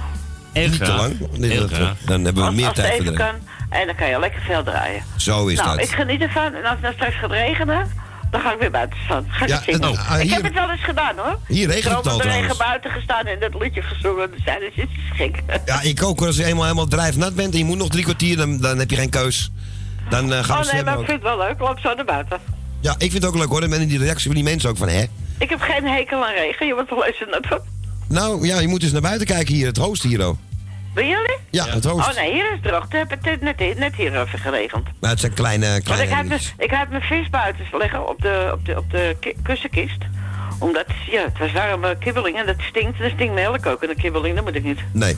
Heel 0.52 0.68
Niet 0.68 0.84
te 0.84 0.92
lang. 0.92 1.18
Nee, 1.36 1.50
Heel 1.50 1.60
dat- 1.60 1.72
graag. 1.72 1.98
Dan 1.98 2.24
hebben 2.24 2.42
we 2.42 2.48
Als, 2.48 2.54
meer 2.58 2.66
als 2.66 2.74
tijd 2.76 2.96
voor 2.96 3.04
de 3.04 3.12
kan. 3.12 3.34
En 3.70 3.86
dan 3.86 3.94
kan 3.94 4.08
je 4.08 4.18
lekker 4.18 4.40
veel 4.40 4.62
draaien. 4.62 5.02
Zo 5.16 5.46
is 5.46 5.56
nou, 5.58 5.76
dat. 5.76 5.84
ik 5.88 5.94
geniet 5.94 6.20
ervan. 6.20 6.54
En 6.54 6.62
als 6.62 6.70
het 6.70 6.80
nou 6.80 6.94
straks 6.94 7.14
gaat 7.14 7.30
regenen, 7.30 7.90
dan 8.34 8.42
ga 8.42 8.52
ik 8.52 8.58
weer 8.58 8.70
buiten 8.70 8.98
staan. 9.04 9.26
Ga 9.28 9.44
ik 9.44 9.50
Ja, 9.50 9.62
zingen. 9.62 9.80
en, 9.82 9.98
ah, 9.98 10.20
ik 10.20 10.30
heb 10.30 10.42
het 10.42 10.54
wel 10.54 10.70
eens 10.70 10.84
gedaan, 10.84 11.16
hoor. 11.16 11.38
Hier 11.46 11.66
regent 11.66 11.96
het 11.96 12.06
al 12.06 12.18
trouwens. 12.18 12.56
buiten 12.56 12.90
gestaan 12.90 13.26
en 13.26 13.40
dat 13.40 13.54
liedje 13.60 13.82
gezongen. 13.82 14.30
Dus 14.30 14.44
ja, 14.44 14.54
dat 14.58 14.70
is 14.74 14.84
gek. 15.14 15.42
Ja, 15.64 15.82
ik 15.82 16.02
ook. 16.02 16.22
Als 16.22 16.36
je 16.36 16.44
eenmaal 16.44 16.62
helemaal 16.62 16.86
drijfnat 16.86 17.34
bent 17.34 17.52
en 17.52 17.58
je 17.58 17.64
moet 17.64 17.78
nog 17.78 17.88
drie 17.88 18.04
kwartier, 18.04 18.36
dan, 18.36 18.60
dan 18.60 18.78
heb 18.78 18.90
je 18.90 18.96
geen 18.96 19.10
keus. 19.10 19.50
Dan 20.08 20.32
eh, 20.32 20.44
gaan 20.44 20.60
we 20.60 20.66
oh 20.66 20.72
nee, 20.72 20.82
maar 20.84 20.98
ik 21.00 21.06
vind 21.06 21.22
het 21.22 21.22
wel 21.22 21.38
leuk. 21.38 21.58
Loop 21.58 21.78
zo 21.78 21.94
naar 21.94 22.04
buiten. 22.04 22.38
Ja, 22.80 22.92
ik 22.92 23.10
vind 23.10 23.12
het 23.12 23.24
ook 23.24 23.36
leuk 23.36 23.48
hoor. 23.48 23.62
En 23.62 23.86
die 23.86 23.98
reactie 23.98 24.26
van 24.26 24.34
die 24.34 24.44
mensen 24.44 24.70
ook 24.70 24.76
van, 24.76 24.88
hè? 24.88 25.04
Ik 25.38 25.50
heb 25.50 25.60
geen 25.60 25.86
hekel 25.86 26.24
aan 26.26 26.34
regen. 26.34 26.66
Je 26.66 26.74
wordt 26.74 26.90
wel 26.90 27.04
eens 27.04 27.20
een... 27.20 27.60
Nou, 28.08 28.46
ja, 28.46 28.60
je 28.60 28.68
moet 28.68 28.82
eens 28.82 28.92
naar 28.92 29.00
buiten 29.00 29.26
kijken 29.26 29.54
hier. 29.54 29.66
Het 29.66 29.76
host 29.76 30.02
hier, 30.02 30.28
oh. 30.28 30.38
Ben 30.94 31.06
jullie? 31.08 31.36
Ja, 31.50 31.64
het 31.68 31.84
host. 31.84 32.08
Oh 32.08 32.14
nee, 32.14 32.32
hier 32.32 32.44
is 32.44 32.50
het 32.52 32.62
droog. 32.62 32.82
Het 32.88 32.92
heeft 32.92 33.10
het 33.24 33.40
net, 33.40 33.78
net 33.78 33.94
hier 33.94 34.20
even 34.20 34.38
geregend. 34.38 34.86
Maar 35.00 35.10
het 35.10 35.20
zijn 35.20 35.34
kleine, 35.34 35.66
Want 35.70 35.82
kleine 35.82 36.04
ik 36.04 36.10
had, 36.12 36.22
dingetjes. 36.22 36.54
ik 36.58 36.70
had 36.70 36.88
mijn 36.88 37.02
vis 37.02 37.28
buiten 37.30 37.64
liggen 37.78 38.08
op 38.08 38.20
de, 38.22 38.50
op 38.52 38.66
de, 38.66 38.76
op 38.78 38.90
de 38.90 39.16
ki- 39.20 39.34
kussenkist. 39.42 39.98
Omdat, 40.58 40.84
ja, 41.10 41.22
het 41.22 41.38
was 41.38 41.52
warme 41.52 41.96
kibbeling 41.98 42.38
en 42.38 42.46
dat 42.46 42.56
stinkt. 42.58 42.96
En 42.96 43.02
dat 43.02 43.10
stinkt 43.14 43.34
melk 43.34 43.66
ook. 43.66 43.82
En 43.82 43.88
de 43.88 43.94
kibbeling, 43.94 44.34
dat 44.34 44.44
moet 44.44 44.54
ik 44.54 44.64
niet. 44.64 44.80
Nee. 44.92 45.16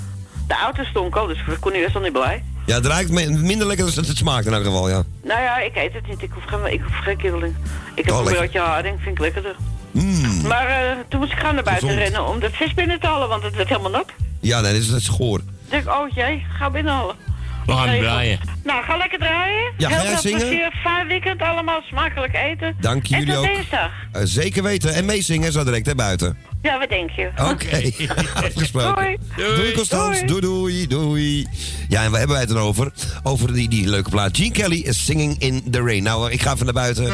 De 0.49 0.55
auto 0.55 0.85
stonk 0.85 1.16
al, 1.16 1.27
dus 1.27 1.39
ik 1.39 1.57
kon 1.61 1.72
was 1.83 1.95
al 1.95 2.01
niet 2.01 2.12
blij. 2.12 2.43
Ja, 2.66 2.74
het 2.74 2.87
ruikt 2.87 3.11
me- 3.11 3.29
minder 3.31 3.66
lekker 3.66 3.87
dan 3.87 3.95
het 3.95 4.09
het 4.09 4.16
smaakt 4.16 4.47
in 4.47 4.53
elk 4.53 4.64
geval, 4.64 4.89
ja. 4.89 5.03
Nou 5.22 5.41
ja, 5.43 5.59
ik 5.59 5.77
eet 5.77 5.93
het 5.93 6.09
niet. 6.09 6.22
Ik 6.22 6.31
hoef 6.35 6.45
geen, 6.45 6.72
ik 6.72 6.81
hoef 6.83 6.97
geen 6.97 7.16
kibbeling. 7.16 7.55
Ik 7.95 8.05
heb 8.05 8.14
Oh, 8.14 8.18
een 8.18 8.24
lekker. 8.24 8.43
broodje 8.43 8.61
haring, 8.68 8.99
vind 9.03 9.14
ik 9.16 9.18
lekkerder. 9.22 9.55
Mm. 9.91 10.47
Maar 10.47 10.66
eh, 10.66 10.97
toen 11.09 11.20
moest 11.20 11.33
ik 11.33 11.39
gaan 11.39 11.55
naar 11.55 11.64
buiten 11.64 11.89
Gezond. 11.89 12.05
rennen 12.05 12.27
om 12.29 12.41
dat 12.41 12.51
vis 12.53 12.74
binnen 12.74 13.01
te 13.01 13.07
halen, 13.07 13.29
want 13.29 13.43
het 13.43 13.55
werd 13.57 13.68
helemaal 13.68 13.91
nat. 13.91 14.11
Ja, 14.47 14.61
nee, 14.61 14.72
dat 14.72 14.80
is, 14.80 14.88
dat 14.88 14.99
is 15.01 15.09
goor. 15.09 15.38
Ik 15.38 15.44
denk, 15.70 15.88
oh 15.88 16.09
jee, 16.14 16.44
ga 16.59 16.70
binnenhalen. 16.70 17.16
We 17.66 17.72
gaan 17.72 17.86
Nee, 17.86 18.01
draaien. 18.01 18.38
Nou, 18.64 18.84
ga 18.84 18.97
lekker 18.97 19.18
draaien. 19.18 19.72
Ja, 19.78 19.88
ga 19.88 19.94
Heel 19.94 20.03
jij 20.05 20.12
veel 20.12 20.20
zingen? 20.20 20.38
plezier, 20.40 20.72
fijn 20.82 21.07
weekend 21.07 21.42
allemaal, 21.42 21.80
smakelijk 21.82 22.34
eten. 22.34 22.76
Dank 22.80 23.09
en 23.09 23.18
jullie 23.18 23.34
tot 23.34 23.44
ook. 23.44 23.55
dinsdag. 23.55 23.90
Eh, 24.12 24.20
zeker 24.24 24.62
weten. 24.62 24.94
En 24.94 25.05
meezingen 25.05 25.53
zo 25.53 25.64
direct, 25.64 25.86
hè, 25.86 25.94
buiten. 25.94 26.36
Ja, 26.62 26.78
wat 26.78 26.88
denk 26.88 27.11
je? 27.11 27.28
Oké, 27.51 27.90
afgesproken. 28.34 29.18
Doei. 29.36 29.55
Doei, 29.57 29.72
Constans. 29.72 30.20
Doei. 30.24 30.40
doei, 30.40 30.86
doei, 30.86 31.47
Ja, 31.88 32.03
en 32.03 32.11
waar 32.11 32.18
hebben 32.18 32.36
wij 32.36 32.44
het 32.47 32.55
dan 32.55 32.62
over? 32.64 32.92
Over 33.22 33.53
die, 33.53 33.68
die 33.68 33.88
leuke 33.88 34.11
plaat. 34.11 34.36
Gene 34.36 34.51
Kelly 34.51 34.78
is 34.80 35.05
Singing 35.05 35.36
in 35.38 35.62
the 35.70 35.82
Rain. 35.82 36.03
Nou, 36.03 36.30
ik 36.30 36.42
ga 36.42 36.53
even 36.53 36.64
naar 36.64 36.74
buiten. 36.74 37.12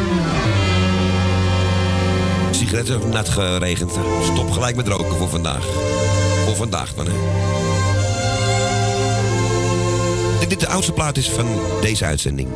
Sigaretten 2.51 3.09
net 3.09 3.29
geregend. 3.29 3.91
Stop 4.33 4.51
gelijk 4.51 4.77
met 4.77 4.89
roken 4.89 5.17
voor 5.17 5.29
vandaag. 5.29 5.65
Vandaag 6.57 6.95
dan, 6.95 7.07
hè. 7.07 7.13
Dit 10.49 10.61
de 10.61 10.69
oudste 10.69 10.93
plaat 10.93 11.17
is 11.17 11.31
van 11.31 11.47
deze 11.81 12.05
uitzending. 12.05 12.49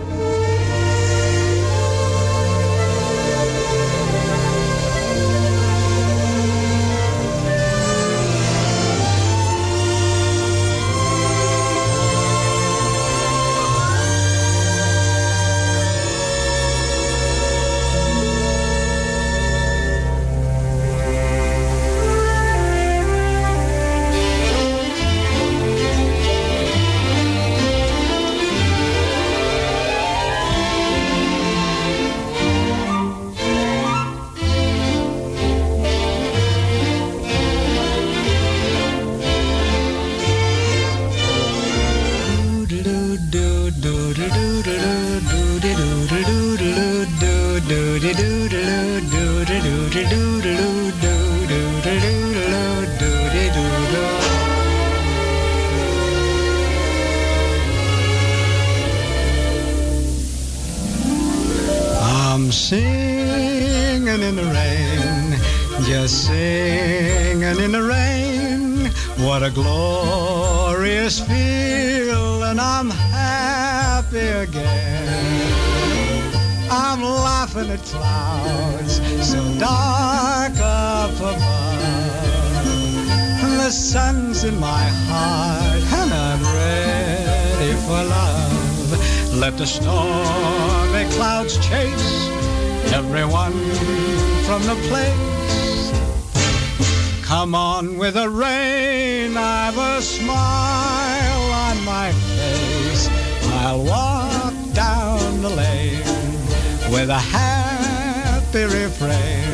With 106.96 107.10
a 107.10 107.18
happy 107.18 108.64
refrain, 108.64 109.44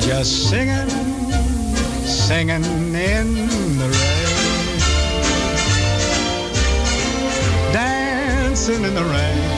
just 0.00 0.48
singing, 0.48 0.88
singing 2.04 2.64
in 2.94 3.48
the 3.80 3.88
rain, 3.98 4.78
dancing 7.72 8.84
in 8.84 8.94
the 8.94 9.02
rain. 9.02 9.54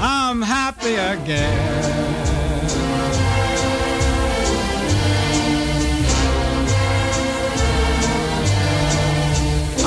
I'm 0.00 0.40
happy 0.42 0.94
again. 0.94 2.33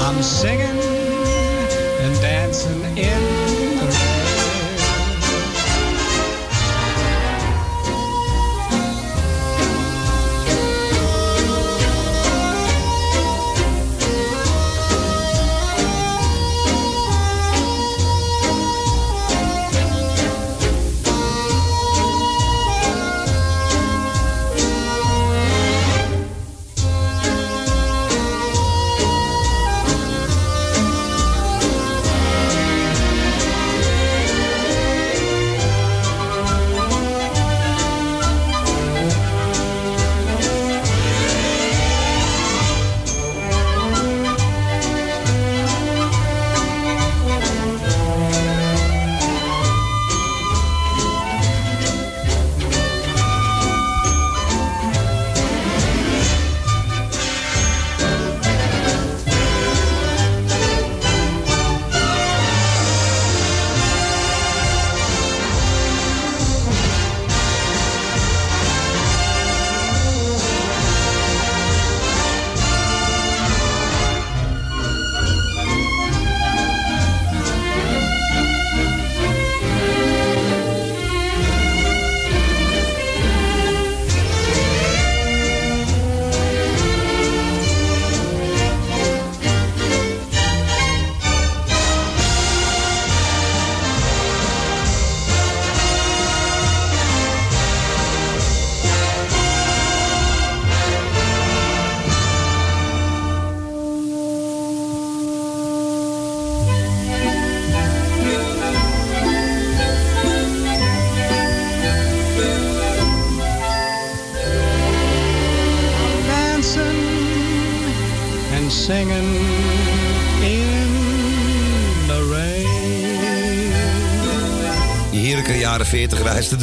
I'm 0.08 0.24
singing 0.24 0.80
and 2.00 2.22
dancing 2.22 2.98
in 2.98 3.47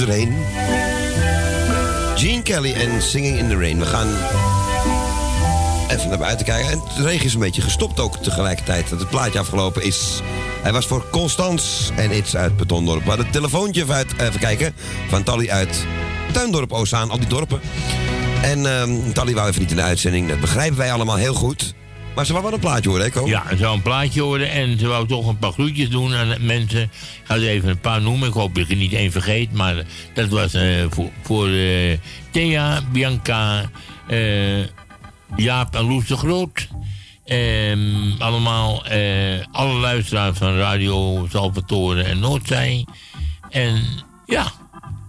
40 0.04 0.06
reisde 0.06 0.12
erheen. 0.12 0.34
Gene 2.16 2.42
Kelly 2.42 2.72
en 2.72 3.02
Singing 3.02 3.38
in 3.38 3.48
the 3.48 3.56
Rain. 3.56 3.78
We 3.78 3.86
gaan 3.86 4.08
even 5.90 6.08
naar 6.08 6.18
buiten 6.18 6.46
kijken. 6.46 6.70
En 6.70 6.82
de 6.96 7.02
regen 7.02 7.26
is 7.26 7.34
een 7.34 7.40
beetje 7.40 7.62
gestopt 7.62 8.00
ook 8.00 8.16
tegelijkertijd. 8.16 8.88
Dat 8.88 8.98
het 8.98 9.10
plaatje 9.10 9.38
afgelopen 9.38 9.82
is. 9.82 10.20
Hij 10.62 10.72
was 10.72 10.86
voor 10.86 11.04
Constans 11.10 11.90
en 11.96 12.10
It's 12.10 12.36
uit 12.36 12.56
Betondorp. 12.56 13.04
Hadden 13.04 13.24
het 13.24 13.34
telefoontje 13.34 13.84
uit, 13.92 14.18
even 14.18 14.40
kijken. 14.40 14.74
Van 15.08 15.22
Tally 15.22 15.50
uit 15.50 15.86
Tuindorp, 16.32 16.72
Ozaan, 16.72 17.10
al 17.10 17.18
die 17.18 17.28
dorpen. 17.28 17.60
En 18.42 18.66
ehm 18.66 19.12
Tally 19.12 19.34
wou 19.34 19.48
even 19.48 19.60
niet 19.60 19.70
in 19.70 19.76
de 19.76 19.82
uitzending. 19.82 20.28
Dat 20.28 20.40
begrijpen 20.40 20.78
wij 20.78 20.92
allemaal 20.92 21.16
heel 21.16 21.34
goed. 21.34 21.74
Maar 22.14 22.26
ze 22.26 22.32
wou 22.32 22.44
wel 22.44 22.54
een 22.54 22.60
plaatje 22.60 22.88
horen, 22.88 23.04
hè, 23.04 23.10
Ko? 23.10 23.26
Ja, 23.26 23.44
ze 23.50 23.56
zou 23.56 23.74
een 23.74 23.82
plaatje 23.82 24.22
horen 24.22 24.50
en 24.50 24.78
ze 24.78 24.86
wou 24.86 25.06
toch 25.06 25.26
een 25.26 25.38
paar 25.38 25.52
groetjes 25.52 25.88
doen 25.88 26.14
aan 26.14 26.34
mensen. 26.40 26.82
Ik 26.82 26.90
ga 27.24 27.34
er 27.34 27.48
even 27.48 27.68
een 27.68 27.80
paar 27.80 28.02
noemen. 28.02 28.28
Ik 28.28 28.34
hoop 28.34 28.54
dat 28.54 28.64
ik 28.64 28.70
er 28.70 28.76
niet 28.76 28.92
één 28.92 29.12
vergeet. 29.12 29.52
Maar 29.52 29.84
dat 30.14 30.28
was 30.28 30.54
eh, 30.54 30.84
voor, 30.90 31.10
voor 31.22 31.48
eh, 31.48 31.98
Thea, 32.30 32.80
Bianca, 32.92 33.70
eh, 34.06 34.64
Jaap 35.36 35.74
en 35.74 35.84
Loes 35.84 36.06
de 36.06 36.16
Groot. 36.16 36.68
Ehm, 37.24 38.12
allemaal 38.18 38.84
alle 39.50 39.74
luisteraars 39.74 40.38
van 40.38 40.56
Radio 40.56 41.26
Salvatore 41.30 42.02
en 42.02 42.18
Noordzij. 42.18 42.86
En 43.50 43.82
ja, 44.26 44.52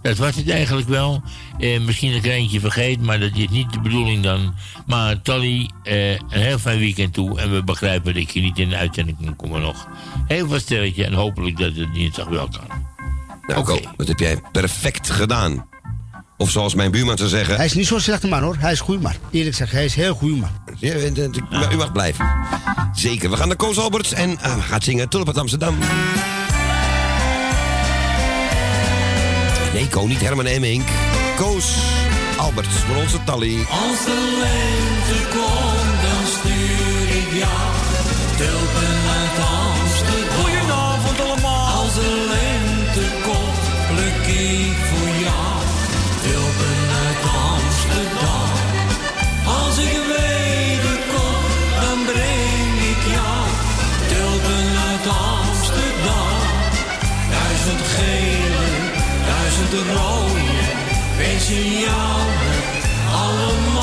dat 0.06 0.16
was 0.16 0.36
het 0.36 0.50
eigenlijk 0.50 0.88
wel. 0.88 1.22
Eh, 1.58 1.80
misschien 1.80 2.12
er 2.12 2.30
eentje 2.30 2.60
vergeet, 2.60 3.00
maar 3.00 3.20
dat 3.20 3.30
is 3.34 3.48
niet 3.48 3.72
de 3.72 3.80
bedoeling 3.80 4.22
dan. 4.22 4.54
Maar 4.86 5.22
Tally, 5.22 5.70
eh, 5.82 6.10
een 6.10 6.20
heel 6.28 6.58
fijn 6.58 6.78
weekend 6.78 7.12
toe. 7.12 7.40
En 7.40 7.52
we 7.52 7.64
begrijpen 7.64 8.14
dat 8.14 8.32
je 8.32 8.40
niet 8.40 8.58
in 8.58 8.68
de 8.68 8.76
uitzending 8.76 9.16
kan 9.24 9.36
komen 9.36 9.60
nog. 9.60 9.88
Heel 10.26 10.48
veel 10.48 10.58
sterretje 10.58 11.04
en 11.04 11.12
hopelijk 11.12 11.58
dat 11.58 11.76
het 11.76 11.94
dinsdag 11.94 12.28
wel 12.28 12.48
kan. 12.48 12.84
Nou, 13.46 13.64
Ko, 13.64 13.80
dat 13.96 14.08
heb 14.08 14.18
jij 14.18 14.40
perfect 14.52 15.10
gedaan. 15.10 15.66
Of 16.36 16.50
zoals 16.50 16.74
mijn 16.74 16.90
buurman 16.90 17.16
zou 17.16 17.28
zeggen... 17.28 17.56
Hij 17.56 17.64
is 17.64 17.74
niet 17.74 17.86
zo'n 17.86 18.00
slechte 18.00 18.26
man 18.26 18.42
hoor. 18.42 18.56
Hij 18.58 18.72
is 18.72 18.78
een 18.78 18.84
goeie 18.84 19.00
man. 19.00 19.12
Eerlijk 19.30 19.56
gezegd, 19.56 19.72
hij 19.72 19.84
is 19.84 19.96
een 19.96 20.02
heel 20.02 20.14
goeie 20.14 20.36
man. 20.36 20.50
Ja, 20.78 20.94
eh, 20.94 21.10
maar 21.50 21.72
u 21.72 21.76
mag 21.76 21.92
blijven. 21.92 22.26
Zeker. 22.94 23.30
We 23.30 23.36
gaan 23.36 23.48
naar 23.48 23.56
Koos 23.56 23.78
Alberts 23.78 24.12
en 24.12 24.38
eh, 24.40 24.58
gaat 24.58 24.84
zingen 24.84 25.08
Tulp 25.08 25.26
uit 25.26 25.38
Amsterdam. 25.38 25.74
Nee, 29.76 29.88
Ko, 29.88 30.06
niet 30.06 30.20
Herman 30.20 30.46
Emmink. 30.46 30.88
Koos 31.36 31.76
Alberts 32.36 32.76
voor 32.76 32.96
onze 32.96 33.24
Tally. 33.24 33.58
Als 33.58 34.04
de 34.04 34.36
lente 34.42 35.22
komt, 35.28 36.02
dan 36.02 36.26
stuur 36.26 37.16
ik 37.16 37.38
jou 37.38 37.70
tulpen 38.36 38.96
uit 39.18 39.38
Amsterdam. 39.48 40.35
dromen, 59.68 60.68
wees 61.16 61.48
je 61.48 61.78
jammer, 61.78 62.64
allemaal. 63.12 63.75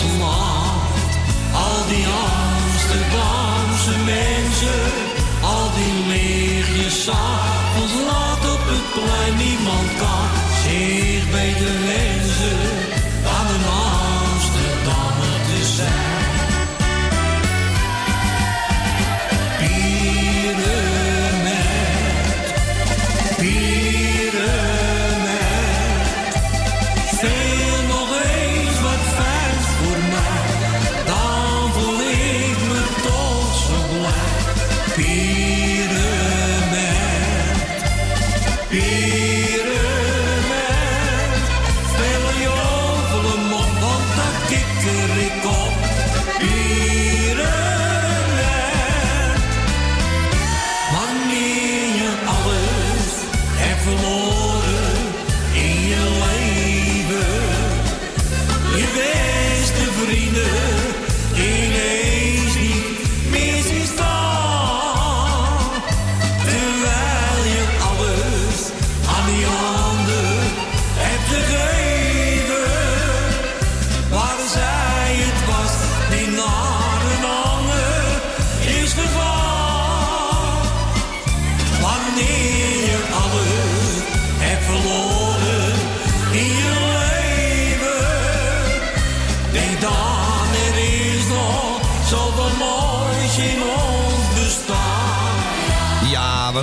Al 0.00 1.86
die 1.88 2.06
Amsterdamse 2.06 3.96
mensen, 4.04 4.82
al 5.42 5.70
die 5.76 6.06
lichtjes 6.08 7.04
s'avonds 7.04 7.92
laat 8.08 8.52
op 8.54 8.62
het 8.72 8.86
plein. 8.94 9.36
Niemand 9.36 9.88
kan 9.98 10.28
zich 10.62 11.24
beter 11.30 11.74
wensen 11.86 12.60
dan 13.22 13.44
een 13.54 13.66
Amsterdammer 13.68 15.36
te 15.48 15.60
zijn. 15.76 16.38
Pyramid, 19.58 20.79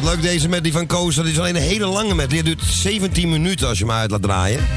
wat 0.01 0.15
leuk 0.15 0.21
deze 0.21 0.49
met 0.49 0.63
die 0.63 0.71
van 0.71 0.85
Koos. 0.85 1.15
Dat 1.15 1.25
is 1.25 1.39
alleen 1.39 1.55
een 1.55 1.61
hele 1.61 1.85
lange 1.85 2.15
met. 2.15 2.29
Die 2.29 2.43
duurt 2.43 2.61
17 2.63 3.29
minuten 3.29 3.67
als 3.67 3.77
je 3.77 3.85
hem 3.85 3.93
uit 3.93 4.11
laat 4.11 4.21
draaien. 4.21 4.67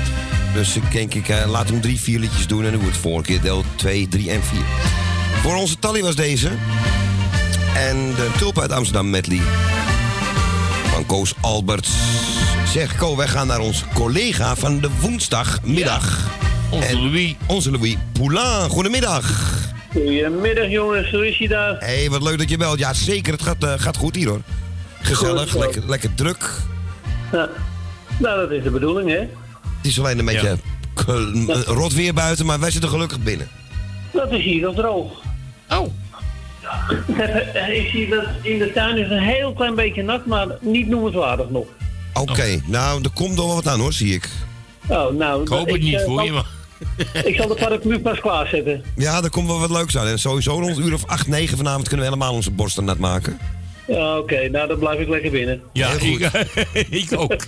Dus 0.54 0.76
ik 0.76 0.92
denk, 0.92 1.14
ik 1.14 1.28
eh, 1.28 1.50
laat 1.50 1.68
hem 1.68 1.80
drie, 1.80 2.00
vier 2.00 2.18
liedjes 2.18 2.46
doen 2.46 2.64
en 2.64 2.70
dan 2.70 2.80
wordt 2.80 2.96
het 2.96 3.04
vorige 3.04 3.30
keer 3.30 3.40
deel 3.40 3.64
2, 3.74 4.08
3 4.08 4.30
en 4.30 4.42
4. 4.42 4.60
Voor 5.42 5.56
onze 5.56 5.78
tally 5.78 6.02
was 6.02 6.14
deze. 6.14 6.48
En 7.76 8.14
de 8.14 8.30
tulp 8.38 8.58
uit 8.58 8.72
Amsterdam 8.72 9.10
medley. 9.10 9.40
Van 10.84 11.06
Koos 11.06 11.34
Alberts. 11.40 11.90
Zeg, 12.72 12.96
Ko, 12.96 13.16
wij 13.16 13.28
gaan 13.28 13.46
naar 13.46 13.60
onze 13.60 13.84
collega 13.94 14.56
van 14.56 14.80
de 14.80 14.88
woensdagmiddag. 15.00 16.30
Onze 16.70 16.96
Louis. 16.96 17.34
Onze 17.46 17.70
Louis 17.70 17.96
Poulain. 18.12 18.70
Goedemiddag. 18.70 19.54
Goedemiddag 19.92 20.68
jongens, 20.68 21.10
hoe 21.10 21.28
is 21.28 21.38
je 21.38 21.48
daar? 21.48 21.76
Hé, 21.78 21.98
hey, 21.98 22.10
wat 22.10 22.22
leuk 22.22 22.38
dat 22.38 22.50
je 22.50 22.56
belt. 22.56 22.78
Ja, 22.78 22.94
zeker. 22.94 23.32
Het 23.32 23.42
gaat, 23.42 23.64
eh, 23.64 23.72
gaat 23.76 23.96
goed 23.96 24.14
hier 24.14 24.28
hoor. 24.28 24.40
Gezellig, 25.00 25.56
lekker, 25.56 25.82
lekker 25.86 26.14
druk. 26.14 26.50
Ja. 27.32 27.48
Nou, 28.18 28.40
dat 28.40 28.50
is 28.50 28.62
de 28.62 28.70
bedoeling, 28.70 29.10
hè? 29.10 29.18
Het 29.18 29.28
is 29.82 29.98
alleen 29.98 30.18
een 30.18 30.24
beetje 30.24 30.56
rot 31.66 31.92
weer 31.92 32.14
buiten, 32.14 32.46
maar 32.46 32.60
wij 32.60 32.70
zitten 32.70 32.90
gelukkig 32.90 33.20
binnen. 33.20 33.48
Dat 34.12 34.32
is 34.32 34.44
hier 34.44 34.66
al 34.66 34.74
droog. 34.74 35.12
Oh. 35.68 35.86
Ik 37.80 37.88
zie 37.92 38.08
dat 38.08 38.24
in 38.42 38.58
de 38.58 38.72
tuin 38.74 38.98
is 38.98 39.10
een 39.10 39.22
heel 39.22 39.52
klein 39.52 39.74
beetje 39.74 40.02
nat, 40.02 40.26
maar 40.26 40.46
niet 40.60 40.88
noemenswaardig 40.88 41.50
nog. 41.50 41.66
Oké, 42.14 42.60
nou, 42.66 43.02
er 43.02 43.10
komt 43.10 43.36
nog 43.36 43.46
wel 43.46 43.54
wat 43.54 43.68
aan 43.68 43.80
hoor, 43.80 43.92
zie 43.92 44.14
ik. 44.14 44.28
Oh, 44.88 45.12
nou, 45.12 45.42
Ik 45.42 45.48
hoop 45.48 45.68
het 45.68 45.80
niet 45.80 45.94
eh, 45.94 46.04
voor 46.04 46.24
je, 46.24 46.32
maar... 46.32 46.46
Ik 47.24 47.36
zal 47.36 47.48
de 47.48 47.54
paraplu 47.54 48.00
pas 48.00 48.20
klaarzetten. 48.20 48.84
Ja, 48.96 49.22
er 49.22 49.30
komt 49.30 49.46
wel 49.46 49.60
wat 49.60 49.70
leuks 49.70 49.96
aan. 49.96 50.06
En 50.06 50.18
sowieso 50.18 50.52
rond 50.52 50.76
een 50.76 50.86
uur 50.86 50.94
of 50.94 51.06
8, 51.06 51.26
9 51.26 51.56
vanavond 51.56 51.88
kunnen 51.88 52.06
we 52.06 52.12
helemaal 52.12 52.34
onze 52.34 52.50
borsten 52.50 52.84
nat 52.84 52.98
maken. 52.98 53.38
Ja, 53.90 54.18
Oké, 54.18 54.48
nou 54.48 54.68
dan 54.68 54.78
blijf 54.78 55.00
ik 55.00 55.08
lekker 55.08 55.30
binnen. 55.30 55.62
Ja, 55.72 55.90
ik, 55.90 56.30
ik 57.02 57.18
ook. 57.18 57.32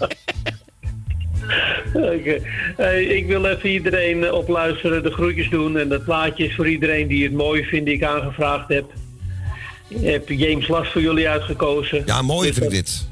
Oké. 1.94 2.38
Hey, 2.76 3.04
ik 3.04 3.26
wil 3.26 3.44
even 3.44 3.70
iedereen 3.70 4.24
eh, 4.24 4.32
opluisteren, 4.32 5.02
de 5.02 5.10
groetjes 5.10 5.50
doen. 5.50 5.78
En 5.78 5.88
dat 5.88 6.04
plaatje 6.04 6.44
is 6.44 6.54
voor 6.54 6.68
iedereen 6.68 7.08
die 7.08 7.24
het 7.24 7.32
mooi 7.32 7.64
vindt, 7.64 7.86
die 7.86 7.94
ik 7.94 8.04
aangevraagd 8.04 8.68
heb. 8.68 8.84
Ik 9.88 10.04
heb 10.04 10.28
James 10.28 10.68
Last 10.68 10.92
voor 10.92 11.00
jullie 11.00 11.28
uitgekozen. 11.28 12.02
Ja, 12.06 12.22
mooi 12.22 12.48
Dus 12.48 12.56
vind 12.58 12.72
ik 12.72 12.78
dit. 12.78 13.06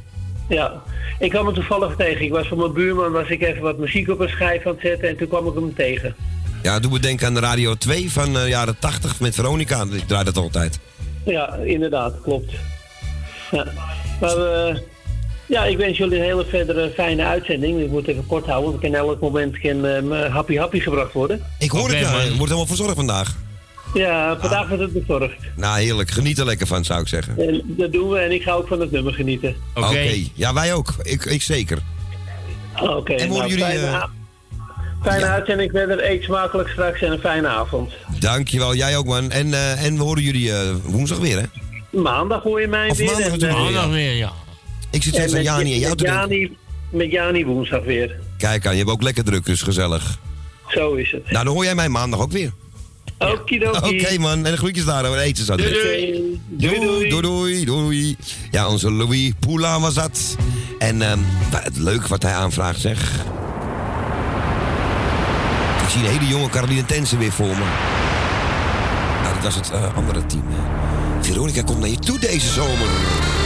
Ja, 0.48 0.82
ik 1.18 1.30
kwam 1.30 1.46
hem 1.46 1.54
toevallig 1.54 1.96
tegen. 1.96 2.24
Ik 2.24 2.30
was 2.30 2.48
van 2.48 2.58
mijn 2.58 2.72
buurman, 2.72 3.12
was 3.12 3.28
ik 3.28 3.42
even 3.42 3.62
wat 3.62 3.78
muziek 3.78 4.08
op 4.08 4.20
een 4.20 4.28
schijf 4.28 4.66
aan 4.66 4.72
het 4.72 4.80
zetten 4.80 5.08
en 5.08 5.16
toen 5.16 5.28
kwam 5.28 5.46
ik 5.46 5.54
hem 5.54 5.74
tegen. 5.74 6.14
Ja, 6.62 6.80
doe 6.80 6.90
me 6.90 6.98
denken 7.00 7.26
aan 7.26 7.34
de 7.34 7.40
Radio 7.40 7.74
2 7.74 8.12
van 8.12 8.32
de 8.32 8.44
jaren 8.48 8.78
80 8.78 9.20
met 9.20 9.34
Veronica. 9.34 9.86
Ik 9.92 10.06
draai 10.06 10.24
dat 10.24 10.36
altijd. 10.36 10.78
Ja, 11.24 11.54
inderdaad, 11.54 12.20
klopt. 12.22 12.52
Ja, 13.50 13.66
maar 14.20 14.36
eh, 14.36 14.76
ja, 15.46 15.64
ik 15.64 15.76
wens 15.76 15.98
jullie 15.98 16.18
een 16.18 16.24
hele 16.24 16.44
verdere 16.44 16.90
fijne 16.94 17.24
uitzending. 17.24 17.80
Ik 17.80 17.90
moet 17.90 18.06
even 18.06 18.26
kort 18.26 18.46
houden, 18.46 18.70
want 18.70 18.84
in 18.84 18.94
elk 18.94 19.20
moment 19.20 19.58
kan 19.58 19.86
eh, 19.86 20.02
me 20.02 20.28
happy 20.28 20.56
happy 20.56 20.80
gebracht 20.80 21.12
worden. 21.12 21.42
Ik 21.58 21.70
hoor 21.70 21.88
het, 21.88 21.98
ja. 21.98 22.12
Er 22.12 22.26
wordt 22.26 22.38
helemaal 22.38 22.66
verzorgd 22.66 22.94
vandaag. 22.94 23.36
Ja, 23.94 24.36
vandaag 24.40 24.68
wordt 24.68 24.82
het 24.82 24.92
bezorgd. 24.92 25.36
Nou, 25.56 25.80
heerlijk. 25.80 26.10
Geniet 26.10 26.38
er 26.38 26.44
lekker 26.44 26.66
van, 26.66 26.84
zou 26.84 27.00
ik 27.00 27.08
zeggen. 27.08 27.38
En 27.38 27.62
dat 27.66 27.92
doen 27.92 28.10
we 28.10 28.18
en 28.18 28.32
ik 28.32 28.42
ga 28.42 28.52
ook 28.52 28.68
van 28.68 28.80
het 28.80 28.90
nummer 28.90 29.12
genieten. 29.12 29.56
Oké. 29.74 30.14
Ja, 30.34 30.54
wij 30.54 30.74
ook. 30.74 30.94
Ik, 31.02 31.24
ik 31.24 31.42
zeker. 31.42 31.78
Oké, 32.80 33.12
En 33.12 33.28
nou, 33.28 33.48
jullie, 33.48 33.64
fijne, 33.64 33.86
eh, 33.86 34.02
fijne 35.02 35.24
uitzending 35.24 35.70
verder. 35.70 36.10
Eet 36.10 36.22
smakelijk 36.22 36.68
straks 36.68 37.02
en 37.02 37.12
een 37.12 37.18
fijne 37.18 37.48
avond. 37.48 37.92
Dankjewel, 38.18 38.74
jij 38.74 38.96
ook 38.96 39.06
man. 39.06 39.30
En, 39.30 39.54
eh, 39.54 39.84
en 39.84 39.96
we 39.96 40.02
horen 40.02 40.22
jullie 40.22 40.52
eh, 40.52 40.74
woensdag 40.84 41.18
weer, 41.18 41.38
hè? 41.38 41.44
Maandag 41.90 42.42
hoor 42.42 42.60
je 42.60 42.66
mij 42.66 42.88
Of 42.90 42.96
weer. 42.96 43.06
maandag 43.06 43.26
en, 43.26 43.32
eh, 43.32 43.38
weer, 43.40 43.50
ja. 43.50 43.62
Maandag 43.62 43.88
weer, 43.88 44.12
ja. 44.14 44.32
Ik 44.90 45.02
zit 45.02 45.14
steeds 45.14 45.32
en 45.32 45.38
aan 45.38 45.44
met- 45.44 45.44
Jani 45.44 45.72
en 45.72 45.78
jou 45.78 45.88
met 45.88 45.98
te. 45.98 46.04
Jani, 46.04 46.56
met 46.90 47.10
Jani 47.10 47.44
woensdag 47.44 47.84
weer. 47.84 48.18
Kijk 48.38 48.66
aan, 48.66 48.72
je 48.72 48.78
hebt 48.78 48.90
ook 48.90 49.02
lekker 49.02 49.24
druk, 49.24 49.44
dus 49.46 49.62
gezellig. 49.62 50.18
Zo 50.68 50.94
is 50.94 51.10
het. 51.10 51.30
Nou, 51.30 51.44
dan 51.44 51.54
hoor 51.54 51.64
jij 51.64 51.74
mij 51.74 51.88
maandag 51.88 52.20
ook 52.20 52.32
weer. 52.32 52.52
Oké 53.82 54.18
man, 54.18 54.32
en 54.46 54.50
de 54.52 54.56
groetjes 54.56 54.84
daar 54.84 55.04
hoor. 55.06 55.16
Eten 55.16 55.44
zo. 55.44 55.56
Doei, 55.56 55.70
doei. 55.72 56.40
Doei, 56.48 56.80
doei, 56.80 57.08
doei, 57.08 57.20
doei, 57.20 57.64
doei. 57.64 58.16
Ja, 58.50 58.68
onze 58.68 58.90
Louis 58.90 59.32
Poulain 59.40 59.80
was 59.80 59.94
dat. 59.94 60.36
En 60.78 61.02
ehm, 61.02 61.18
het 61.54 61.76
leuk 61.78 62.06
wat 62.06 62.22
hij 62.22 62.32
aanvraagt, 62.32 62.80
zeg. 62.80 63.14
Ik 65.82 65.88
zie 65.88 66.00
een 66.00 66.18
hele 66.18 66.26
jonge 66.30 66.48
Caroline 66.48 66.84
Tensen 66.86 67.18
weer 67.18 67.32
voor 67.32 67.46
me. 67.46 67.64
Nou, 69.22 69.34
dat 69.34 69.42
was 69.42 69.54
het 69.54 69.70
eh, 69.70 69.96
andere 69.96 70.26
team. 70.26 70.44
Veronica 71.32 71.62
komt 71.62 71.78
naar 71.78 71.88
je 71.88 71.98
toe 71.98 72.18
deze 72.18 72.48
zomer. 72.48 73.39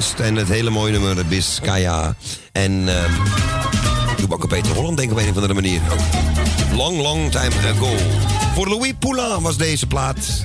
En 0.00 0.36
het 0.36 0.48
hele 0.48 0.70
mooie 0.70 0.92
nummer 0.92 1.26
Biscaya. 1.26 2.14
En 2.52 2.88
ehm 2.88 3.12
doe 4.16 4.32
ook 4.32 4.42
op 4.42 4.48
Peter 4.48 4.72
Holland, 4.72 4.96
denk 4.96 5.10
ik 5.10 5.16
op 5.16 5.22
een 5.22 5.28
of 5.30 5.34
andere 5.34 5.54
manier. 5.54 5.80
Oh. 5.90 6.76
Long, 6.76 7.00
long 7.00 7.30
time 7.30 7.50
ago. 7.74 7.94
Voor 8.54 8.68
Louis 8.68 8.92
Poulain 8.98 9.42
was 9.42 9.56
deze 9.56 9.86
plaat. 9.86 10.44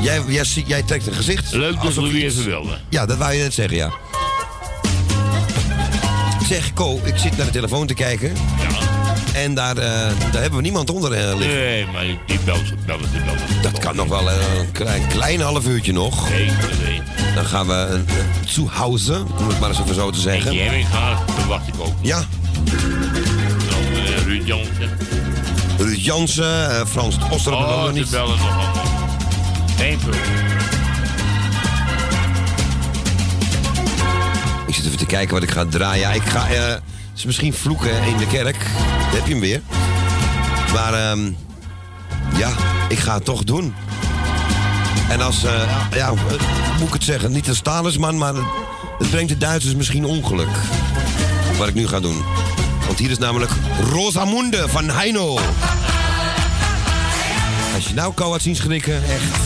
Jij, 0.00 0.20
jij, 0.66 0.82
trekt 0.82 1.06
een 1.06 1.14
gezicht. 1.14 1.52
Leuk 1.52 1.82
dat 1.82 1.94
Louis 1.96 2.12
iets- 2.12 2.34
even 2.36 2.44
wilde. 2.44 2.78
Ja, 2.88 3.06
dat 3.06 3.16
wou 3.18 3.32
je 3.32 3.42
net 3.42 3.54
zeggen, 3.54 3.76
ja. 3.76 3.90
Zeg, 6.48 6.72
Ko, 6.72 7.00
ik 7.04 7.16
zit 7.16 7.36
naar 7.36 7.46
de 7.46 7.52
telefoon 7.52 7.86
te 7.86 7.94
kijken. 7.94 8.28
Ja. 8.58 8.96
En 9.34 9.54
daar, 9.54 9.76
eh, 9.76 9.84
daar 10.32 10.40
hebben 10.40 10.56
we 10.56 10.60
niemand 10.62 10.90
onder 10.90 11.12
eh, 11.12 11.36
liggen. 11.36 11.56
Nee, 11.58 11.86
maar 11.86 12.04
die 12.26 12.38
belt, 12.44 12.84
belt, 12.86 13.00
die 13.12 13.22
belt. 13.24 13.62
Dat 13.62 13.78
kan 13.78 13.96
nog 13.96 14.08
wel 14.08 14.30
eh, 14.30 14.36
een 14.58 14.72
klein, 14.72 15.06
klein 15.08 15.40
half 15.40 15.66
uurtje 15.66 15.92
nog. 15.92 16.28
Nee. 16.28 16.50
Dan 17.36 17.44
gaan 17.44 17.66
we 17.66 17.72
een 17.74 18.04
uh, 18.08 18.14
Zuhause, 18.46 19.24
om 19.38 19.48
het 19.48 19.60
maar 19.60 19.68
eens 19.68 19.78
even 19.80 19.94
zo 19.94 20.10
te 20.10 20.20
zeggen. 20.20 20.56
Hemming 20.58 20.86
gaat, 20.88 21.30
verwacht 21.38 21.68
ik 21.68 21.74
ook. 21.78 21.94
Ja. 22.00 22.22
Dan 22.64 23.78
eh, 24.04 24.24
Ruud 24.24 24.46
Jansen. 24.46 24.90
Ruud 25.78 26.00
Jansen, 26.04 26.70
eh, 26.80 26.86
Frans 26.86 27.16
Oster 27.30 27.52
Oh, 27.52 27.60
nog 27.70 27.86
ze 27.86 27.92
niet. 27.92 28.10
bellen 28.10 28.38
nog 28.38 28.48
allemaal. 28.48 28.84
Geen. 29.76 29.98
Ik 34.66 34.74
zit 34.74 34.84
even 34.86 34.98
te 34.98 35.06
kijken 35.06 35.34
wat 35.34 35.42
ik 35.42 35.50
ga 35.50 35.64
draaien. 35.64 36.14
Ik 36.14 36.22
ga, 36.22 36.48
eh, 36.48 36.66
het 36.68 36.82
is 37.16 37.24
misschien 37.24 37.52
vloeken 37.54 38.02
in 38.02 38.16
de 38.16 38.26
kerk. 38.26 38.58
Daar 39.00 39.12
heb 39.12 39.24
je 39.26 39.30
hem 39.32 39.40
weer. 39.40 39.60
Maar 40.72 40.94
ehm, 40.94 41.30
ja, 42.36 42.50
ik 42.88 42.98
ga 42.98 43.14
het 43.14 43.24
toch 43.24 43.44
doen. 43.44 43.74
En 45.08 45.20
als, 45.20 45.44
eh, 45.44 45.52
ja, 45.94 46.12
moet 46.78 46.88
ik 46.88 46.92
het 46.94 47.04
zeggen? 47.04 47.32
Niet 47.32 47.48
als 47.48 47.60
talisman, 47.60 48.18
maar 48.18 48.34
het, 48.34 49.10
brengt 49.10 49.28
de 49.28 49.38
Duitsers 49.38 49.74
misschien 49.74 50.04
ongeluk. 50.04 50.56
Wat 51.58 51.68
ik 51.68 51.74
nu 51.74 51.86
ga 51.88 52.00
doen. 52.00 52.22
Want 52.86 52.98
hier 52.98 53.10
is 53.10 53.18
namelijk 53.18 53.50
Rosamunde 53.90 54.68
van 54.68 54.90
Heino. 54.90 55.38
Als 57.74 57.88
je 57.88 57.94
nou 57.94 58.14
kou 58.14 58.30
had 58.30 58.42
zien 58.42 58.56
schrikken, 58.56 58.94
echt. 58.94 59.44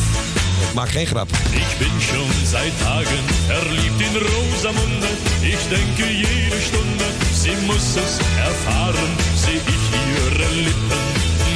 Ik 0.68 0.74
maak 0.74 0.88
geen 0.88 1.06
grap. 1.06 1.28
Ich 1.50 1.78
bin 1.78 2.00
schon 2.00 2.30
seit 2.46 2.72
Tagen 2.82 3.24
verliebt 3.46 4.00
in 4.00 4.14
Rosamunde. 4.16 5.06
Ich 5.40 5.68
denke 5.68 6.16
jede 6.16 6.60
Stunde, 6.68 7.04
sie 7.42 7.56
muss 7.66 7.96
es 8.04 8.18
erfahren. 8.48 9.10
Seh 9.34 9.60
ich 9.74 9.84
ihre 10.06 10.54
Lippen 10.54 11.02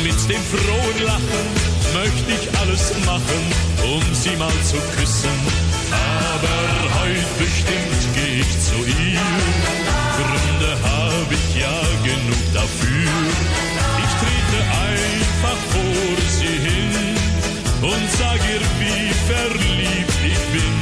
mit 0.02 0.28
dem 0.28 0.42
frohen 0.52 1.02
Lachen, 1.04 1.46
möchte 1.94 2.32
ich 2.32 2.58
alles 2.58 2.92
machen, 3.06 3.42
um 3.94 4.02
sie 4.14 4.36
mal 4.36 4.58
zu 4.70 4.76
küssen. 4.96 5.36
Aber 5.94 6.58
heut 6.98 7.30
bestimmt 7.38 8.02
geh 8.14 8.40
ich 8.42 8.52
zu 8.68 8.78
ihr. 8.84 9.26
Gründe 10.18 10.72
hab 10.82 11.28
ich 11.38 11.48
ja 11.62 11.78
genug 12.02 12.44
dafür. 12.52 13.14
Ich 14.04 14.12
trete 14.20 14.60
einfach 14.90 15.60
vor 15.72 16.16
sie 16.38 16.56
hin 16.68 16.92
und 17.80 18.04
sag 18.18 18.40
ihr, 18.52 18.64
wie 18.82 19.06
verliebt 19.30 20.18
ich 20.32 20.42
bin. 20.54 20.74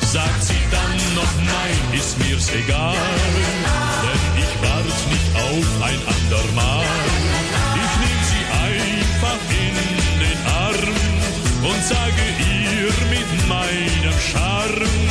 Sagt 0.00 0.42
sie 0.42 0.62
dann 0.70 0.96
noch 1.14 1.34
nein, 1.44 2.00
ist 2.00 2.18
mir's 2.20 2.50
egal, 2.52 2.96
denn 4.04 4.42
ich 4.42 4.52
wart 4.64 4.98
nicht 5.12 5.30
auf 5.44 5.68
ein 5.88 6.00
andermal. 6.16 7.15
Sage 11.86 12.26
ihr 12.40 12.90
mit 13.10 13.48
meinem 13.48 14.18
Charme, 14.18 15.05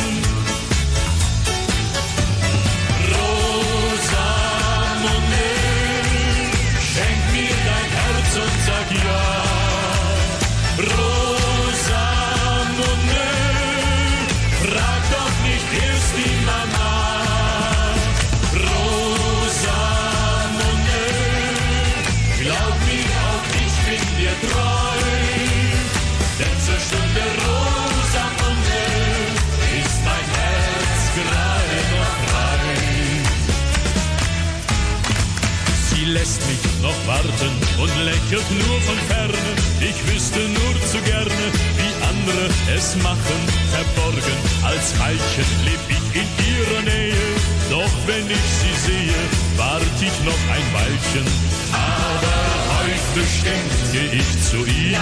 und 37.78 37.92
lächelt 38.06 38.50
nur 38.52 38.82
von 38.82 39.00
ferne. 39.10 39.44
Ich 39.80 39.98
wüsste 40.08 40.40
nur 40.40 40.74
zu 40.92 41.00
gerne, 41.04 41.44
wie 41.80 41.94
andere 42.12 42.50
es 42.76 42.96
machen. 42.98 43.40
Verborgen 43.72 44.38
als 44.64 44.94
Veilchen 45.00 45.50
leb 45.66 45.84
ich 45.90 46.06
in 46.22 46.28
ihrer 46.52 46.82
Nähe. 46.82 47.26
Doch 47.70 47.94
wenn 48.08 48.26
ich 48.30 48.48
sie 48.62 48.76
sehe, 48.88 49.22
wart 49.58 49.98
ich 50.00 50.18
noch 50.24 50.42
ein 50.56 50.68
Weilchen. 50.74 51.28
Aber 51.74 52.38
heute 52.78 53.10
bestimmt 53.20 53.76
geh 53.92 54.20
ich 54.20 54.30
zu 54.50 54.58
ihr. 54.66 55.00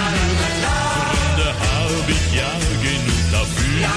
Gründe 1.09 1.49
hab 1.65 2.09
ich 2.09 2.25
ja 2.35 2.51
genug 2.81 3.23
dafür. 3.31 3.87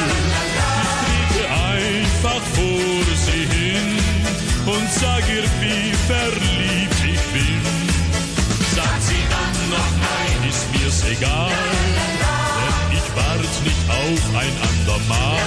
Ich 1.14 1.36
trete 1.36 1.48
einfach 1.48 2.42
vor 2.54 3.04
sie 3.24 3.46
hin 3.56 3.88
und 4.66 4.92
sag 4.92 5.22
ihr, 5.28 5.44
wie 5.60 5.92
verliebt 6.06 7.00
ich 7.04 7.20
bin. 7.32 7.85
Ist 10.48 10.66
mir's 10.72 11.02
egal, 11.10 11.50
denn 11.50 12.98
ich 12.98 13.08
wart 13.16 13.54
nicht 13.64 13.84
auf 13.88 14.22
ein 14.42 14.54
andermal. 14.70 15.40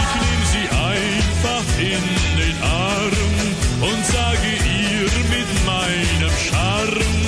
Ich 0.00 0.12
nehm 0.22 0.42
sie 0.52 0.66
einfach 0.94 1.66
in 1.78 2.04
den 2.40 2.56
Arm 2.62 3.40
und 3.88 4.06
sage 4.06 4.50
ihr 4.66 5.10
mit 5.34 5.50
meinem 5.64 6.34
Charme, 6.46 7.19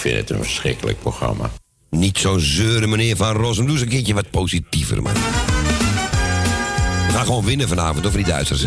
vind 0.00 0.16
het 0.16 0.30
een 0.30 0.44
verschrikkelijk 0.44 1.00
programma. 1.00 1.50
Niet 1.90 2.18
zo 2.18 2.38
zeuren, 2.38 2.88
meneer 2.88 3.16
Van 3.16 3.36
Rossum. 3.36 3.64
Doe 3.64 3.74
eens 3.74 3.82
een 3.82 3.88
keertje 3.88 4.14
wat 4.14 4.30
positiever, 4.30 5.02
man. 5.02 5.12
We 7.06 7.12
gaan 7.12 7.24
gewoon 7.24 7.44
winnen 7.44 7.68
vanavond, 7.68 8.06
over 8.06 8.18
die 8.18 8.26
Duitsers. 8.26 8.66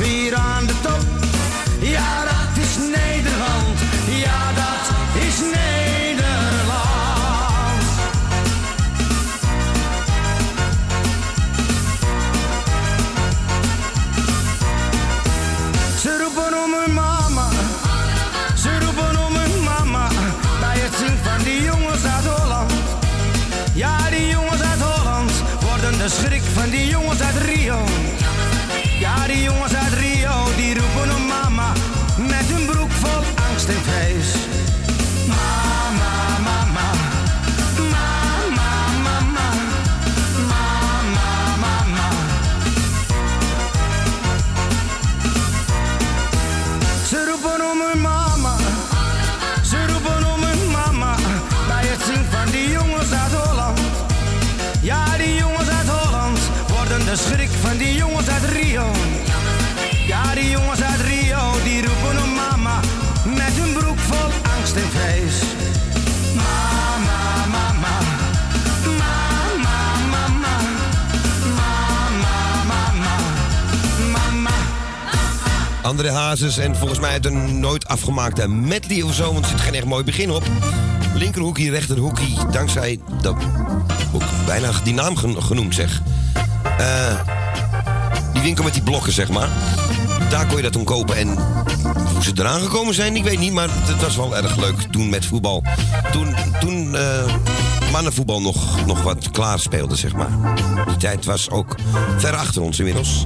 Straks 0.00 0.49
André 75.90 76.10
Hazes 76.10 76.58
en 76.58 76.76
volgens 76.76 77.00
mij 77.00 77.12
het 77.12 77.26
een 77.26 77.60
nooit 77.60 77.88
afgemaakte 77.88 78.48
medley 78.48 79.02
of 79.02 79.14
zo, 79.14 79.32
want 79.32 79.44
er 79.44 79.50
zit 79.50 79.60
geen 79.60 79.74
echt 79.74 79.84
mooi 79.84 80.04
begin 80.04 80.30
op. 80.30 80.42
Linkerhoekie, 81.14 81.70
rechterhoekie, 81.70 82.36
dankzij 82.50 82.98
dat 83.22 83.34
ook 84.12 84.22
bijna 84.46 84.70
die 84.84 84.94
naam 84.94 85.16
gen- 85.16 85.42
genoemd 85.42 85.74
zeg. 85.74 86.02
Eh, 86.78 87.14
die 88.32 88.42
winkel 88.42 88.64
met 88.64 88.72
die 88.72 88.82
blokken 88.82 89.12
zeg 89.12 89.28
maar. 89.28 89.48
Daar 90.28 90.46
kon 90.46 90.56
je 90.56 90.62
dat 90.62 90.72
toen 90.72 90.84
kopen 90.84 91.16
en 91.16 91.28
hoe 92.12 92.22
ze 92.22 92.32
eraan 92.34 92.60
gekomen 92.60 92.94
zijn, 92.94 93.16
ik 93.16 93.24
weet 93.24 93.38
niet, 93.38 93.52
maar 93.52 93.68
het 93.70 94.02
was 94.02 94.16
wel 94.16 94.36
erg 94.36 94.56
leuk 94.56 94.80
toen 94.90 95.08
met 95.08 95.26
voetbal. 95.26 95.62
Toen, 96.12 96.34
toen 96.60 96.96
eh, 96.96 97.24
mannenvoetbal 97.90 98.40
nog, 98.40 98.86
nog 98.86 99.02
wat 99.02 99.30
klaar 99.30 99.58
speelde 99.58 99.96
zeg 99.96 100.12
maar. 100.14 100.54
Die 100.86 100.96
tijd 100.96 101.24
was 101.24 101.50
ook 101.50 101.74
ver 102.18 102.34
achter 102.34 102.62
ons 102.62 102.78
inmiddels. 102.78 103.22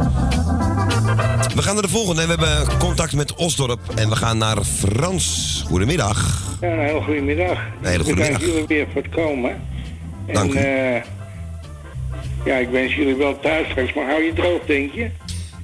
We 1.55 1.63
gaan 1.63 1.75
naar 1.75 1.83
de 1.83 1.89
volgende. 1.89 2.23
We 2.23 2.29
hebben 2.29 2.79
contact 2.79 3.13
met 3.13 3.35
Osdorp 3.35 3.81
en 3.95 4.09
we 4.09 4.17
gaan 4.17 4.39
naar 4.39 4.65
Frans. 4.65 5.63
Goedemiddag. 5.67 6.43
Ja, 6.61 6.69
een 6.69 6.79
hele 6.79 7.01
goede 7.01 7.21
middag. 7.21 7.59
Een 7.83 7.89
hele 7.89 8.05
goede 8.05 8.21
middag. 8.21 8.41
jullie 8.41 8.67
weer 8.67 8.87
voor 8.93 9.03
het 9.03 9.11
komen. 9.11 9.63
Dank 10.33 10.55
en, 10.55 10.61
u. 10.61 10.65
eh, 10.65 11.03
ja, 12.45 12.57
ik 12.57 12.69
wens 12.69 12.95
jullie 12.95 13.15
wel 13.15 13.41
thuis 13.41 13.71
straks, 13.71 13.93
maar 13.95 14.07
hou 14.07 14.23
je 14.23 14.33
droog, 14.33 14.61
denk 14.67 14.93
je? 14.93 15.11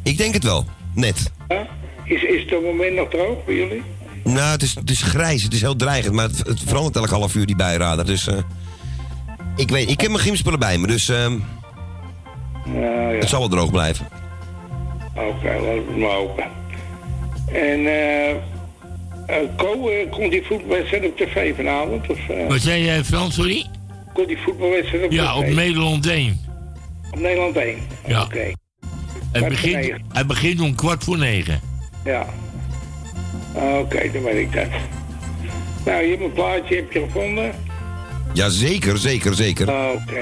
Ik 0.03 0.19
denk 0.19 0.35
het 0.35 0.45
wel. 0.45 0.67
Net. 0.95 1.31
Ja? 1.49 1.67
Is, 2.05 2.23
is 2.23 2.43
het 2.43 2.53
op 2.57 2.63
het 2.63 2.71
moment 2.71 2.95
nog 2.95 3.09
droog 3.09 3.37
voor 3.45 3.55
jullie? 3.55 3.83
Nou, 4.25 4.51
het 4.51 4.63
is, 4.63 4.75
het 4.75 4.91
is 4.91 5.03
grijs. 5.03 5.43
Het 5.43 5.53
is 5.53 5.61
heel 5.61 5.77
dreigend. 5.77 6.15
Maar 6.15 6.29
het, 6.29 6.39
het 6.47 6.61
verandert 6.67 6.97
elk 6.97 7.09
half 7.09 7.35
uur, 7.35 7.47
die 7.47 7.57
bijrader. 7.57 8.07
Dus 8.07 8.27
eh, 8.27 8.37
ik 9.57 9.69
weet, 9.71 9.91
ik 9.91 10.01
heb 10.01 10.11
mijn 10.11 10.23
gymspullen 10.23 10.59
bij 10.59 10.79
me. 10.79 10.87
Dus 10.87 11.09
ehm, 11.09 11.33
Ja, 12.75 13.11
ja. 13.11 13.19
het 13.19 13.29
zal 13.29 13.39
wel 13.41 13.49
droog 13.49 13.71
blijven. 13.71 14.09
Oké, 15.15 15.45
laten 15.45 15.63
we 15.65 15.85
het 15.89 15.97
maar 15.97 16.17
open. 16.17 16.45
En, 17.53 17.87
eh 17.87 18.31
eh, 18.31 19.37
Ko, 19.57 19.89
eh, 19.89 20.11
komt 20.11 20.31
die 20.31 20.43
voetbalwedstrijd 20.47 21.05
op 21.07 21.17
tv 21.17 21.57
vanavond? 21.57 22.09
Of, 22.11 22.29
eh, 22.29 22.47
Wat 22.49 22.61
zei 22.61 22.85
jij, 22.85 23.05
Frans, 23.05 23.35
sorry? 23.35 23.67
komt 24.15 24.29
die 24.29 24.39
voetbalwedstrijd 24.39 25.05
op 25.05 25.11
Ja, 25.13 25.33
tv? 25.33 25.37
op 25.39 25.55
Nederland 25.55 26.07
1. 26.07 26.41
Op 27.11 27.19
Nederland 27.21 27.57
1? 27.57 27.79
Ja. 28.07 28.23
Oké, 28.23 28.53
Het 29.33 29.49
begint, 29.49 29.93
het 30.13 30.27
begint 30.27 30.61
om 30.61 30.75
kwart 30.75 31.05
voor 31.05 31.19
negen. 31.19 31.61
ja. 32.05 32.27
Oké, 33.55 34.11
dan 34.13 34.23
weet 34.23 34.37
ik 34.37 34.53
dat. 34.53 34.67
Nou, 35.85 36.03
je 36.05 36.11
hebt 36.11 36.23
een 36.23 36.33
plaatje 36.33 36.75
heb 36.77 36.93
je 36.93 37.01
gevonden? 37.01 37.53
Ja, 38.33 38.49
zeker, 38.49 38.99
zeker, 38.99 39.35
zeker. 39.35 39.71
Ah, 39.71 39.95
Oké. 39.95 40.21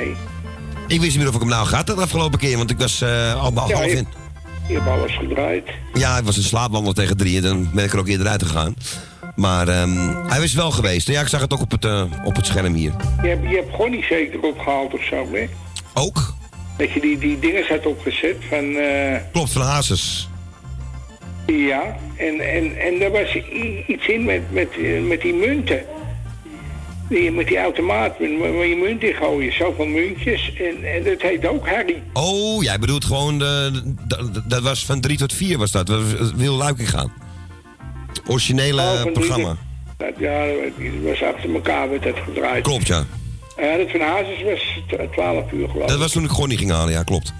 Ik 0.88 1.00
wist 1.00 1.10
niet 1.10 1.18
meer 1.18 1.28
of 1.28 1.34
ik 1.34 1.40
hem 1.40 1.48
nou 1.48 1.66
gaat 1.66 1.86
de 1.86 1.94
afgelopen 1.94 2.38
keer. 2.38 2.56
Want 2.56 2.70
ik 2.70 2.78
was 2.78 3.00
eh, 3.00 3.42
al 3.42 3.52
Ja, 3.54 3.60
half 3.60 3.84
je- 3.84 3.90
in. 3.96 4.06
Je 4.68 4.74
hebt 4.74 4.86
alles 4.86 5.16
gedraaid. 5.16 5.68
Ja, 5.94 6.18
ik 6.18 6.24
was 6.24 6.36
een 6.36 6.42
slaapwandel 6.42 6.92
tegen 6.92 7.16
drie. 7.16 7.36
En 7.36 7.42
dan 7.42 7.70
ben 7.74 7.84
ik 7.84 7.92
er 7.92 7.98
ook 7.98 8.08
eerder 8.08 8.26
uit 8.26 8.42
gegaan. 8.42 8.74
Maar 9.36 9.68
ehm, 9.68 9.98
hij 10.26 10.40
was 10.40 10.54
wel 10.54 10.70
geweest. 10.70 11.08
Ja, 11.08 11.20
ik 11.20 11.26
zag 11.28 11.40
het 11.40 11.52
ook 11.52 11.60
op 11.60 11.70
het, 11.70 11.84
eh, 11.84 12.02
op 12.24 12.36
het 12.36 12.46
scherm 12.46 12.74
hier. 12.74 12.92
Je 13.22 13.28
hebt, 13.28 13.48
je 13.50 13.56
hebt 13.56 13.70
gewoon 13.74 13.90
niet 13.90 14.04
zeker 14.08 14.40
opgehaald 14.40 14.94
of 14.94 15.02
zo, 15.04 15.28
hè? 15.32 15.46
Ook? 15.94 16.34
Dat 16.78 16.92
je 16.92 17.00
die, 17.00 17.18
die 17.18 17.38
dingen 17.38 17.66
had 17.68 17.86
opgezet 17.86 18.36
van... 18.48 18.74
eh, 18.74 19.16
Klopt, 19.32 19.52
van 19.52 19.62
Hazes. 19.62 20.28
ja, 21.46 21.96
en, 22.16 22.40
en, 22.40 22.76
en 22.78 23.02
er 23.02 23.10
was 23.10 23.34
iets 23.86 24.06
in 24.08 24.24
met, 24.24 24.52
met, 24.52 24.68
met 25.08 25.20
die 25.20 25.34
munten. 25.34 25.80
Die, 27.08 27.32
met 27.32 27.46
die 27.48 27.58
automaat, 27.58 28.18
met- 28.20 28.38
waar 28.38 28.66
je 28.66 28.76
munt 28.76 29.02
in 29.02 29.14
gooien. 29.14 29.52
Zoveel 29.52 29.86
muntjes. 29.86 30.52
En, 30.58 30.94
en 30.94 31.04
dat 31.04 31.22
heet 31.22 31.46
ook 31.46 31.68
Harry. 31.68 32.02
Oh, 32.12 32.62
jij 32.62 32.78
bedoelt 32.78 33.04
gewoon, 33.04 33.38
de, 33.38 33.82
de- 34.08 34.42
dat 34.46 34.62
was 34.62 34.84
van 34.86 35.00
3 35.00 35.18
tot 35.18 35.32
4 35.32 35.58
was 35.58 35.70
dat. 35.70 35.86
Dat 35.86 36.02
was 36.18 36.32
Wil 36.36 36.54
Luiking 36.54 36.90
gaan. 36.90 37.12
Originele 38.26 38.82
Oh, 38.82 39.12
programma. 39.12 39.56
Dat, 39.96 40.12
ja, 40.18 40.44
dat 40.46 40.72
was 41.02 41.22
achter 41.22 41.54
elkaar 41.54 41.90
werd 41.90 42.02
dat 42.02 42.16
gedraaid. 42.24 42.62
Klopt, 42.62 42.86
ja. 42.86 43.04
Ja, 43.60 43.76
dat 43.76 43.90
van 43.90 44.00
Hazes 44.00 44.42
was 44.42 44.80
t- 44.88 45.12
12 45.12 45.52
uur 45.52 45.68
geloof 45.68 45.82
ik. 45.82 45.88
Dat 45.88 45.98
was 45.98 46.12
toen 46.12 46.24
ik 46.24 46.30
gewoon 46.30 46.48
niet 46.48 46.58
ging 46.58 46.70
halen, 46.70 46.92
ja, 46.92 47.02
klopt. 47.02 47.32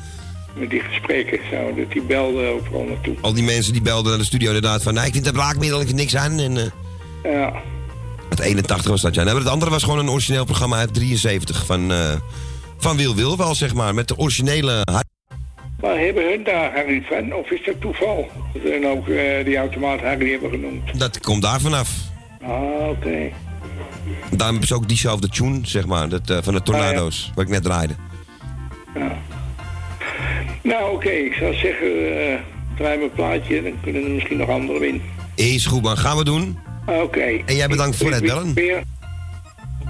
Met 0.57 0.71
die 0.71 0.81
gesprekken 0.81 1.39
zo, 1.51 1.75
dat 1.75 1.91
die 1.93 2.03
belde 2.03 2.47
overal 2.47 2.85
naartoe. 2.85 3.15
Al 3.21 3.33
die 3.33 3.43
mensen 3.45 3.73
die 3.73 3.83
belden 3.83 4.09
naar 4.11 4.19
de 4.19 4.25
studio 4.25 4.47
inderdaad 4.47 4.83
van... 4.83 4.95
Nou, 4.95 5.07
ik 5.07 5.13
vind 5.13 5.25
dat 5.25 5.35
braakmiddel, 5.35 5.81
ik 5.81 5.87
vind 5.87 5.99
niks 5.99 6.17
aan. 6.17 6.39
En, 6.39 6.57
eh, 6.57 7.33
Ja. 7.33 7.53
Het 8.29 8.41
81 8.41 8.91
was 8.91 9.01
dat, 9.01 9.15
ja. 9.15 9.23
Nou, 9.23 9.39
het 9.39 9.49
andere 9.49 9.71
was 9.71 9.83
gewoon 9.83 9.99
een 9.99 10.11
origineel 10.11 10.45
programma 10.45 10.77
uit 10.77 10.95
73 10.95 11.67
van, 11.67 11.93
eh, 11.93 12.15
van 12.79 12.97
Wil 12.97 13.15
Wil 13.15 13.37
wel, 13.37 13.55
zeg 13.55 13.75
maar. 13.75 13.95
Met 13.95 14.09
de 14.09 14.17
originele... 14.17 14.87
Maar 15.81 15.99
hebben 15.99 16.31
hun 16.31 16.45
daar 16.45 16.75
Harry 16.75 17.03
van? 17.09 17.35
Of 17.35 17.51
is 17.51 17.65
dat 17.65 17.81
toeval? 17.81 18.31
Dat 18.53 18.63
hun 18.63 18.87
ook 18.87 19.09
eh, 19.09 19.45
die 19.45 19.57
automaat 19.57 20.01
Harry 20.01 20.31
hebben 20.31 20.51
genoemd. 20.51 20.99
Dat 20.99 21.21
komt 21.21 21.43
daar 21.43 21.61
vanaf. 21.61 21.91
Ah, 22.43 22.89
oké. 22.89 23.31
Daarom 24.31 24.51
hebben 24.51 24.67
ze 24.67 24.75
ook 24.75 24.89
diezelfde 24.89 25.29
tune, 25.29 25.61
zeg 25.63 25.87
maar, 25.87 26.09
dat, 26.09 26.31
eh, 26.31 26.39
van 26.43 26.55
de 26.55 26.63
Tornado's, 26.63 27.31
wat 27.35 27.45
ik 27.45 27.51
net 27.51 27.63
draaide. 27.63 27.95
Nou, 30.63 30.95
oké. 30.95 31.11
Ik 31.11 31.35
zou 31.35 31.55
zeggen, 31.55 32.19
eh 32.33 32.39
draai 32.79 32.99
mijn 32.99 33.13
plaatje. 33.13 33.63
Dan 33.63 33.73
kunnen 33.83 34.05
er 34.05 34.11
misschien 34.11 34.37
nog 34.37 34.49
anderen 34.49 34.81
winnen. 34.81 35.03
Is 35.35 35.67
goed, 35.67 35.83
man. 35.83 35.97
Gaan 35.97 36.17
we 36.17 36.25
doen. 36.25 36.59
Ah, 36.89 37.03
Oké. 37.03 37.21
En 37.47 37.57
jij 37.57 37.69
bedankt 37.69 37.97
voor 37.97 38.13
het 38.13 38.23
bellen. 38.25 38.55
Weer. 38.55 38.83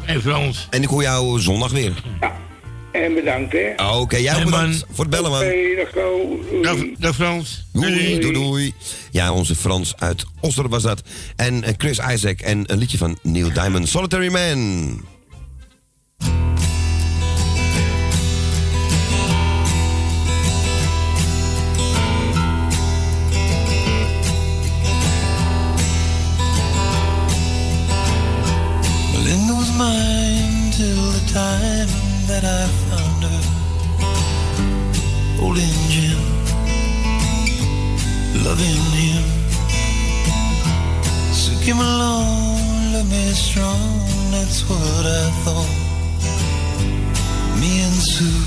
En 0.07 0.21
Frans. 0.23 0.67
En 0.71 0.83
ik 0.83 0.89
hoor 0.89 1.03
jou 1.03 1.41
zondag 1.41 1.71
weer. 1.73 1.93
En 2.93 3.15
bedankt, 3.15 3.53
hè. 3.53 3.73
Oké, 3.99 4.17
jij 4.17 4.33
ook 4.35 4.41
Hey, 4.41 4.51
man. 4.51 4.61
bedankt 4.61 4.85
voor 4.91 5.05
het 5.05 5.11
bellen, 5.15 5.31
man. 5.31 5.41
Oké, 5.41 5.57
dag 5.77 5.91
Ko. 5.91 6.41
Dag, 6.63 6.77
dag 6.99 7.15
Frans. 7.15 7.65
Doei, 7.73 8.19
doei, 8.21 8.33
doei. 8.33 8.75
Ja, 9.11 9.33
onze 9.33 9.55
Frans 9.55 9.95
uit 9.97 10.25
Osdorp 10.41 10.71
was 10.71 10.83
dat. 10.83 11.03
En 11.37 11.65
eh, 11.65 11.73
Chris 11.77 11.99
Isaac 12.13 12.41
en 12.41 12.63
een 12.73 12.79
liedje 12.79 12.99
van 12.99 13.19
Neil 13.23 13.53
Diamond, 13.53 13.89
Solitary 13.89 14.29
Man. 14.33 15.01
Mine 29.79 30.73
till 30.73 31.03
the 31.17 31.25
time 31.33 31.89
that 32.27 32.43
I 32.43 32.67
found 32.89 33.23
her 33.31 33.43
holding 35.39 35.79
Jim, 35.95 36.19
loving 38.43 38.85
him. 38.99 39.25
So 41.33 41.53
came 41.65 41.79
along, 41.79 42.59
love 42.93 43.09
me 43.09 43.25
strong, 43.33 44.01
that's 44.33 44.69
what 44.69 45.05
I 45.21 45.25
thought. 45.45 45.75
Me 47.61 47.71
and 47.87 47.99
Sue 48.13 48.43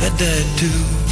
had 0.00 0.12
died 0.18 0.50
too. 0.58 1.03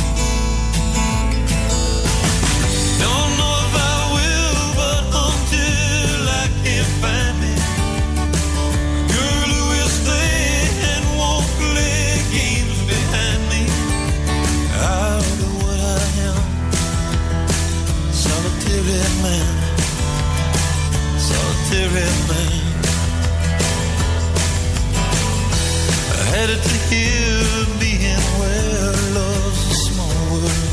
Had 26.32 26.48
to 26.48 26.76
hear 26.88 27.44
being 27.78 28.24
where 28.40 28.94
love's 29.14 29.62
a 29.70 29.74
small 29.74 30.20
world. 30.32 30.70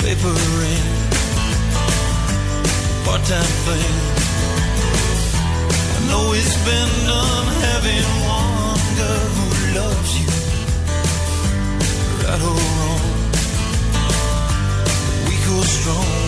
Paper 0.00 0.34
rain, 0.60 0.86
part-time 3.04 3.52
thing. 3.66 3.94
I 5.94 6.00
know 6.08 6.24
it's 6.32 6.56
been 6.64 6.92
done 7.06 7.48
having 7.68 8.06
one 8.24 8.82
girl 8.96 9.28
who 9.36 9.46
loves 9.78 10.12
you, 10.20 10.30
right 12.24 12.42
or 12.48 12.56
wrong, 12.78 13.02
weak 15.28 15.46
or 15.54 15.64
strong. 15.64 16.21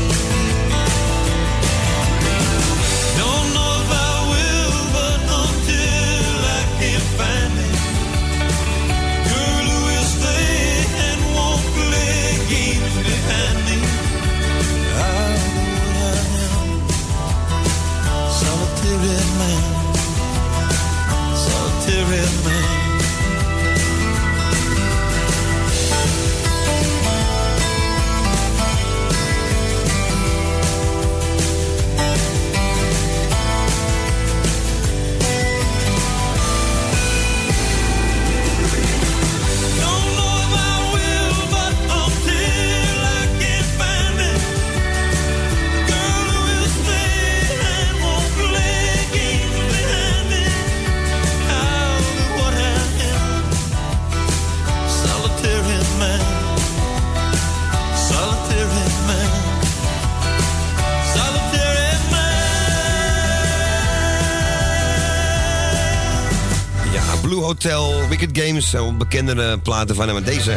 Hotel, 67.54 68.08
Wicked 68.08 68.38
Games, 68.38 68.70
zo 68.70 68.92
bekendere 68.92 69.58
platen 69.58 69.94
van 69.94 70.04
hem. 70.04 70.14
Maar 70.14 70.24
deze 70.24 70.56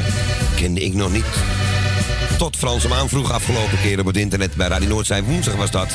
kende 0.55 0.79
ik 0.81 0.93
nog 0.93 1.11
niet. 1.11 1.25
Tot 2.37 2.55
Frans 2.55 2.83
hem 2.83 2.93
aanvroeg 2.93 3.31
afgelopen 3.31 3.81
keer 3.81 3.99
op 3.99 4.05
het 4.05 4.17
internet 4.17 4.55
bij 4.55 4.67
Radio 4.67 4.87
Noordzij. 4.87 5.23
Woensdag 5.23 5.55
was 5.55 5.71
dat. 5.71 5.87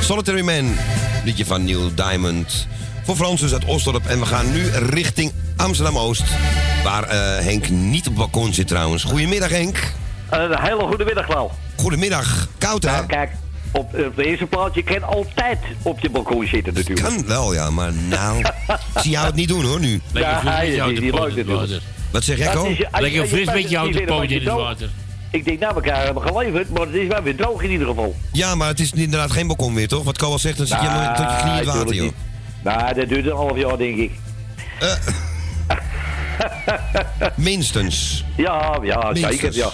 Solitary 0.00 0.40
Man, 0.40 0.76
liedje 1.24 1.44
van 1.46 1.64
Neil 1.64 1.94
Diamond. 1.94 2.66
Voor 3.04 3.16
Frans 3.16 3.40
dus 3.40 3.52
uit 3.52 3.64
Osdorp. 3.64 4.06
En 4.06 4.20
we 4.20 4.26
gaan 4.26 4.52
nu 4.52 4.68
richting 4.68 5.32
Amsterdam-Oost. 5.56 6.24
Waar 6.84 7.04
eh, 7.04 7.44
Henk 7.44 7.68
niet 7.68 8.06
op 8.06 8.12
het 8.12 8.14
balkon 8.14 8.54
zit 8.54 8.68
trouwens. 8.68 9.04
Goedemiddag 9.04 9.50
Henk. 9.50 9.92
Een 10.30 10.60
hele 10.60 10.82
goede 10.82 11.04
middag, 11.04 11.26
Klauw. 11.26 11.50
Goedemiddag. 11.76 12.48
Koud 12.58 12.82
hè? 12.82 12.90
Nou, 12.90 13.06
kijk, 13.06 13.30
op, 13.72 13.94
op 14.06 14.16
de 14.16 14.24
eerste 14.24 14.46
plaats, 14.46 14.74
je 14.74 14.82
kan 14.82 15.02
altijd 15.02 15.58
op 15.82 16.00
je 16.00 16.10
balkon 16.10 16.46
zitten 16.46 16.74
natuurlijk. 16.74 17.08
Kan 17.08 17.26
wel 17.26 17.54
ja, 17.54 17.70
maar 17.70 17.92
nou... 17.92 18.38
ik 18.38 18.76
zie 19.02 19.10
jou 19.10 19.26
het 19.26 19.34
niet 19.34 19.48
doen 19.48 19.64
hoor 19.64 19.80
nu. 19.80 20.00
Ja, 20.12 20.40
hij 20.44 20.68
is 20.68 21.00
niet 21.00 21.14
leuk 21.14 21.36
natuurlijk. 21.36 21.82
Wat 22.10 22.24
zeg 22.24 22.38
jij 22.38 22.52
Dat 22.52 22.62
Ko? 22.62 22.68
Lekker 22.90 23.22
je 23.22 23.26
fris 23.26 23.44
pijpt 23.44 23.62
met 23.62 23.70
je 23.70 23.78
het 23.78 23.86
niet 23.86 23.98
houten 23.98 23.98
weer, 23.98 24.06
poot 24.06 24.28
dan 24.28 24.38
in 24.38 24.46
het 24.46 24.54
water. 24.54 24.90
Ik 25.30 25.44
denk, 25.44 25.60
nou, 25.60 25.74
elkaar 25.74 26.04
hebben 26.04 26.22
geleverd, 26.22 26.70
maar 26.70 26.86
het 26.86 26.94
is 26.94 27.06
wel 27.06 27.22
weer 27.22 27.36
droog 27.36 27.62
in 27.62 27.70
ieder 27.70 27.86
geval. 27.86 28.14
Ja, 28.32 28.54
maar 28.54 28.68
het 28.68 28.80
is 28.80 28.92
inderdaad 28.92 29.30
geen 29.30 29.46
balkon 29.46 29.74
weer 29.74 29.88
toch? 29.88 30.04
Wat 30.04 30.18
Ko 30.18 30.26
al 30.26 30.38
zegt, 30.38 30.56
dan 30.56 30.66
zit 30.66 30.80
je 30.80 30.88
helemaal 30.88 31.14
tot 31.14 31.24
je 31.30 31.36
knie 31.40 31.52
in 31.52 31.58
het 31.58 31.66
water 31.66 31.94
joh. 31.94 32.12
Nou, 32.62 32.94
dat 32.94 33.08
duurt 33.08 33.26
een 33.26 33.36
half 33.36 33.56
jaar, 33.56 33.76
denk 33.76 33.96
ik. 33.96 34.10
Minstens. 37.34 38.24
Ja, 38.36 38.78
ja, 38.82 39.14
zeker, 39.14 39.54
ja. 39.54 39.70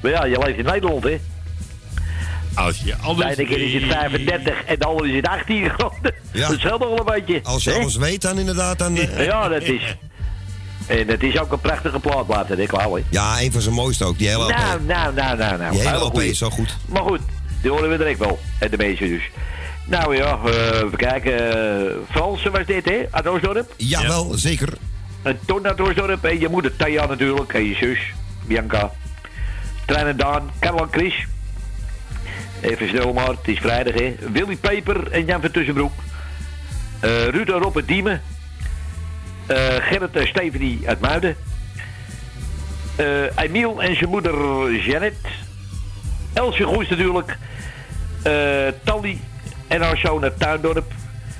Maar 0.00 0.10
ja, 0.10 0.24
je 0.24 0.38
leeft 0.38 0.58
in 0.58 0.64
Nederland, 0.64 1.04
hè. 1.04 1.20
Als 2.54 2.78
je 2.78 2.84
De 2.84 2.96
alles... 3.02 3.34
keer 3.36 3.60
is 3.60 3.72
het 3.82 3.92
35 3.92 4.64
en 4.64 4.78
de 4.78 4.84
andere 4.84 5.08
is 5.08 5.16
het 5.16 5.26
18 5.28 5.70
graden. 5.70 6.14
Ja. 6.32 6.48
Dat 6.48 6.62
nog 6.62 6.78
wel 6.88 6.98
een 6.98 7.04
beetje. 7.04 7.40
Als 7.42 7.64
je 7.64 7.72
alles 7.74 7.96
weet 7.96 8.22
dan 8.22 8.38
inderdaad, 8.38 8.78
dan... 8.78 8.96
eh, 8.96 9.24
Ja, 9.24 9.48
dat 9.48 9.62
is... 9.62 9.96
En 10.86 11.08
het 11.08 11.22
is 11.22 11.38
ook 11.38 11.52
een 11.52 11.60
prachtige 11.60 11.98
plaat, 11.98 12.28
laten 12.28 12.56
we 12.56 12.66
Klauw, 12.66 12.94
hè. 12.96 13.02
Ja, 13.08 13.40
een 13.40 13.52
van 13.52 13.60
zijn 13.60 13.74
mooiste 13.74 14.04
ook, 14.04 14.18
die 14.18 14.28
hele 14.28 14.42
LP. 14.44 14.56
Nou, 14.56 14.82
nou, 14.82 15.14
nou, 15.14 15.36
nou, 15.36 15.58
nou. 15.58 15.72
die 15.72 15.80
hele 15.88 15.98
LP 16.04 16.20
is 16.20 16.38
zo 16.38 16.50
goed. 16.50 16.76
Maar 16.86 17.02
goed, 17.02 17.20
die 17.62 17.70
horen 17.70 17.90
we 17.90 17.96
direct 17.96 18.18
wel. 18.18 18.38
En 18.58 18.70
de 18.70 18.76
meeste 18.76 19.08
dus. 19.08 19.22
Nou 19.86 20.16
ja, 20.16 20.38
eh, 20.44 20.52
even 20.76 20.96
kijken. 20.96 21.50
eh, 21.86 21.92
Fransen 22.10 22.52
was 22.52 22.66
dit, 22.66 22.84
hè? 22.84 22.98
Uit 23.10 23.26
Oostdorp? 23.26 23.74
Jawel, 23.76 24.32
zeker. 24.34 24.68
Een 25.22 25.38
ton 25.46 25.66
uit 25.66 25.80
Oostdorp. 25.80 26.24
En 26.24 26.40
je 26.40 26.48
moeder 26.48 26.76
Thea 26.76 27.06
natuurlijk. 27.06 27.52
En 27.54 27.64
je 27.64 27.74
zus, 27.74 27.98
Bianca. 28.46 28.92
Trein 29.86 30.06
en 30.06 30.16
Daan. 30.16 30.50
En 30.58 30.74
Chris. 30.90 31.26
Even 32.62 32.88
snel 32.88 33.12
maar, 33.12 33.28
het 33.28 33.38
is 33.48 33.58
vrijdag, 33.58 33.94
hè. 33.94 34.14
Willy 34.32 34.56
Peper 34.56 35.10
en 35.10 35.24
Jan 35.24 35.40
van 35.40 35.50
Tussenbroek. 35.50 35.92
Eh 37.00 37.28
Ruud 37.28 37.48
en 37.48 37.58
Rob 37.58 37.76
uit 37.76 37.88
Diemen. 37.88 38.22
Eh, 39.46 39.56
Gerrit 39.80 40.16
en 40.16 40.26
Stephanie 40.26 40.80
uit 40.88 41.00
Muiden. 41.00 41.36
Eh 42.96 43.06
Emiel 43.36 43.82
en 43.82 43.96
zijn 43.96 44.10
moeder 44.10 44.34
Janet. 44.72 45.14
Elsje 46.32 46.64
Goes 46.64 46.88
natuurlijk. 46.88 47.36
Tally 48.84 49.18
en 49.68 49.80
haar 49.80 49.98
zoon 49.98 50.22
uit 50.22 50.38
Tuindorp. 50.38 50.92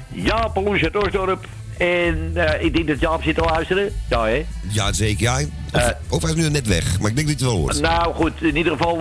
Jaap 0.09 0.57
Loes 0.57 0.83
uit 0.83 0.97
Oostdorp. 0.97 1.47
En 1.79 2.33
ik 2.61 2.75
denk 2.75 2.89
dat 2.89 3.01
Jaap 3.01 3.23
zit 3.23 3.35
te 3.35 3.41
luisteren. 3.41 3.93
Ja, 4.09 4.25
hè? 4.25 4.45
Ja, 4.69 4.93
zeker. 4.93 5.23
Ja, 5.23 5.39
of, 5.73 5.95
of 6.09 6.23
hij 6.23 6.31
is 6.31 6.37
nu 6.37 6.49
net 6.49 6.67
weg, 6.67 7.01
maar 7.01 7.11
ik 7.11 7.17
denk 7.17 7.29
dat 7.29 7.39
hij 7.39 7.49
het 7.49 7.57
wel 7.57 7.57
hoort. 7.57 7.81
Nou 7.81 8.15
goed, 8.15 8.43
in 8.43 8.57
ieder 8.57 8.73
geval 8.73 8.99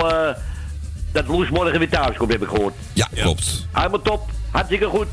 dat 1.12 1.28
Loes 1.28 1.50
morgen 1.50 1.80
weer 1.80 1.90
thuis 1.90 2.18
komt, 2.18 2.32
heb 2.32 2.42
ik 2.42 2.48
gehoord. 2.48 2.74
Ja, 2.94 3.08
klopt. 3.14 3.66
Helemaal 3.72 4.02
top, 4.02 4.30
hartstikke 4.52 4.86
goed. 4.86 5.08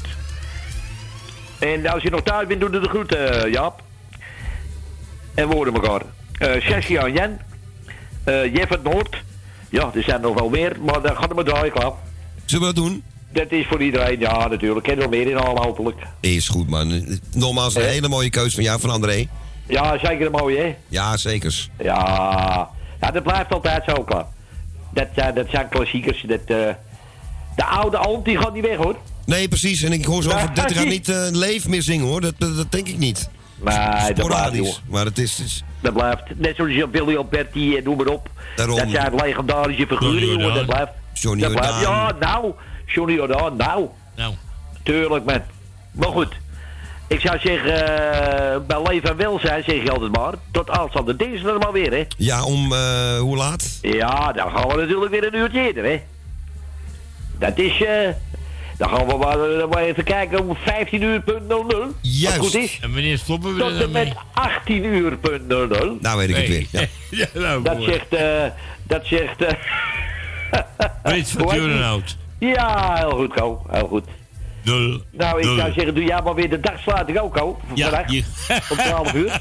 En 1.58 1.86
als 1.86 2.02
je 2.02 2.10
nog 2.10 2.22
thuis 2.22 2.46
bent, 2.46 2.60
doe 2.60 2.70
de 2.70 2.88
groeten, 2.88 3.44
eh, 3.44 3.52
Jaap. 3.52 3.82
En 5.34 5.48
we 5.48 5.54
horen 5.54 5.74
elkaar. 5.74 6.02
Eh 6.38 6.62
Saskia 6.62 7.04
en 7.04 7.12
Jan. 7.12 7.38
Eh 8.24 8.54
Jeff 8.54 8.70
uit 8.70 8.82
Noord. 8.82 9.22
Ja, 9.70 9.90
er 9.94 10.02
zijn 10.02 10.20
nog 10.20 10.34
wel 10.34 10.48
meer, 10.48 10.76
maar 10.80 11.02
dan 11.02 11.16
gaan 11.16 11.28
we 11.28 11.34
maar 11.34 11.44
draaien, 11.44 11.72
klaar. 11.72 11.92
Zullen 12.44 12.68
we 12.68 12.74
dat 12.74 12.84
doen? 12.84 13.02
Dat 13.32 13.52
is 13.52 13.66
voor 13.66 13.82
iedereen, 13.82 14.18
ja, 14.18 14.48
natuurlijk. 14.48 14.88
En 14.88 14.98
nog 14.98 15.10
meer 15.10 15.26
in 15.30 15.36
al, 15.36 15.62
hopelijk. 15.62 16.02
Is 16.20 16.48
goed, 16.48 16.68
man. 16.68 17.18
Nogmaals, 17.32 17.74
een 17.74 17.82
hele 17.82 18.08
mooie 18.08 18.30
keus 18.30 18.54
van 18.54 18.62
jou, 18.62 18.80
van 18.80 18.90
André. 18.90 19.28
Ja, 19.66 19.98
zeker 19.98 20.26
een 20.26 20.32
mooie, 20.32 20.58
hè? 20.58 20.76
Ja, 20.88 21.16
zekers. 21.16 21.70
Ja, 21.78 22.68
ja 23.00 23.10
dat 23.10 23.22
blijft 23.22 23.52
altijd 23.52 23.82
zo, 23.86 24.02
klaar. 24.02 24.26
Dat, 24.93 25.06
eh, 25.15 25.27
dat 25.35 25.47
zijn 25.51 25.69
klassiekers. 25.69 26.24
Dat, 26.28 26.40
eh, 26.47 26.69
de 27.56 27.65
oude 27.65 27.97
alt, 27.97 28.24
die 28.24 28.39
gaat 28.39 28.55
niet 28.55 28.66
weg, 28.66 28.77
hoor. 28.77 28.97
Nee, 29.27 29.48
precies. 29.48 29.82
En 29.82 29.93
ik 29.93 30.05
hoor 30.05 30.23
zo 30.23 30.31
over 30.31 30.55
30 30.55 30.77
jaar 30.77 30.86
niet 30.86 31.09
eh 31.09 31.27
Leef 31.31 31.69
meer 31.69 31.82
zingen, 31.82 32.06
hoor. 32.06 32.20
Dat, 32.20 32.35
dat, 32.39 32.56
dat 32.56 32.73
denk 32.73 32.89
ik 32.89 32.98
niet. 32.98 33.28
Nee, 33.65 34.15
dat 34.15 34.27
blijft, 34.27 34.55
joh. 34.56 34.74
Maar 34.89 35.05
het 35.05 35.19
is... 35.19 35.40
is- 35.40 35.65
Dat 35.81 35.93
blijft. 35.93 36.23
Net 36.36 36.56
zoals 36.56 36.90
Billy 36.90 37.16
Alberti 37.16 37.77
en 37.77 37.85
noem 37.85 37.97
maar 37.97 38.06
op. 38.06 38.31
Daarom. 38.56 38.77
Dat 38.78 38.89
zijn 38.90 39.15
legendarische 39.15 39.86
figuren. 39.86 40.55
Dat 40.55 40.66
blijft. 40.66 40.93
Johnny 41.12 41.43
dat 41.43 41.52
blijft. 41.52 41.81
Ja, 41.81 42.12
nou. 42.20 42.52
Johnny 42.86 43.15
Jordaan, 43.15 43.56
nou. 43.56 43.86
Nou. 44.16 44.35
Tuurlijk, 44.82 45.24
man. 45.24 45.43
Maar 45.93 46.09
goed. 46.09 46.36
Ik 47.09 47.20
zou 47.20 47.39
zeggen, 47.39 47.74
eh, 47.74 48.60
bij 48.66 48.82
leven 48.82 49.10
en 49.10 49.16
welzijn 49.16 49.64
zeg 49.64 49.82
je 49.82 49.90
altijd 49.90 50.16
maar. 50.16 50.35
Tot 50.51 50.70
aanstaande 50.70 51.16
dinsdag 51.16 51.59
maar 51.59 51.72
weer, 51.72 51.90
hè. 51.93 52.06
Ja, 52.16 52.44
om 52.44 52.72
eh, 52.72 53.18
hoe 53.18 53.36
laat? 53.36 53.78
Ja, 53.82 54.32
dan 54.32 54.51
gaan 54.51 54.68
we 54.68 54.74
natuurlijk 54.76 55.10
weer 55.10 55.26
een 55.26 55.35
uurtje 55.35 55.60
eerder, 55.66 55.85
hè. 55.85 56.01
Dat 57.39 57.59
is, 57.59 57.82
eh... 57.85 58.09
Dan 58.78 58.89
gaan 58.89 59.06
we 59.06 59.16
maar, 59.16 59.51
eh, 59.51 59.68
maar 59.68 59.82
even 59.82 60.05
kijken 60.05 60.48
om 60.48 60.56
15 60.56 61.02
uur 61.02 61.20
punt 61.20 61.48
00. 61.48 61.93
Juist. 62.01 62.36
Wat 62.36 62.47
goed 62.47 62.55
is. 62.55 62.78
En 62.82 62.93
wanneer 62.93 63.18
stoppen 63.18 63.55
we 63.55 63.60
Tot 63.60 63.68
er 63.68 63.74
en 63.74 63.80
dan 63.80 63.90
mee? 63.90 64.05
met 64.05 64.16
18 64.32 64.85
uur 64.85 65.16
punt 65.16 65.48
00. 65.48 65.97
Nou 66.01 66.18
weet 66.18 66.28
ik 66.28 66.36
het 66.36 66.48
weer. 66.48 66.66
Ja. 66.70 66.86
ja, 67.35 67.40
nou, 67.40 67.62
Dat 67.62 67.76
zegt, 67.82 68.14
eh... 68.14 68.44
Dat 68.82 69.06
zegt, 69.06 69.43
eh... 69.43 69.52
Weet 71.12 71.30
van. 71.30 72.02
Ja, 72.39 72.97
heel 72.97 73.10
goed, 73.10 73.35
Ko. 73.35 73.62
Heel 73.70 73.86
goed. 73.86 74.05
Nul. 74.62 75.02
Nou, 75.10 75.39
ik 75.39 75.44
zou 75.44 75.72
zeggen, 75.72 75.94
doe 75.94 76.05
jij 76.05 76.22
maar 76.22 76.35
weer 76.35 76.51
de 76.51 76.60
dagsluiting 76.60 77.18
ook, 77.18 77.35
Ko. 77.35 77.60
Ja, 77.74 78.05
je- 78.06 78.24
Om 78.70 78.76
12 78.76 79.12
uur. 79.14 79.40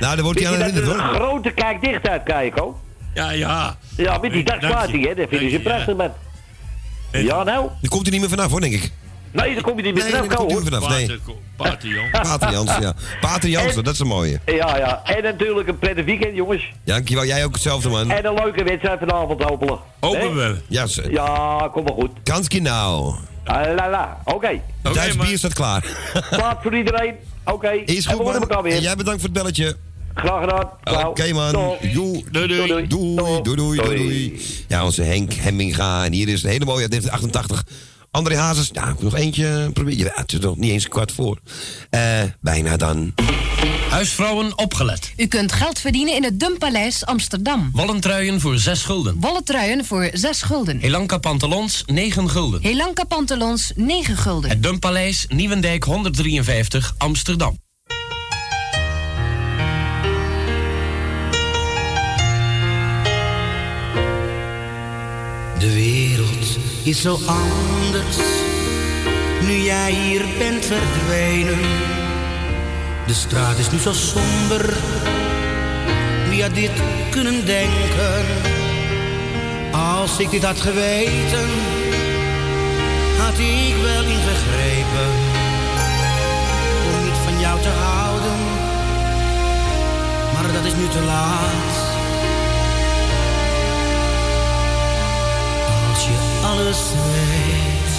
Nou, 0.00 0.14
daar 0.14 0.22
wordt 0.22 0.38
hij 0.38 0.48
aan 0.48 0.54
herinnerd, 0.56 0.86
er 0.86 0.94
een 0.94 1.00
hoor. 1.00 1.14
grote 1.14 1.50
kijk 1.50 1.80
dicht 1.80 2.08
uitkijken, 2.08 2.60
Ko? 2.62 2.80
Ja, 3.14 3.30
ja. 3.30 3.76
Ja, 3.96 4.18
met 4.18 4.32
die 4.32 4.44
dagsluiting, 4.44 5.06
hè. 5.06 5.14
Dat 5.14 5.28
vinden 5.28 5.50
ze 5.50 5.56
je, 5.56 5.62
ja. 5.62 5.68
prachtig, 5.70 5.96
man. 5.96 6.12
Ja, 7.12 7.42
nou. 7.42 7.68
Die 7.80 7.90
komt 7.90 8.06
er 8.06 8.12
niet 8.12 8.20
meer 8.20 8.30
vanaf, 8.30 8.50
hoor, 8.50 8.60
denk 8.60 8.72
ik. 8.74 8.92
Nee, 9.36 9.54
daar 9.54 9.62
kom 9.62 9.76
je 9.76 9.82
niet 9.82 9.94
meer 9.94 10.02
Nee, 10.02 10.12
vanaf, 10.12 10.36
hoor. 10.52 10.62
vanaf. 10.64 10.88
Nee. 10.88 11.18
Pater, 11.56 12.50
Jansen, 12.52 12.82
ja. 12.86 12.94
Pater 13.20 13.48
Jansen, 13.48 13.76
En- 13.78 13.84
dat 13.84 13.94
is 13.94 14.00
een 14.00 14.06
mooie. 14.06 14.40
Ja, 14.46 14.76
ja. 14.76 15.02
En 15.04 15.22
natuurlijk 15.22 15.68
een 15.68 15.78
prettig 15.78 16.04
weekend, 16.04 16.34
jongens. 16.36 16.70
Dankjewel, 16.84 17.24
jij 17.26 17.44
ook 17.44 17.52
hetzelfde, 17.52 17.88
man. 17.88 18.10
En 18.10 18.26
een 18.26 18.34
leuke 18.34 18.64
wedstrijd 18.64 18.98
vanavond, 18.98 19.42
hopelijk. 19.42 19.80
Hopen 20.00 20.20
Hè? 20.20 20.32
we. 20.32 20.56
Ja, 20.68 20.86
ze- 20.86 21.10
Ja, 21.10 21.68
kom 21.72 21.84
maar 21.84 21.92
goed. 21.92 22.10
Kanski 22.22 22.60
nou. 22.60 23.14
Ah, 23.44 23.74
la 23.74 23.90
la. 23.90 24.20
Oké. 24.24 24.60
Duits 24.82 25.16
man. 25.16 25.26
bier 25.26 25.38
staat 25.38 25.52
klaar. 25.52 25.84
Plaat 26.30 26.58
voor 26.62 26.76
iedereen. 26.76 27.14
Oké. 27.44 27.68
Is 27.70 28.04
En 28.06 28.12
goed, 28.12 28.18
we 28.18 28.24
horen 28.24 28.40
man. 28.40 28.48
elkaar 28.48 28.62
weer. 28.62 28.72
En 28.72 28.80
jij 28.82 28.96
bedankt 28.96 29.20
voor 29.20 29.28
het 29.30 29.38
belletje. 29.38 29.76
Graag 30.14 30.40
gedaan. 30.40 31.06
Oké, 31.08 31.32
man. 31.32 31.52
Doei, 31.52 31.92
doei. 31.92 32.24
Doei, 32.30 32.46
Doei, 32.48 32.66
doei, 32.66 32.86
doei, 33.42 33.42
doei, 33.42 33.76
doei. 33.96 34.40
Ja, 34.68 34.84
onze 34.84 35.02
Henk 35.02 35.32
Hemminga. 35.32 36.04
En 36.04 36.12
hier 36.12 36.28
is 36.28 36.42
een 36.42 36.50
hele 36.50 36.64
mooie 36.64 36.80
uit 36.82 36.90
1988. 36.90 37.64
André 38.16 38.36
Hazes. 38.36 38.68
Ja, 38.72 38.88
ik 38.88 39.02
nog 39.02 39.14
eentje 39.14 39.70
proberen. 39.72 39.98
Ja, 39.98 40.12
het 40.14 40.32
is 40.32 40.38
nog 40.38 40.56
niet 40.56 40.70
eens 40.70 40.84
een 40.84 40.90
kwart 40.90 41.12
voor. 41.12 41.38
Eh, 41.90 42.22
bijna 42.40 42.76
dan. 42.76 43.14
Huisvrouwen 43.90 44.58
opgelet. 44.58 45.12
U 45.16 45.26
kunt 45.26 45.52
geld 45.52 45.78
verdienen 45.78 46.14
in 46.14 46.24
het 46.24 46.40
Dumpaleis 46.40 47.04
Amsterdam. 47.04 47.70
Wollentruien 47.72 48.40
voor 48.40 48.58
6 48.58 48.82
gulden. 48.82 49.16
Wollen 49.20 49.44
truien 49.44 49.84
voor 49.84 50.10
6 50.12 50.42
gulden. 50.42 50.78
Helanka 50.78 51.18
pantalons 51.18 51.82
9 51.86 52.30
gulden. 52.30 52.62
Helanka 52.62 53.04
pantalons 53.04 53.72
9 53.74 54.16
gulden. 54.16 54.50
Het 54.50 54.62
Dumpaleis 54.62 55.26
Nieuwendijk 55.28 55.84
153 55.84 56.94
Amsterdam. 56.98 57.65
Is 66.86 67.00
zo 67.00 67.18
anders, 67.26 68.16
nu 69.40 69.52
jij 69.52 69.92
hier 69.92 70.24
bent 70.38 70.64
verdwenen. 70.64 71.60
De 73.06 73.14
straat 73.14 73.58
is 73.58 73.70
nu 73.70 73.78
zo 73.78 73.92
somber, 73.92 74.76
wie 76.28 76.42
had 76.42 76.54
dit 76.54 76.70
kunnen 77.10 77.46
denken? 77.46 78.24
Als 79.72 80.18
ik 80.18 80.30
dit 80.30 80.44
had 80.44 80.60
geweten, 80.60 81.48
had 83.18 83.38
ik 83.38 83.74
wel 83.82 84.04
ingegrepen. 84.04 85.10
Om 86.86 87.04
niet 87.04 87.20
van 87.24 87.40
jou 87.40 87.60
te 87.60 87.68
houden, 87.68 88.38
maar 90.32 90.52
dat 90.52 90.64
is 90.64 90.74
nu 90.74 90.88
te 90.88 91.02
laat. 91.06 91.86
Alles 96.50 96.80
weet 97.12 97.94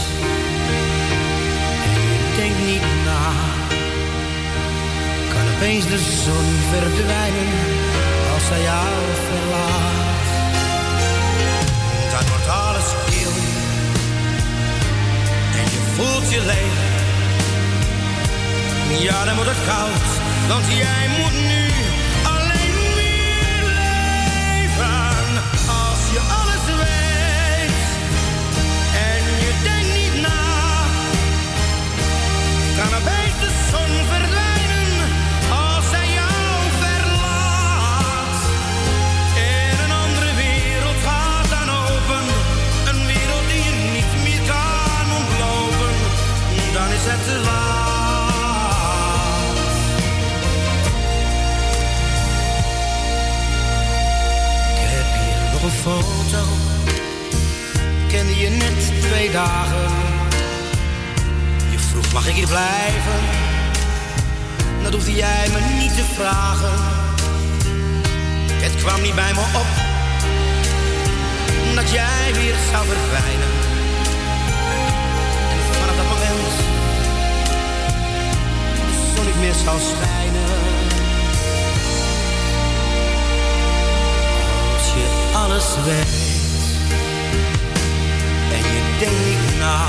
en 1.86 2.02
je 2.10 2.18
denkt 2.38 2.66
niet 2.66 2.86
na, 3.06 3.32
kan 5.34 5.56
opeens 5.56 5.86
de 5.86 6.00
zon 6.24 6.48
verdwijnen 6.72 7.52
als 8.34 8.46
zij 8.46 8.62
jou 8.62 8.98
verlaat. 9.28 10.28
Dan 12.12 12.28
wordt 12.30 12.48
alles 12.48 12.88
stil 13.06 13.34
en 15.60 15.66
je 15.74 15.82
voelt 15.96 16.32
je 16.32 16.42
leeg. 16.46 16.86
Ja, 19.02 19.26
dan 19.26 19.36
wordt 19.36 19.50
het 19.50 19.66
koud, 19.66 20.08
want 20.48 20.66
jij 20.68 21.08
moet 21.18 21.34
nu 21.48 21.67
Kende 58.08 58.36
je 58.36 58.50
net 58.50 59.02
twee 59.02 59.32
dagen. 59.32 59.92
Je 61.72 61.80
vroeg 61.80 62.14
mag 62.14 62.28
ik 62.28 62.36
hier 62.36 62.48
blijven? 62.48 63.20
Dat 64.84 64.94
hoefde 64.94 65.14
jij 65.14 65.48
me 65.54 65.60
niet 65.80 65.96
te 65.96 66.04
vragen. 66.14 66.74
Het 68.52 68.76
kwam 68.76 69.02
niet 69.02 69.16
bij 69.16 69.34
me 69.34 69.40
op 69.40 69.96
dat 71.78 71.92
jij 71.92 72.34
weer 72.34 72.56
zou 72.72 72.86
verdwijnen. 72.86 73.52
En 75.52 75.74
vanaf 75.74 75.96
dat 75.96 76.06
moment 76.06 76.56
zon 79.16 79.26
niet 79.26 79.40
meer 79.40 79.54
zou 79.54 79.80
schijnen. 79.80 80.77
Alles 85.48 85.76
weet 85.86 86.64
en 88.56 88.64
je 88.74 88.82
denkt 89.00 89.60
na, 89.60 89.80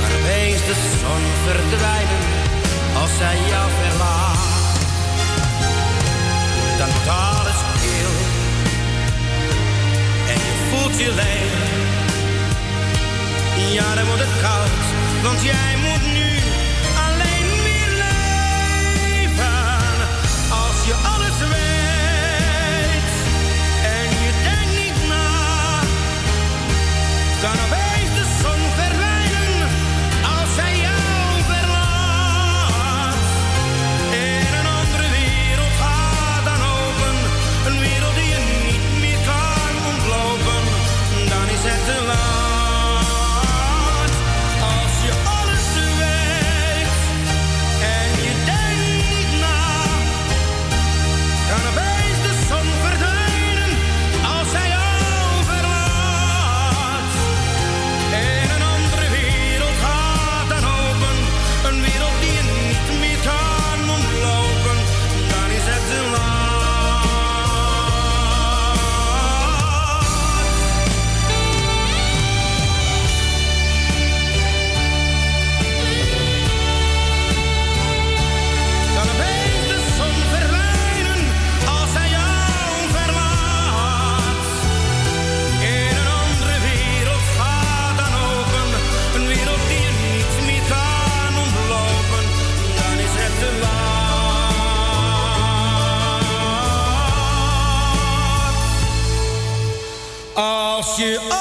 kan 0.00 0.12
opeens 0.18 0.60
de 0.68 0.76
zon 1.00 1.22
verdwijnen 1.44 2.24
als 3.00 3.10
zij 3.18 3.36
jou 3.48 3.68
verlaat. 3.80 4.38
Dan 6.78 6.88
wordt 6.90 7.08
alles 7.08 7.60
kil 7.82 8.12
en 10.32 10.38
je 10.46 10.54
voelt 10.70 10.98
je 10.98 11.12
leeg. 11.14 11.58
Ja, 13.72 13.94
dan 13.94 14.06
wordt 14.06 14.22
het 14.22 14.40
koud, 14.42 14.70
want 15.22 15.42
jij 15.42 15.76
moet 15.82 15.89
kan 27.40 27.50
opeens 27.52 27.70
de 27.70 27.79
je 101.00 101.18
alles. 101.18 101.38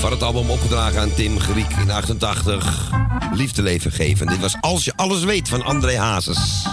Van 0.00 0.10
het 0.10 0.22
album 0.22 0.50
opgedragen 0.50 1.00
aan 1.00 1.14
Tim 1.14 1.40
Griek 1.40 1.70
in 1.70 1.90
88. 1.90 2.90
Liefde 3.32 3.62
leven 3.62 3.92
geven. 3.92 4.26
Dit 4.26 4.40
was 4.40 4.56
Als 4.60 4.84
je 4.84 4.92
alles 4.96 5.24
weet 5.24 5.48
van 5.48 5.64
André 5.64 5.98
Hazes. 5.98 6.66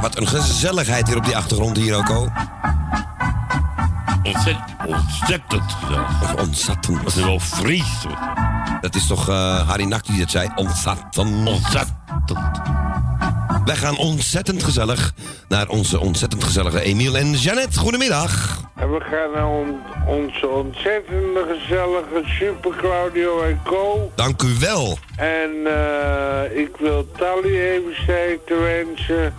Wat 0.00 0.16
een 0.16 0.28
gezelligheid 0.28 1.06
hier 1.06 1.16
op 1.16 1.24
die 1.24 1.36
achtergrond 1.36 1.76
hier 1.76 1.96
ook. 1.96 2.10
al. 2.10 2.32
Ontzettend, 4.22 4.86
ontzettend 4.86 5.72
gezellig. 5.72 6.34
Ontzettend. 6.36 6.98
Het 6.98 7.16
is 7.16 7.24
wel 7.24 7.40
vries. 7.40 8.06
Dat 8.84 8.94
is 8.94 9.06
toch 9.06 9.28
eh, 9.28 9.68
Harry 9.68 9.84
Nak 9.84 10.06
die 10.06 10.18
dat 10.18 10.30
zei? 10.30 10.48
Ontzettend. 10.54 11.18
Ontzettend. 11.18 11.96
Wij 13.64 13.76
gaan 13.76 13.96
ontzettend 13.96 14.62
gezellig 14.62 15.14
naar 15.48 15.68
onze 15.68 16.00
ontzettend 16.00 16.44
gezellige 16.44 16.80
Emiel 16.80 17.16
en 17.16 17.32
Jeannette. 17.32 17.78
Goedemiddag. 17.78 18.60
En 18.76 18.90
we 18.92 19.00
gaan 19.00 19.30
naar 19.34 19.46
on- 19.48 19.80
onze 20.06 20.48
ontzettende 20.48 21.46
gezellige 21.58 22.22
Super 22.38 22.70
Claudio 22.76 23.42
en 23.42 23.60
Co. 23.64 24.12
Dank 24.14 24.42
u 24.42 24.54
wel. 24.60 24.98
En 25.16 25.50
eh, 25.66 26.58
ik 26.58 26.76
wil 26.78 27.10
Tally 27.18 27.60
even 27.60 27.94
sterkte 28.02 28.54
wensen. 28.54 29.34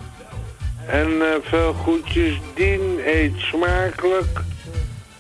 En 0.88 1.08
eh, 1.22 1.28
veel 1.44 1.74
groetjes. 1.74 2.40
Dien 2.56 3.00
eet 3.06 3.34
smakelijk. 3.38 4.42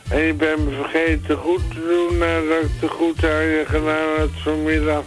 En 0.09 0.27
ik 0.27 0.37
ben 0.37 0.63
me 0.63 0.71
vergeten 0.81 1.37
goed 1.37 1.61
te 1.73 1.79
doen 1.79 2.17
nadat 2.17 2.61
ik 2.63 2.79
de 2.79 2.87
goed 2.87 3.23
aan 3.23 3.43
je 3.43 3.63
gedaan 3.67 4.17
had 4.17 4.29
vanmiddag. 4.43 5.03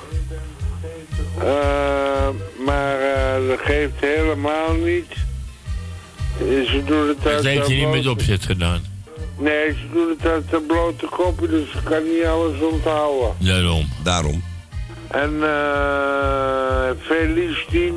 Eh, 1.39 2.29
maar 2.66 3.01
eh, 3.01 3.49
dat 3.49 3.59
geeft 3.61 3.93
helemaal 4.01 4.73
niet. 4.75 5.12
Eh, 6.41 6.70
Ze 6.70 6.83
doen 6.85 7.09
het 7.09 7.23
Dat 7.23 7.33
uit 7.33 7.45
heeft 7.45 7.66
de 7.66 7.77
je 7.77 7.87
niet 7.87 7.95
met 7.95 8.07
opzet 8.07 8.45
gedaan. 8.45 8.83
Nee, 9.39 9.70
ze 9.73 9.87
doen 9.93 10.09
het 10.09 10.27
uit 10.27 10.51
de 10.51 10.61
blote 10.61 11.07
koppen, 11.07 11.51
dus 11.51 11.73
ik 11.75 11.85
kan 11.85 12.03
niet 12.05 12.25
alles 12.25 12.61
onthouden. 12.73 13.35
Daarom. 13.39 13.89
Daarom. 14.03 14.43
En 15.09 15.43
eh 15.43 16.91
Felice 17.01 17.65
Tien. 17.70 17.95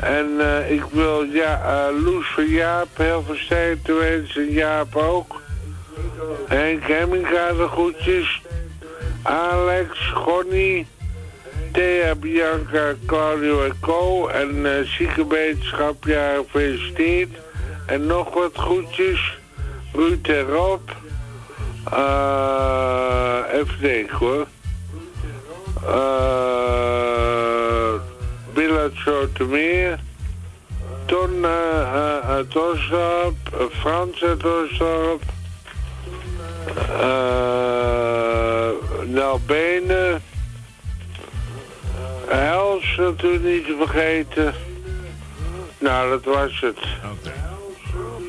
En 0.00 0.26
eh, 0.40 0.70
ik 0.72 0.82
wil 0.92 1.22
ja, 1.22 1.62
eh 1.62 2.04
Loes 2.04 2.26
van 2.34 2.48
Jaap 2.48 2.88
heel 2.96 3.22
veel 3.26 3.36
sterkte 3.36 3.92
wensen. 3.92 4.52
Jaap 4.52 4.96
ook. 4.96 5.40
Henk 6.48 6.82
Hemminga 6.82 7.52
de 7.52 7.68
groetjes. 7.68 8.42
Alex, 9.22 10.10
Gonnie. 10.14 10.86
Thea, 11.72 12.14
Bianca, 12.14 12.94
Claudio 13.06 13.64
en 13.64 13.74
Co. 13.80 14.28
En 14.28 14.66
eh 14.66 14.84
ja, 16.04 16.34
gefeliciteerd. 16.36 17.30
En 17.86 18.06
nog 18.06 18.34
wat 18.34 18.56
groetjes. 18.56 19.38
Ruud 19.92 20.28
en 20.28 20.46
Rob. 20.46 20.88
Eh, 21.92 23.40
even 23.52 23.80
denken 23.80 24.16
hoor. 24.16 24.46
Eh 25.86 27.08
Bill 28.58 28.76
uit. 28.76 29.98
Ton 31.06 31.44
eh, 31.44 31.80
eh, 31.80 32.30
uit 32.30 32.56
eh, 32.56 33.60
Frans 33.80 34.22
uit 34.22 34.44
Osdorp. 34.44 35.22
Eh 37.00 38.68
Nel 39.06 39.40
Benen. 39.46 40.22
Els 42.30 42.96
natuurlijk 42.96 43.44
niet 43.44 43.64
te 43.64 43.76
vergeten. 43.86 44.54
Nou, 45.78 46.10
dat 46.10 46.24
was 46.24 46.60
het. 46.60 46.78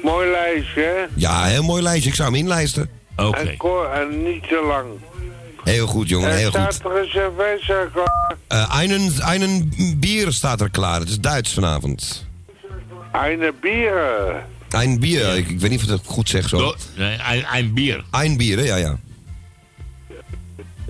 Mooi 0.03 0.29
lijstje, 0.31 0.81
hè? 0.81 1.05
Ja, 1.15 1.43
heel 1.43 1.63
mooi 1.63 1.83
lijstje. 1.83 2.09
Ik 2.09 2.15
zou 2.15 2.29
hem 2.29 2.39
inlijsten. 2.39 2.89
En, 3.15 3.57
ko- 3.57 3.85
en 3.85 4.23
niet 4.23 4.47
te 4.47 4.63
lang. 4.67 4.87
Heel 5.63 5.87
goed, 5.87 6.09
jongen. 6.09 6.35
Heel 6.35 6.49
staat 6.49 6.79
goed. 6.81 6.91
er 6.91 6.97
een 7.01 7.07
cerveza 7.09 7.85
klaar. 7.93 8.35
Eh 8.47 8.75
einen, 8.77 9.11
einen 9.21 9.71
bier 9.99 10.31
staat 10.31 10.61
er 10.61 10.69
klaar. 10.69 10.99
Het 10.99 11.09
is 11.09 11.19
Duits 11.19 11.53
vanavond. 11.53 12.25
Eine 13.11 13.53
bieren. 13.61 14.45
Ein 14.69 14.99
bier. 14.99 15.35
Ik, 15.37 15.49
ik 15.49 15.59
weet 15.59 15.69
niet 15.69 15.79
of 15.79 15.85
ik 15.85 15.91
het 15.91 16.01
goed 16.05 16.29
zeg 16.29 16.49
zo. 16.49 16.75
Nee, 16.95 17.17
een, 17.31 17.45
een 17.57 17.73
bier. 17.73 18.03
Ein 18.11 18.37
bier, 18.37 18.57
hè? 18.57 18.63
ja, 18.63 18.75
ja. 18.75 18.97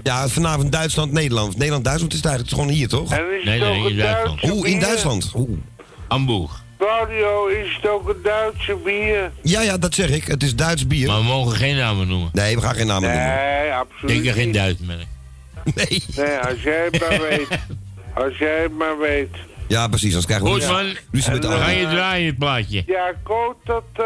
Ja, 0.04 0.28
vanavond 0.28 0.72
Duitsland-Nederland. 0.72 1.58
Nederland-Duitsland 1.58 2.14
is 2.14 2.20
het 2.20 2.28
eigenlijk 2.28 2.58
gewoon 2.58 2.74
hier, 2.76 2.88
toch? 2.88 3.12
En 3.12 3.24
is 3.40 3.46
Nee, 3.46 3.60
het 3.60 3.70
nee, 3.70 3.80
ook 3.80 3.86
in 3.90 3.92
een 3.92 3.98
Duitsland. 3.98 4.44
Oeh, 4.44 4.70
in? 4.70 4.80
Duitsland. 4.80 5.32
Oeh. 5.36 5.58
Hamburg. 6.08 6.64
Claudio, 6.78 7.48
is 7.48 7.76
het 7.82 7.92
ook 7.92 8.10
een 8.10 8.22
Duitse 8.24 8.78
bier? 8.84 9.32
Ja, 9.44 9.62
ja, 9.62 9.78
dat 9.78 9.94
zeg 9.96 10.10
ik. 10.10 10.24
Het 10.24 10.44
is 10.44 10.56
Duits 10.56 10.88
bier. 10.88 11.08
Maar 11.08 11.18
we 11.18 11.24
mogen 11.24 11.56
geen 11.58 11.76
namen 11.76 12.08
noemen. 12.08 12.30
Nee, 12.34 12.56
we 12.56 12.62
gaan 12.62 12.76
geen 12.76 12.88
namen 12.88 13.10
noemen. 13.10 13.36
Nee, 13.36 13.72
absoluut 13.74 14.18
Ik 14.18 14.24
heb 14.26 14.34
geen. 14.36 14.52
Duits 14.52 14.80
merk. 14.80 15.06
Nee. 15.76 16.04
Nee, 16.16 16.38
als 16.38 16.62
jij 16.62 16.88
het 16.92 17.00
maar 17.00 17.20
weet. 17.30 17.48
Als 18.14 18.38
jij 18.38 18.62
het 18.62 18.78
maar 18.78 18.98
weet. 19.00 19.36
Ja, 19.70 19.88
precies. 19.88 20.08
Anders 20.08 20.26
krijgen 20.26 20.46
we 20.46 20.52
Goed 20.52 20.72
man, 20.72 20.86
met 21.12 21.24
de 21.42 21.48
dan 21.48 21.60
ga 21.60 21.70
je 21.70 21.88
draaien 21.88 22.28
het 22.28 22.38
plaatje. 22.38 22.84
Ja, 22.86 23.14
Ko, 23.24 23.56
tot, 23.66 23.84
eh, 23.94 24.04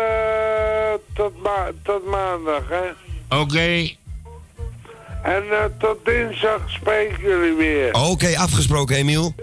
tot, 1.14 1.44
ma 1.44 1.72
tot 1.84 2.06
maandag, 2.06 2.64
hè. 2.70 3.38
Oké, 3.38 3.90
En 5.24 5.44
eh, 5.52 5.66
tot 5.80 6.06
dinsdag 6.06 6.62
spreken 6.68 7.22
jullie 7.22 7.54
weer. 7.54 7.94
Oké, 7.94 8.38
afgesproken, 8.38 8.96
Emiel. 8.96 9.36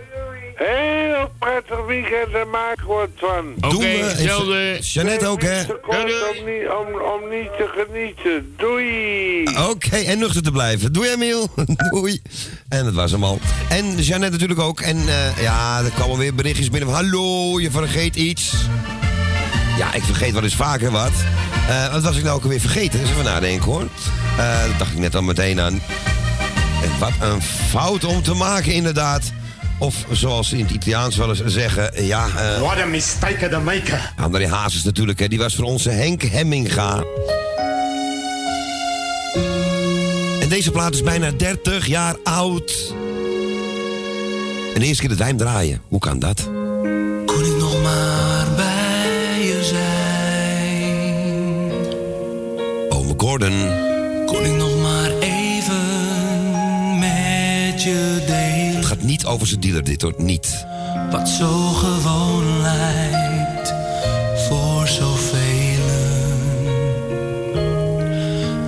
Heel 0.64 1.30
prettig 1.38 1.86
weekend 1.86 2.32
en 2.34 2.50
maak 2.50 2.78
er 2.78 2.86
wat 2.86 3.08
van. 3.16 3.54
oké, 3.60 3.68
Doen 3.68 3.80
we. 3.80 3.86
hetzelfde. 3.86 4.78
Jeannette 4.80 5.26
ook, 5.26 5.42
hè? 5.42 5.64
Kort 5.64 5.98
om, 5.98 6.44
niet, 6.44 6.68
om, 6.68 7.00
om 7.00 7.28
niet 7.30 7.50
te 7.56 7.68
genieten. 7.76 8.54
Doei! 8.56 9.44
Oké, 9.68 9.96
en 9.96 10.18
nuchter 10.18 10.42
te 10.42 10.50
blijven. 10.50 10.92
Doei, 10.92 11.08
Emiel. 11.10 11.48
Doei. 11.90 12.22
En 12.68 12.84
dat 12.84 12.94
was 12.94 13.10
hem 13.10 13.24
al. 13.24 13.38
En 13.68 14.02
Jeannette 14.02 14.32
natuurlijk 14.32 14.60
ook. 14.60 14.80
En 14.80 14.96
eh, 15.08 15.42
ja, 15.42 15.78
er 15.84 15.90
kwamen 15.90 16.18
weer 16.18 16.34
berichtjes 16.34 16.70
binnen 16.70 16.90
van... 16.90 16.98
Hallo, 17.04 17.60
je 17.60 17.70
vergeet 17.70 18.16
iets. 18.16 18.54
Ja, 19.78 19.94
ik 19.94 20.02
vergeet 20.02 20.32
wel 20.32 20.42
eens 20.42 20.54
vaker 20.56 20.90
wat. 20.90 21.12
Eh, 21.68 21.92
wat 21.92 22.02
was 22.02 22.16
ik 22.16 22.22
nou 22.24 22.36
ook 22.36 22.42
alweer 22.42 22.60
vergeten? 22.60 23.00
Eens 23.00 23.10
even 23.10 23.24
nadenken, 23.24 23.70
hoor. 23.70 23.86
Eh 24.38 24.62
dat 24.68 24.78
dacht 24.78 24.92
ik 24.92 24.98
net 24.98 25.14
al 25.14 25.22
meteen 25.22 25.60
aan. 25.60 25.82
En 26.82 26.90
wat 26.98 27.12
een 27.20 27.42
fout 27.42 28.04
om 28.04 28.22
te 28.22 28.34
maken, 28.34 28.72
inderdaad. 28.72 29.22
Of 29.80 30.04
zoals 30.10 30.48
ze 30.48 30.58
in 30.58 30.64
het 30.64 30.74
Italiaans 30.74 31.16
wel 31.16 31.28
eens 31.28 31.44
zeggen... 31.44 32.06
Ja, 32.06 32.26
eh 32.26 32.60
What 32.60 32.78
a 32.78 32.86
mistake 32.86 33.48
to 33.48 33.60
make. 33.60 33.98
André 34.16 34.48
Hazes 34.48 34.82
natuurlijk, 34.82 35.18
hè. 35.18 35.28
die 35.28 35.38
was 35.38 35.54
voor 35.54 35.64
onze 35.64 35.90
Henk 35.90 36.22
Hemminga. 36.22 37.04
En 40.40 40.48
deze 40.48 40.70
plaat 40.70 40.94
is 40.94 41.02
bijna 41.02 41.30
30 41.30 41.86
jaar 41.86 42.16
oud. 42.24 42.94
En 44.74 44.80
de 44.80 44.86
eerste 44.86 45.00
keer 45.00 45.08
dat 45.08 45.18
wij 45.18 45.28
hem 45.28 45.36
draaien. 45.36 45.80
Hoe 45.88 45.98
kan 45.98 46.18
dat? 46.18 46.48
Kon 47.26 47.44
ik 47.44 47.56
nog 47.58 47.82
maar 47.82 48.46
bij 48.56 49.42
je 49.42 49.64
zijn? 49.64 50.90
Ome 52.88 53.14
Gordon. 53.16 53.68
Kon 54.26 54.44
ik 54.44 54.52
nog 54.52 54.80
maar 54.82 55.10
even 55.20 55.78
met 56.98 57.82
je 57.82 58.22
niet 59.20 59.28
over 59.28 59.46
zijn 59.46 59.60
dealer 59.60 59.84
dit 59.84 60.02
hoor, 60.02 60.14
niet. 60.16 60.66
Wat 61.10 61.28
zo 61.28 61.72
gewoon 61.72 62.60
lijkt 62.60 63.74
voor 64.48 64.88
zoveel. 64.88 65.88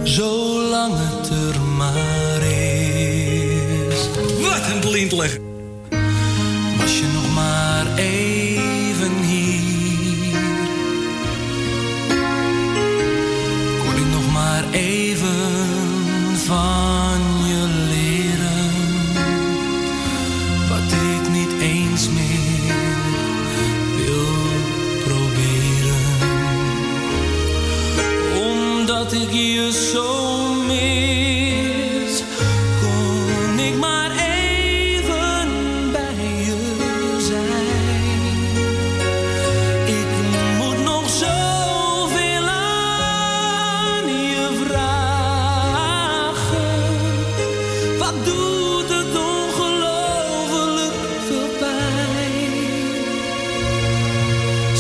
Zolang 0.03 0.95
het 0.97 1.29
er 1.29 1.61
maar 1.61 2.43
is. 2.43 4.09
Wat 4.41 4.71
een 4.73 4.81
blindleg. 4.81 5.39
Was 6.79 6.99
je 6.99 7.07
nog 7.15 7.35
maar 7.35 7.87
even 7.97 9.13
hier? 9.23 9.61
Kon 13.85 13.97
ik 13.97 14.13
nog 14.13 14.33
maar 14.33 14.65
even 14.71 15.67
van 16.37 17.12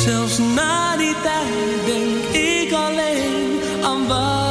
Zelfs 0.04 0.38
na 0.38 0.96
die 0.96 1.14
tijd 1.22 1.86
denk 1.86 2.24
ik 2.34 2.72
alleen 2.72 3.60
aan 3.82 4.06
wat 4.06 4.41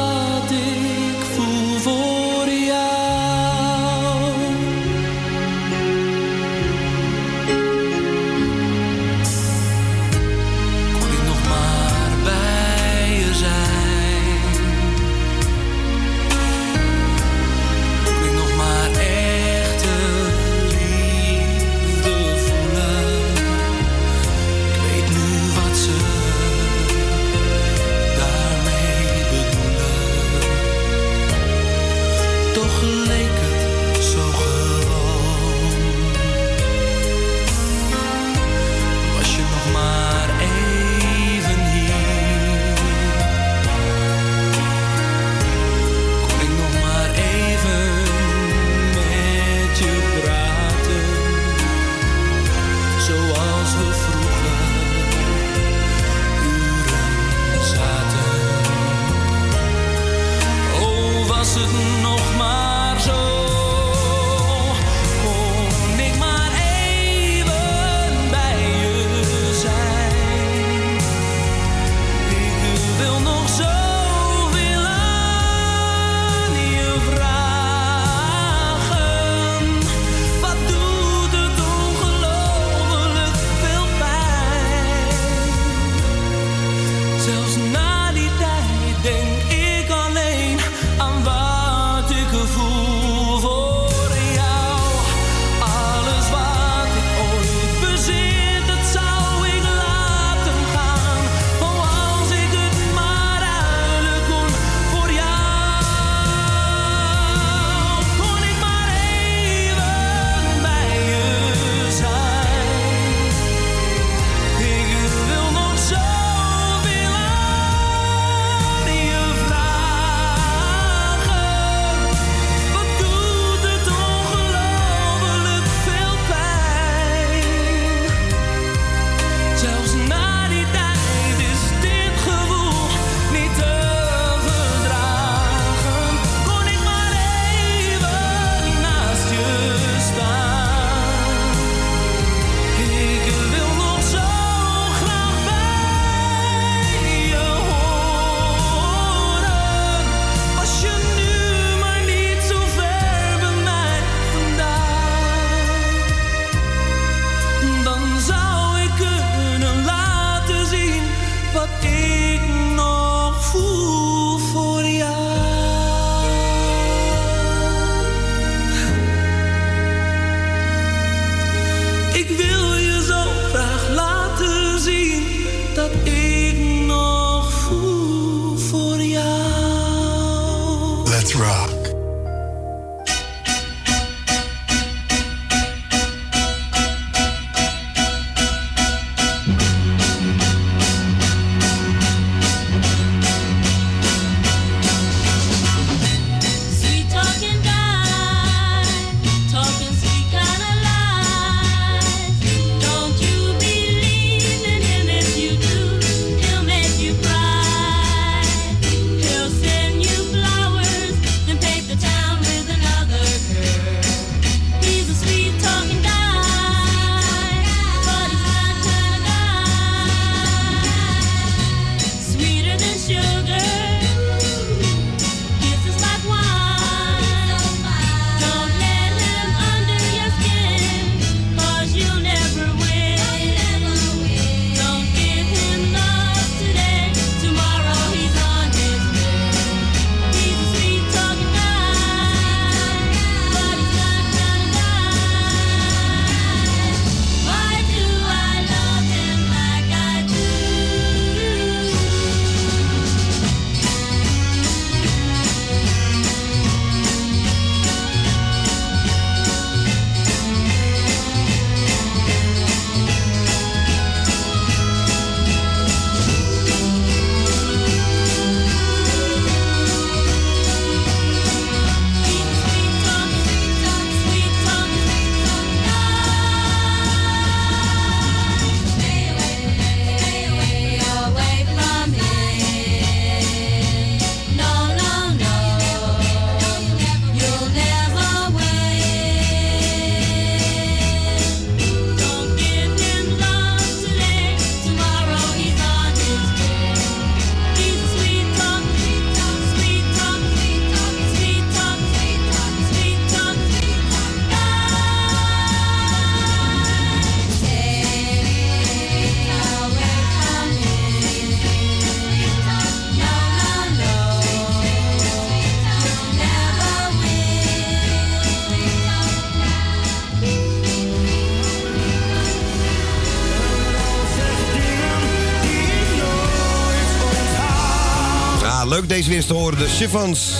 Chiffons. 330.02 330.52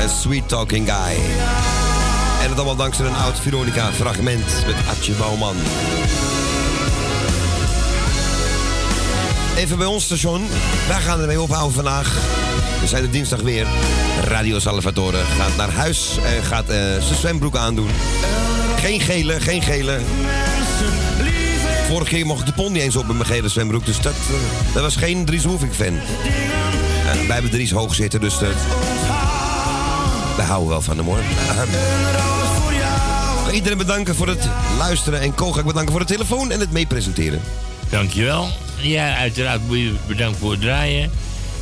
En 0.00 0.10
Sweet 0.10 0.48
Talking 0.48 0.88
Guy. 0.88 1.16
En 2.42 2.48
dat 2.48 2.56
allemaal 2.56 2.76
dankzij 2.76 3.06
een 3.06 3.14
oud 3.14 3.40
Veronica 3.40 3.92
fragment 3.92 4.64
met 4.66 4.74
Atje 4.90 5.12
Bouwman. 5.12 5.56
Even 9.56 9.78
bij 9.78 9.86
ons 9.86 10.04
station. 10.04 10.46
Wij 10.88 11.00
gaan 11.00 11.20
ermee 11.20 11.40
ophouden 11.40 11.74
vandaag. 11.74 12.18
We 12.80 12.86
zijn 12.86 13.02
er 13.02 13.10
dinsdag 13.10 13.40
weer. 13.40 13.66
Radio 14.24 14.58
Salvatore 14.58 15.22
gaat 15.38 15.56
naar 15.56 15.70
huis 15.70 16.18
en 16.24 16.42
gaat 16.42 16.68
eh, 16.68 16.76
zijn 16.76 17.18
zwembroek 17.18 17.56
aandoen. 17.56 17.90
Geen 18.76 19.00
gele, 19.00 19.40
geen 19.40 19.62
gele. 19.62 20.00
Vorige 21.86 22.10
keer 22.10 22.26
mocht 22.26 22.56
de 22.56 22.70
niet 22.70 22.82
eens 22.82 22.96
op 22.96 23.06
met 23.06 23.16
mijn 23.16 23.28
gele 23.28 23.48
zwembroek. 23.48 23.86
Dus 23.86 24.00
dat, 24.00 24.14
eh, 24.74 24.82
was 24.82 24.96
geen 24.96 25.24
Dries 25.24 25.44
Roefink 25.44 25.74
fan. 25.74 25.86
En 25.86 26.63
wij 27.26 27.34
hebben 27.34 27.50
Dries 27.50 27.70
hoog 27.70 27.94
zitten, 27.94 28.20
dus 28.20 28.38
dat... 28.38 28.54
wij 30.36 30.44
houden 30.44 30.68
wel 30.68 30.82
van 30.82 30.96
hem 30.96 31.06
hoor. 31.06 31.18
Iedereen 33.52 33.78
bedanken 33.78 34.14
voor 34.14 34.28
het 34.28 34.48
luisteren. 34.78 35.20
En 35.20 35.34
Ko 35.34 35.52
ga 35.52 35.60
ik 35.60 35.66
bedanken 35.66 35.90
voor 35.90 36.00
de 36.00 36.06
telefoon 36.06 36.50
en 36.50 36.60
het 36.60 36.72
meepresenteren. 36.72 37.40
Dankjewel. 37.88 38.48
Ja, 38.80 39.16
uiteraard 39.16 39.60
bedankt 40.06 40.38
voor 40.38 40.50
het 40.50 40.60
draaien. 40.60 41.10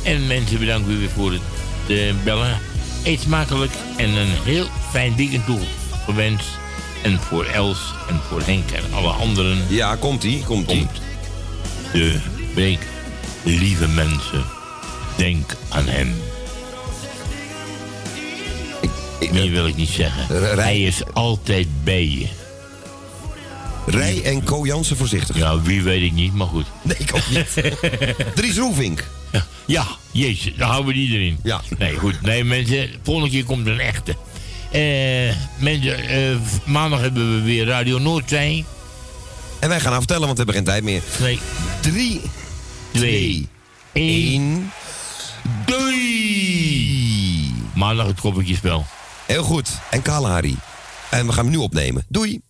En 0.03 0.27
mensen 0.27 0.59
bedanken 0.59 0.99
weer 0.99 1.09
voor 1.09 1.31
het 1.31 1.41
eh, 1.87 2.13
bellen. 2.23 2.59
Eet 3.03 3.19
smakelijk 3.21 3.71
en 3.97 4.09
een 4.09 4.31
heel 4.43 4.67
fijn 4.91 5.15
weekend 5.15 5.45
toe 5.45 5.59
gewenst. 6.05 6.45
En 7.01 7.19
voor 7.19 7.45
Els 7.45 7.93
en 8.09 8.19
voor 8.29 8.41
Henk 8.41 8.71
en 8.71 8.93
alle 8.93 9.11
anderen. 9.11 9.57
Ja, 9.67 9.95
komt-ie, 9.95 10.43
komt-ie. 10.43 10.87
De 11.93 12.19
break. 12.53 12.79
Lieve 13.43 13.87
mensen, 13.87 14.43
denk 15.15 15.55
aan 15.69 15.87
hem. 15.87 16.13
Meer 19.31 19.51
wil 19.51 19.67
ik 19.67 19.75
niet 19.75 19.89
zeggen. 19.89 20.57
Hij 20.59 20.81
is 20.81 21.01
altijd 21.13 21.67
bij 21.83 22.07
je. 22.07 22.27
Rij 23.85 24.23
en 24.23 24.43
Co 24.43 24.65
Jansen 24.65 24.97
voorzichtig. 24.97 25.37
Ja, 25.37 25.61
wie 25.61 25.81
weet 25.81 26.01
ik 26.01 26.11
niet, 26.11 26.33
maar 26.33 26.47
goed. 26.47 26.65
Nee, 26.81 26.97
ik 26.97 27.15
ook 27.15 27.29
niet. 27.29 27.73
Dries 28.35 28.57
Roelvink. 28.57 29.03
Ja, 29.65 29.85
jezus, 30.11 30.53
dan 30.55 30.69
houden 30.69 30.93
we 30.93 30.99
die 30.99 31.15
erin. 31.15 31.39
Ja. 31.43 31.61
Nee, 31.77 31.95
goed. 31.95 32.21
Nee, 32.21 32.43
mensen, 32.43 32.89
volgende 33.03 33.29
keer 33.29 33.43
komt 33.43 33.67
een 33.67 33.79
echte. 33.79 34.15
Eh, 34.71 35.35
mensen, 35.57 36.07
eh, 36.07 36.35
maandag 36.65 36.99
hebben 36.99 37.35
we 37.35 37.41
weer 37.41 37.65
Radio 37.65 37.97
Noordzee. 37.97 38.65
En 39.59 39.69
wij 39.69 39.79
gaan 39.79 39.91
nou 39.91 39.99
vertellen, 39.99 40.25
want 40.25 40.37
we 40.37 40.43
hebben 40.43 40.55
geen 40.55 40.73
tijd 40.73 40.83
meer. 40.83 41.01
Nee. 41.19 41.39
3, 41.81 42.21
2, 42.91 43.47
1. 43.93 44.71
Doei! 45.65 47.53
Maandag 47.75 48.07
het 48.07 48.19
koppeltjespel. 48.19 48.85
Heel 49.27 49.43
goed. 49.43 49.69
En 49.91 50.01
Kalahari. 50.01 50.57
En 51.09 51.25
we 51.25 51.33
gaan 51.33 51.43
hem 51.43 51.53
nu 51.53 51.59
opnemen. 51.59 52.05
Doei. 52.07 52.41